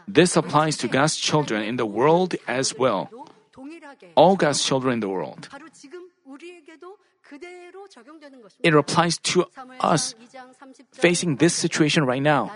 This 0.07 0.35
applies 0.35 0.77
to 0.77 0.87
God's 0.87 1.15
children 1.15 1.63
in 1.63 1.77
the 1.77 1.85
world 1.85 2.35
as 2.47 2.77
well. 2.77 3.09
All 4.15 4.35
God's 4.35 4.63
children 4.63 4.93
in 4.95 4.99
the 4.99 5.09
world. 5.09 5.49
It 8.61 8.73
applies 8.73 9.17
to 9.33 9.45
us 9.79 10.15
facing 10.91 11.37
this 11.37 11.53
situation 11.53 12.05
right 12.05 12.21
now. 12.21 12.51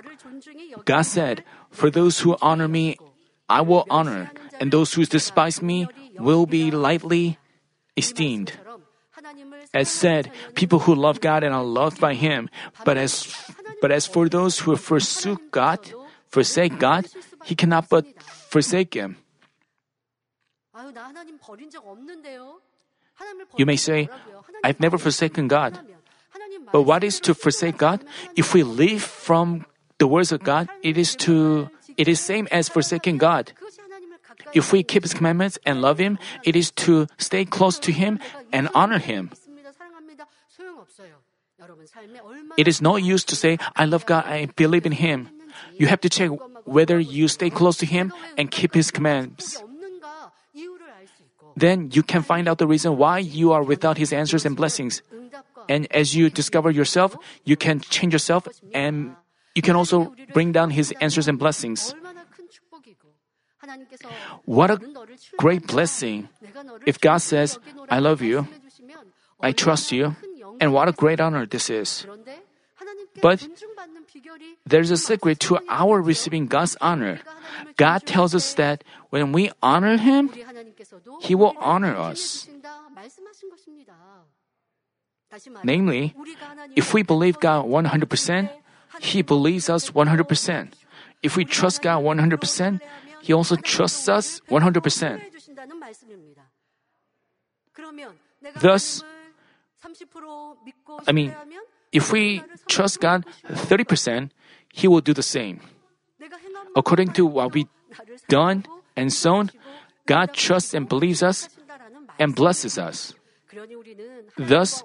God 0.86 1.04
said, 1.04 1.44
For 1.72 1.90
those 1.90 2.20
who 2.20 2.38
honor 2.42 2.68
me, 2.68 2.98
I 3.48 3.62
will 3.62 3.86
honor, 3.90 4.32
and 4.60 4.72
those 4.72 4.94
who 4.94 5.06
despise 5.06 5.62
me 5.62 5.88
will 6.20 6.46
be 6.46 6.70
lightly 6.72 7.40
esteemed. 7.98 8.54
As 9.74 9.90
said, 9.90 10.32
people 10.56 10.80
who 10.80 10.96
love 10.96 11.22
God 11.22 11.44
and 11.44 11.54
are 11.54 11.64
loved 11.64 12.00
by 12.00 12.14
Him, 12.14 12.50
but 12.86 12.98
as 12.98 13.34
but 13.82 13.92
as 13.92 14.06
for 14.06 14.30
those 14.30 14.60
who 14.60 14.76
forsook 14.76 15.52
God, 15.52 15.80
forsake 16.28 16.78
God, 16.80 17.08
He 17.46 17.56
cannot 17.56 17.90
but 17.90 18.06
forsake 18.22 18.94
Him. 18.94 19.18
You 23.58 23.66
may 23.66 23.76
say, 23.76 24.10
I've 24.64 24.80
never 24.80 24.98
forsaken 24.98 25.48
God. 25.48 25.80
But 26.72 26.84
what 26.84 27.04
is 27.04 27.20
to 27.22 27.34
forsake 27.34 27.78
God? 27.78 28.04
If 28.36 28.54
we 28.54 28.64
live 28.64 29.02
from 29.02 29.66
the 29.98 30.08
words 30.08 30.32
of 30.32 30.44
God, 30.44 30.70
it 30.84 30.98
is 30.98 31.16
to 31.28 31.70
it 31.98 32.08
is 32.08 32.20
same 32.20 32.48
as 32.52 32.70
forsaking 32.70 33.18
God. 33.18 33.52
If 34.54 34.72
we 34.72 34.84
keep 34.84 35.04
his 35.04 35.14
commandments 35.14 35.60
and 35.66 35.82
love 35.82 36.00
him, 36.00 36.18
it 36.44 36.56
is 36.56 36.72
to 36.88 37.08
stay 37.18 37.44
close 37.44 37.78
to 37.80 37.92
him 37.92 38.20
and 38.54 38.70
honor 38.74 39.00
him. 39.00 39.32
It 42.58 42.68
is 42.68 42.82
no 42.82 42.96
use 42.96 43.24
to 43.26 43.36
say, 43.36 43.58
I 43.76 43.86
love 43.86 44.06
God, 44.06 44.26
I 44.26 44.48
believe 44.56 44.86
in 44.86 44.94
him. 44.94 45.30
You 45.78 45.88
have 45.88 46.02
to 46.02 46.10
check 46.10 46.32
whether 46.66 47.00
you 47.00 47.28
stay 47.28 47.50
close 47.50 47.78
to 47.78 47.86
him 47.86 48.14
and 48.38 48.52
keep 48.52 48.74
his 48.74 48.92
commands. 48.92 49.62
Then 51.56 51.90
you 51.92 52.04
can 52.04 52.22
find 52.22 52.48
out 52.48 52.58
the 52.58 52.68
reason 52.68 52.98
why 52.98 53.20
you 53.20 53.52
are 53.52 53.64
without 53.64 53.98
his 53.98 54.14
answers 54.14 54.46
and 54.46 54.56
blessings. 54.56 55.02
And 55.68 55.88
as 55.92 56.16
you 56.16 56.30
discover 56.30 56.72
yourself, 56.72 57.18
you 57.44 57.56
can 57.56 57.80
change 57.80 58.14
yourself 58.14 58.48
and 58.74 59.16
you 59.56 59.62
can 59.62 59.76
also 59.76 60.16
bring 60.34 60.52
down 60.52 60.70
his 60.72 60.94
answers 61.02 61.28
and 61.28 61.38
blessings. 61.38 61.94
What 64.46 64.72
a 64.72 64.80
great 65.38 65.68
blessing 65.68 66.30
if 66.86 67.00
God 67.00 67.18
says, 67.18 67.60
I 67.90 68.00
love 68.00 68.22
you, 68.22 68.48
I 69.42 69.52
trust 69.52 69.92
you, 69.92 70.16
and 70.60 70.74
what 70.74 70.88
a 70.88 70.92
great 70.92 71.20
honor 71.20 71.46
this 71.46 71.70
is. 71.70 72.06
But 73.22 73.48
there's 74.66 74.92
a 74.92 74.98
secret 74.98 75.40
to 75.42 75.60
our 75.68 76.02
receiving 76.02 76.48
God's 76.48 76.78
honor. 76.80 77.20
God 77.76 78.06
tells 78.06 78.36
us 78.36 78.54
that 78.56 78.84
when 79.10 79.32
we 79.32 79.52
honor 79.62 79.98
Him, 79.98 80.32
He 81.22 81.36
will 81.36 81.56
honor 81.60 81.96
us. 81.96 82.48
Namely, 85.64 86.16
if 86.76 86.94
we 86.94 87.04
believe 87.04 87.40
God 87.40 87.66
100%, 87.66 88.50
He 89.02 89.22
believes 89.22 89.70
us 89.70 89.92
100%. 89.92 90.74
If 91.22 91.36
we 91.36 91.46
trust 91.46 91.82
God 91.82 92.04
100%, 92.04 92.82
He 93.22 93.34
also 93.34 93.56
trusts 93.56 94.08
us 94.10 94.42
100%. 94.50 95.22
Thus, 98.62 99.04
I 101.08 101.12
mean, 101.12 101.36
if 101.92 102.12
we 102.12 102.44
trust 102.68 103.00
God 103.00 103.26
30%, 103.48 104.30
He 104.74 104.88
will 104.88 105.02
do 105.02 105.14
the 105.14 105.24
same. 105.24 105.62
According 106.76 107.14
to 107.14 107.26
what 107.26 107.54
we 107.54 107.68
done 108.28 108.66
and 108.96 109.12
sown, 109.12 109.52
God 110.06 110.34
trusts 110.34 110.74
and 110.74 110.88
believes 110.88 111.24
us 111.24 111.50
and 112.20 112.36
blesses 112.36 112.78
us. 112.78 113.14
Thus, 114.38 114.84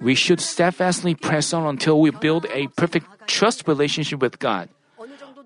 we 0.00 0.14
should 0.14 0.40
steadfastly 0.40 1.14
press 1.14 1.52
on 1.52 1.66
until 1.66 2.00
we 2.00 2.10
build 2.10 2.46
a 2.52 2.68
perfect 2.68 3.06
trust 3.26 3.68
relationship 3.68 4.20
with 4.20 4.38
God. 4.38 4.68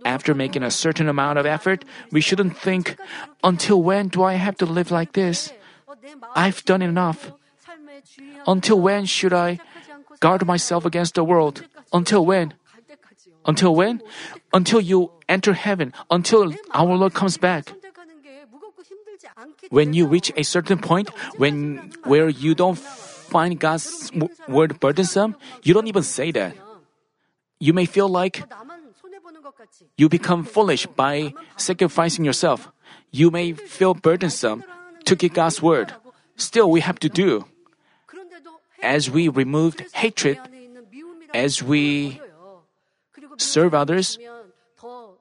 After 0.04 0.34
making 0.34 0.62
a 0.62 0.70
certain 0.70 1.08
amount 1.08 1.38
of 1.38 1.46
effort, 1.46 1.84
we 2.10 2.20
shouldn't 2.20 2.56
think, 2.56 2.96
until 3.44 3.82
when 3.82 4.08
do 4.08 4.22
I 4.22 4.34
have 4.34 4.56
to 4.58 4.66
live 4.66 4.90
like 4.90 5.12
this? 5.12 5.52
I've 6.34 6.64
done 6.64 6.80
enough. 6.80 7.32
Until 8.46 8.80
when 8.80 9.04
should 9.06 9.32
I 9.32 9.58
guard 10.20 10.46
myself 10.46 10.84
against 10.84 11.14
the 11.14 11.24
world? 11.24 11.64
Until 11.92 12.24
when? 12.24 12.54
Until 13.44 13.74
when? 13.74 14.02
Until 14.52 14.80
you 14.80 15.12
enter 15.28 15.52
heaven, 15.52 15.92
until 16.10 16.54
our 16.72 16.96
Lord 16.96 17.14
comes 17.14 17.38
back. 17.38 17.72
When 19.70 19.94
you 19.94 20.06
reach 20.06 20.32
a 20.36 20.42
certain 20.42 20.78
point 20.78 21.08
when 21.36 21.92
where 22.04 22.28
you 22.28 22.54
don't 22.54 22.78
find 22.78 23.58
God's 23.58 24.10
word 24.48 24.80
burdensome, 24.80 25.36
you 25.62 25.72
don't 25.74 25.86
even 25.86 26.02
say 26.02 26.32
that. 26.32 26.56
You 27.60 27.72
may 27.72 27.86
feel 27.86 28.08
like 28.08 28.42
you 29.96 30.08
become 30.08 30.44
foolish 30.44 30.86
by 30.86 31.32
sacrificing 31.56 32.24
yourself. 32.24 32.72
You 33.12 33.30
may 33.30 33.52
feel 33.52 33.94
burdensome 33.94 34.64
to 35.04 35.16
keep 35.16 35.34
God's 35.34 35.62
word. 35.62 35.94
Still, 36.36 36.70
we 36.70 36.80
have 36.80 36.98
to 37.00 37.08
do 37.08 37.44
as 38.82 39.10
we 39.10 39.28
removed 39.28 39.84
hatred, 39.92 40.38
as 41.34 41.62
we 41.62 42.20
serve 43.38 43.74
others 43.74 44.18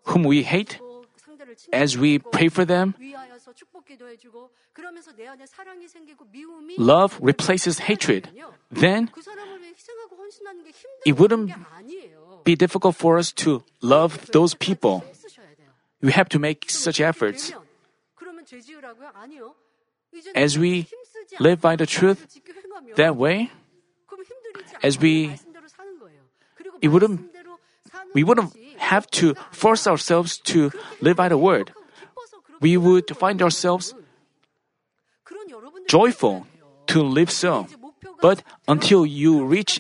whom 0.04 0.24
we 0.24 0.44
hate, 0.44 0.80
as 1.74 1.98
we 1.98 2.20
pray 2.20 2.50
for 2.50 2.66
them, 2.66 2.96
love 6.78 7.18
replaces 7.22 7.80
hatred. 7.80 8.30
Then 8.72 9.10
it 11.06 11.20
wouldn't 11.20 11.52
be 12.44 12.56
difficult 12.56 12.96
for 12.96 13.18
us 13.18 13.32
to 13.44 13.64
love 13.82 14.32
those 14.32 14.54
people. 14.56 15.04
We 16.02 16.12
have 16.12 16.30
to 16.30 16.40
make 16.40 16.70
such 16.70 17.02
efforts. 17.02 17.52
As 20.34 20.58
we 20.58 20.88
live 21.40 21.62
by 21.62 21.76
the 21.76 21.86
truth, 21.86 22.26
that 22.96 23.16
way, 23.16 23.52
as 24.84 25.00
we, 25.00 25.36
it 26.82 26.88
wouldn't, 26.88 27.22
we 28.14 28.24
wouldn't 28.24 28.56
have 28.78 29.10
to 29.12 29.36
force 29.52 29.88
ourselves 29.88 30.38
to 30.38 30.72
live 31.02 31.18
by 31.18 31.30
the 31.30 31.38
word. 31.38 31.74
We 32.62 32.78
would 32.78 33.16
find 33.16 33.42
ourselves 33.42 33.94
joyful 35.88 36.48
to 36.88 37.04
live 37.04 37.32
so. 37.32 37.68
But 38.22 38.44
until 38.68 39.06
you 39.06 39.46
reach 39.46 39.80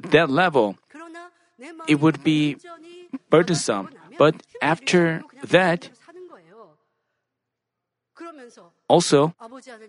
that 0.00 0.28
level, 0.30 0.76
it 1.88 2.00
would 2.00 2.22
be 2.24 2.56
burdensome. 3.30 3.88
But 4.18 4.42
after 4.60 5.22
that, 5.44 5.90
also, 8.92 9.32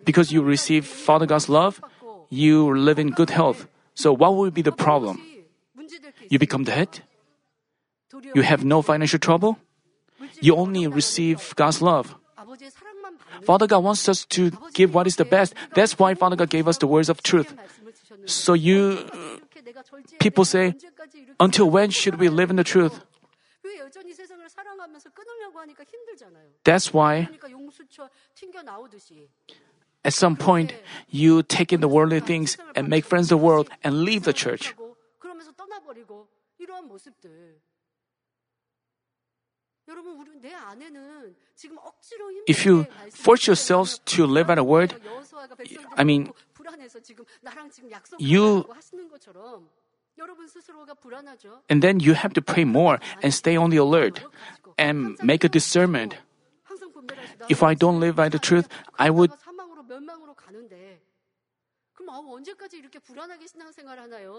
because 0.05 0.31
you 0.31 0.41
receive 0.41 0.87
Father 0.87 1.27
God's 1.27 1.49
love, 1.49 1.83
you 2.31 2.71
live 2.71 2.97
in 2.97 3.11
good 3.11 3.35
health. 3.35 3.67
So, 3.95 4.15
what 4.15 4.35
will 4.39 4.49
be 4.49 4.63
the 4.63 4.71
problem? 4.71 5.19
You 6.31 6.39
become 6.39 6.63
dead? 6.63 7.03
You 8.33 8.43
have 8.47 8.63
no 8.63 8.81
financial 8.81 9.19
trouble? 9.19 9.59
You 10.39 10.55
only 10.55 10.87
receive 10.87 11.53
God's 11.59 11.81
love. 11.81 12.15
Father 13.43 13.67
God 13.67 13.83
wants 13.83 14.07
us 14.07 14.23
to 14.39 14.51
give 14.73 14.95
what 14.95 15.05
is 15.05 15.17
the 15.17 15.25
best. 15.27 15.53
That's 15.75 15.99
why 15.99 16.15
Father 16.15 16.39
God 16.39 16.49
gave 16.49 16.71
us 16.71 16.77
the 16.79 16.87
words 16.87 17.09
of 17.09 17.21
truth. 17.23 17.53
So 18.25 18.53
you 18.53 19.03
people 20.19 20.45
say, 20.45 20.75
until 21.39 21.69
when 21.69 21.91
should 21.91 22.15
we 22.23 22.29
live 22.29 22.49
in 22.49 22.55
the 22.55 22.63
truth? 22.63 23.03
That's 26.63 26.93
why 26.93 27.27
at 30.03 30.13
some 30.13 30.35
point 30.35 30.73
you 31.09 31.43
take 31.43 31.71
in 31.73 31.81
the 31.81 31.87
worldly 31.87 32.19
things 32.19 32.57
and 32.75 32.87
make 32.89 33.05
friends 33.05 33.31
of 33.31 33.39
the 33.39 33.45
world 33.45 33.69
and 33.83 34.03
leave 34.03 34.23
the 34.23 34.33
church. 34.33 34.73
If 42.47 42.65
you 42.65 42.87
force 43.11 43.47
yourselves 43.47 43.99
to 44.05 44.25
live 44.25 44.47
by 44.47 44.55
the 44.55 44.63
word, 44.63 44.95
I 45.97 46.03
mean, 46.03 46.31
you 48.17 48.65
and 51.69 51.81
then 51.81 51.99
you 51.99 52.13
have 52.13 52.33
to 52.33 52.41
pray 52.41 52.63
more 52.63 52.99
and 53.21 53.33
stay 53.33 53.55
on 53.55 53.69
the 53.69 53.77
alert 53.77 54.21
and 54.77 55.17
make 55.23 55.43
a 55.43 55.49
discernment. 55.49 56.17
If 57.49 57.63
I 57.63 57.73
don't 57.73 57.99
live 57.99 58.15
by 58.15 58.29
the 58.29 58.39
truth, 58.39 58.67
I 58.97 59.09
would. 59.09 59.31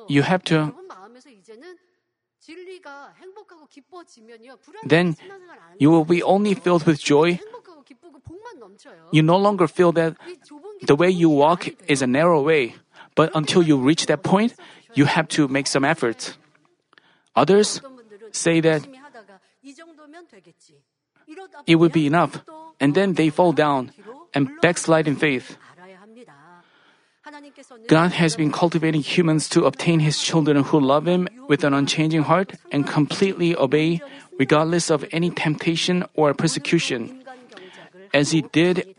You 0.09 0.22
have 0.22 0.43
to 0.45 0.72
then 4.87 5.17
you 5.79 5.91
will 5.91 6.05
be 6.05 6.23
only 6.23 6.55
filled 6.55 6.85
with 6.85 7.01
joy. 7.01 7.41
You 9.13 9.23
no 9.23 9.37
longer 9.37 9.67
feel 9.67 9.93
that 9.93 10.17
the 10.83 10.97
way 10.97 11.11
you 11.11 11.29
walk 11.29 11.69
is 11.89 12.03
a 12.03 12.07
narrow 12.07 12.43
way, 12.43 12.75
but 13.15 13.31
until 13.35 13.63
you 13.63 13.77
reach 13.79 14.07
that 14.07 14.23
point, 14.23 14.55
you 14.95 15.07
have 15.07 15.29
to 15.29 15.49
make 15.49 15.67
some 15.67 15.85
effort. 15.85 16.37
Others 17.37 17.81
say 18.33 18.61
that 18.61 18.87
it 21.67 21.77
would 21.77 21.93
be 21.93 22.07
enough, 22.07 22.45
and 22.81 22.95
then 22.95 23.15
they 23.15 23.31
fall 23.31 23.53
down 23.53 23.93
and 24.35 24.51
backslide 24.61 25.09
in 25.09 25.17
faith. 25.17 25.57
God 27.89 28.12
has 28.12 28.37
been 28.37 28.53
cultivating 28.53 29.03
humans 29.03 29.49
to 29.51 29.65
obtain 29.65 30.01
His 30.01 30.19
children 30.19 30.62
who 30.65 30.81
love 30.81 31.07
Him 31.07 31.29
with 31.49 31.65
an 31.65 31.75
unchanging 31.75 32.23
heart 32.23 32.55
and 32.73 32.87
completely 32.87 33.57
obey, 33.57 34.01
regardless 34.39 34.91
of 34.91 35.05
any 35.12 35.31
temptation 35.31 36.05
or 36.15 36.35
persecution. 36.35 37.23
As 38.12 38.31
He 38.31 38.43
did 38.43 38.95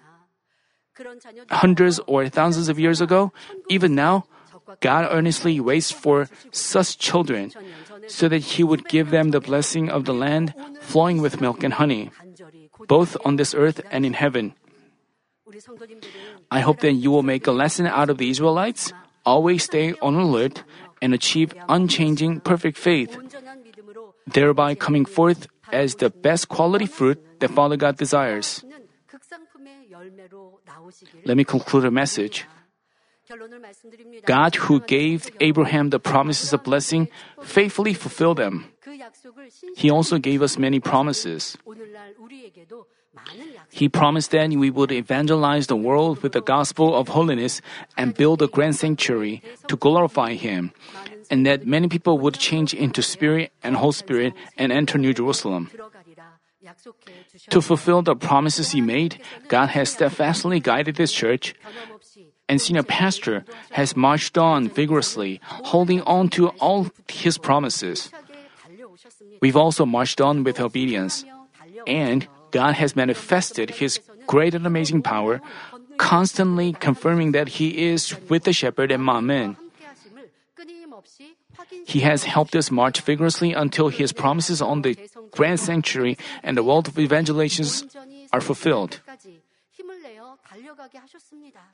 hundreds 1.49 1.99
or 2.07 2.29
thousands 2.29 2.69
of 2.69 2.79
years 2.79 3.01
ago, 3.01 3.31
even 3.69 3.95
now, 3.95 4.25
God 4.81 5.07
earnestly 5.11 5.59
waits 5.59 5.91
for 5.91 6.27
such 6.51 6.97
children 6.97 7.51
so 8.07 8.27
that 8.29 8.55
He 8.55 8.63
would 8.63 8.87
give 8.87 9.11
them 9.11 9.31
the 9.31 9.39
blessing 9.39 9.89
of 9.89 10.05
the 10.05 10.13
land 10.13 10.53
flowing 10.81 11.21
with 11.21 11.41
milk 11.41 11.63
and 11.63 11.73
honey, 11.73 12.11
both 12.87 13.17
on 13.25 13.35
this 13.35 13.53
earth 13.53 13.81
and 13.91 14.05
in 14.05 14.13
heaven. 14.13 14.53
I 16.51 16.59
hope 16.61 16.79
that 16.79 16.93
you 16.93 17.11
will 17.11 17.23
make 17.23 17.47
a 17.47 17.51
lesson 17.51 17.85
out 17.85 18.09
of 18.09 18.17
the 18.17 18.29
Israelites, 18.29 18.93
always 19.25 19.63
stay 19.63 19.93
on 20.01 20.15
alert, 20.15 20.63
and 21.01 21.13
achieve 21.13 21.53
unchanging 21.69 22.41
perfect 22.41 22.77
faith, 22.77 23.17
thereby 24.25 24.75
coming 24.75 25.05
forth 25.05 25.47
as 25.71 25.95
the 25.95 26.09
best 26.09 26.49
quality 26.49 26.85
fruit 26.85 27.21
that 27.39 27.51
Father 27.51 27.77
God 27.77 27.97
desires. 27.97 28.63
Let 31.25 31.37
me 31.37 31.43
conclude 31.43 31.85
a 31.85 31.91
message. 31.91 32.45
God, 34.25 34.55
who 34.55 34.81
gave 34.81 35.29
Abraham 35.39 35.89
the 35.89 35.99
promises 35.99 36.53
of 36.53 36.63
blessing, 36.63 37.07
faithfully 37.41 37.93
fulfilled 37.93 38.37
them. 38.37 38.65
He 39.75 39.89
also 39.89 40.19
gave 40.19 40.41
us 40.41 40.57
many 40.59 40.79
promises. 40.79 41.57
He 43.71 43.89
promised 43.89 44.31
that 44.31 44.49
we 44.49 44.69
would 44.69 44.91
evangelize 44.91 45.67
the 45.67 45.75
world 45.75 46.23
with 46.23 46.31
the 46.31 46.41
gospel 46.41 46.95
of 46.95 47.09
holiness 47.09 47.61
and 47.97 48.15
build 48.15 48.41
a 48.41 48.47
grand 48.47 48.75
sanctuary 48.75 49.41
to 49.67 49.75
glorify 49.75 50.33
Him, 50.33 50.71
and 51.29 51.45
that 51.45 51.65
many 51.65 51.87
people 51.87 52.17
would 52.19 52.35
change 52.35 52.73
into 52.73 53.01
spirit 53.01 53.51
and 53.63 53.75
whole 53.75 53.91
spirit 53.91 54.33
and 54.57 54.71
enter 54.71 54.97
New 54.97 55.13
Jerusalem. 55.13 55.69
To 57.49 57.61
fulfill 57.61 58.01
the 58.01 58.15
promises 58.15 58.71
He 58.71 58.81
made, 58.81 59.21
God 59.47 59.69
has 59.69 59.91
steadfastly 59.91 60.59
guided 60.59 60.97
His 60.97 61.11
church 61.11 61.53
and 62.47 62.61
senior 62.61 62.83
pastor 62.83 63.45
has 63.71 63.95
marched 63.95 64.37
on 64.37 64.69
vigorously, 64.69 65.39
holding 65.43 66.01
on 66.01 66.29
to 66.29 66.49
all 66.61 66.87
his 67.07 67.37
promises. 67.37 68.11
We've 69.41 69.57
also 69.57 69.85
marched 69.85 70.21
on 70.21 70.43
with 70.43 70.59
obedience, 70.59 71.25
and 71.87 72.27
God 72.55 72.79
has 72.79 72.95
manifested 72.95 73.83
His 73.83 73.99
great 74.31 74.55
and 74.55 74.63
amazing 74.63 75.03
power, 75.03 75.43
constantly 75.99 76.71
confirming 76.71 77.35
that 77.35 77.59
He 77.59 77.91
is 77.91 78.15
with 78.31 78.47
the 78.47 78.55
shepherd 78.55 78.95
and 78.95 79.03
Manmin. 79.03 79.59
He 81.83 81.99
has 82.07 82.23
helped 82.23 82.55
us 82.55 82.71
march 82.71 83.03
vigorously 83.03 83.51
until 83.51 83.91
His 83.91 84.15
promises 84.15 84.63
on 84.63 84.87
the 84.87 84.95
grand 85.35 85.59
sanctuary 85.59 86.15
and 86.47 86.55
the 86.55 86.63
world 86.63 86.87
of 86.87 86.95
evangelizations 86.95 87.83
are 88.31 88.39
fulfilled. 88.39 89.03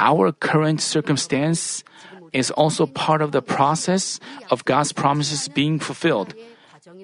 Our 0.02 0.34
current 0.34 0.82
circumstance 0.82 1.86
is 2.34 2.50
also 2.58 2.90
part 2.90 3.22
of 3.22 3.38
the 3.38 3.46
process 3.46 4.18
of 4.50 4.66
God's 4.66 4.98
promises 4.98 5.46
being 5.46 5.78
fulfilled. 5.78 6.34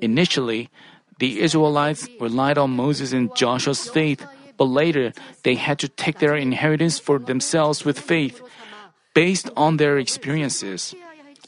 Initially, 0.02 0.74
the 1.20 1.42
Israelites 1.42 2.08
relied 2.20 2.58
on 2.58 2.72
Moses 2.72 3.14
and 3.14 3.34
Joshua's 3.36 3.90
faith, 3.90 4.26
but 4.58 4.66
later 4.66 5.14
they 5.44 5.56
had 5.56 5.80
to 5.80 5.88
take 5.88 6.20
their 6.20 6.36
inheritance 6.36 7.00
for 7.00 7.20
themselves 7.20 7.86
with 7.86 8.00
faith, 8.00 8.42
based 9.14 9.50
on 9.56 9.78
their 9.78 9.98
experiences. 9.98 10.94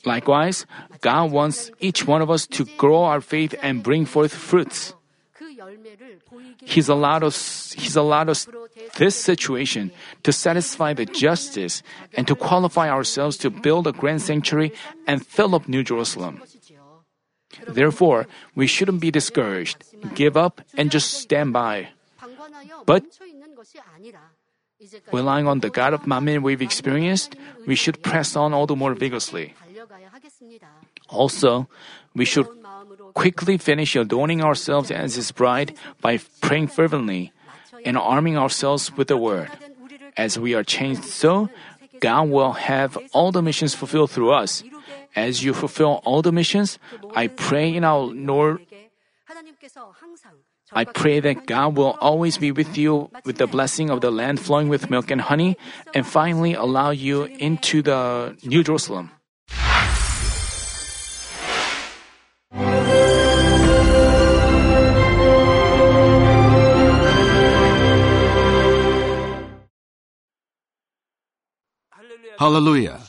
Likewise, 0.05 0.65
God 1.01 1.31
wants 1.31 1.71
each 1.79 2.07
one 2.07 2.21
of 2.21 2.31
us 2.31 2.47
to 2.47 2.65
grow 2.77 3.03
our 3.03 3.21
faith 3.21 3.53
and 3.61 3.83
bring 3.83 4.05
forth 4.05 4.33
fruits. 4.33 4.93
He's 6.63 6.89
allowed 6.89 7.23
us, 7.23 7.73
he's 7.73 7.95
allowed 7.95 8.29
us 8.29 8.47
this 8.97 9.15
situation 9.15 9.91
to 10.23 10.31
satisfy 10.31 10.93
the 10.93 11.05
justice 11.05 11.83
and 12.15 12.27
to 12.27 12.35
qualify 12.35 12.89
ourselves 12.89 13.37
to 13.37 13.49
build 13.49 13.87
a 13.87 13.91
grand 13.91 14.21
sanctuary 14.21 14.71
and 15.05 15.25
fill 15.25 15.55
up 15.55 15.67
New 15.67 15.83
Jerusalem. 15.83 16.41
Therefore, 17.67 18.27
we 18.55 18.67
shouldn't 18.67 19.01
be 19.01 19.11
discouraged, 19.11 19.83
give 20.15 20.37
up, 20.37 20.61
and 20.77 20.91
just 20.91 21.13
stand 21.13 21.53
by. 21.53 21.89
But 22.85 23.03
relying 25.11 25.47
on 25.47 25.59
the 25.59 25.69
God 25.69 25.93
of 25.93 26.03
Manmin 26.03 26.41
we've 26.41 26.61
experienced, 26.61 27.35
we 27.67 27.75
should 27.75 28.01
press 28.01 28.35
on 28.35 28.53
all 28.53 28.65
the 28.65 28.75
more 28.75 28.93
vigorously. 28.93 29.53
Also, 31.09 31.67
we 32.15 32.25
should 32.25 32.47
quickly 33.13 33.57
finish 33.57 33.95
adorning 33.95 34.41
ourselves 34.41 34.91
as 34.91 35.15
His 35.15 35.31
bride 35.31 35.75
by 36.01 36.19
praying 36.41 36.67
fervently 36.67 37.31
and 37.85 37.97
arming 37.97 38.37
ourselves 38.37 38.95
with 38.95 39.07
the 39.07 39.17
Word. 39.17 39.49
As 40.17 40.37
we 40.39 40.53
are 40.53 40.63
changed 40.63 41.03
so, 41.05 41.49
God 41.99 42.29
will 42.29 42.53
have 42.53 42.97
all 43.11 43.31
the 43.31 43.41
missions 43.41 43.75
fulfilled 43.75 44.11
through 44.11 44.31
us. 44.31 44.63
As 45.15 45.43
you 45.43 45.53
fulfill 45.53 46.01
all 46.05 46.21
the 46.21 46.31
missions, 46.31 46.79
I 47.15 47.27
pray 47.27 47.73
in 47.73 47.83
our 47.83 47.99
Lord. 47.99 48.61
I 50.71 50.85
pray 50.85 51.19
that 51.19 51.45
God 51.47 51.75
will 51.75 51.97
always 51.99 52.37
be 52.37 52.51
with 52.51 52.77
you 52.77 53.09
with 53.25 53.37
the 53.37 53.47
blessing 53.47 53.89
of 53.89 54.01
the 54.01 54.11
land 54.11 54.39
flowing 54.39 54.69
with 54.69 54.89
milk 54.89 55.09
and 55.09 55.21
honey, 55.21 55.57
and 55.93 56.05
finally 56.05 56.53
allow 56.53 56.91
you 56.91 57.23
into 57.23 57.81
the 57.81 58.37
New 58.43 58.63
Jerusalem. 58.63 59.11
Hallelujah! 72.39 73.08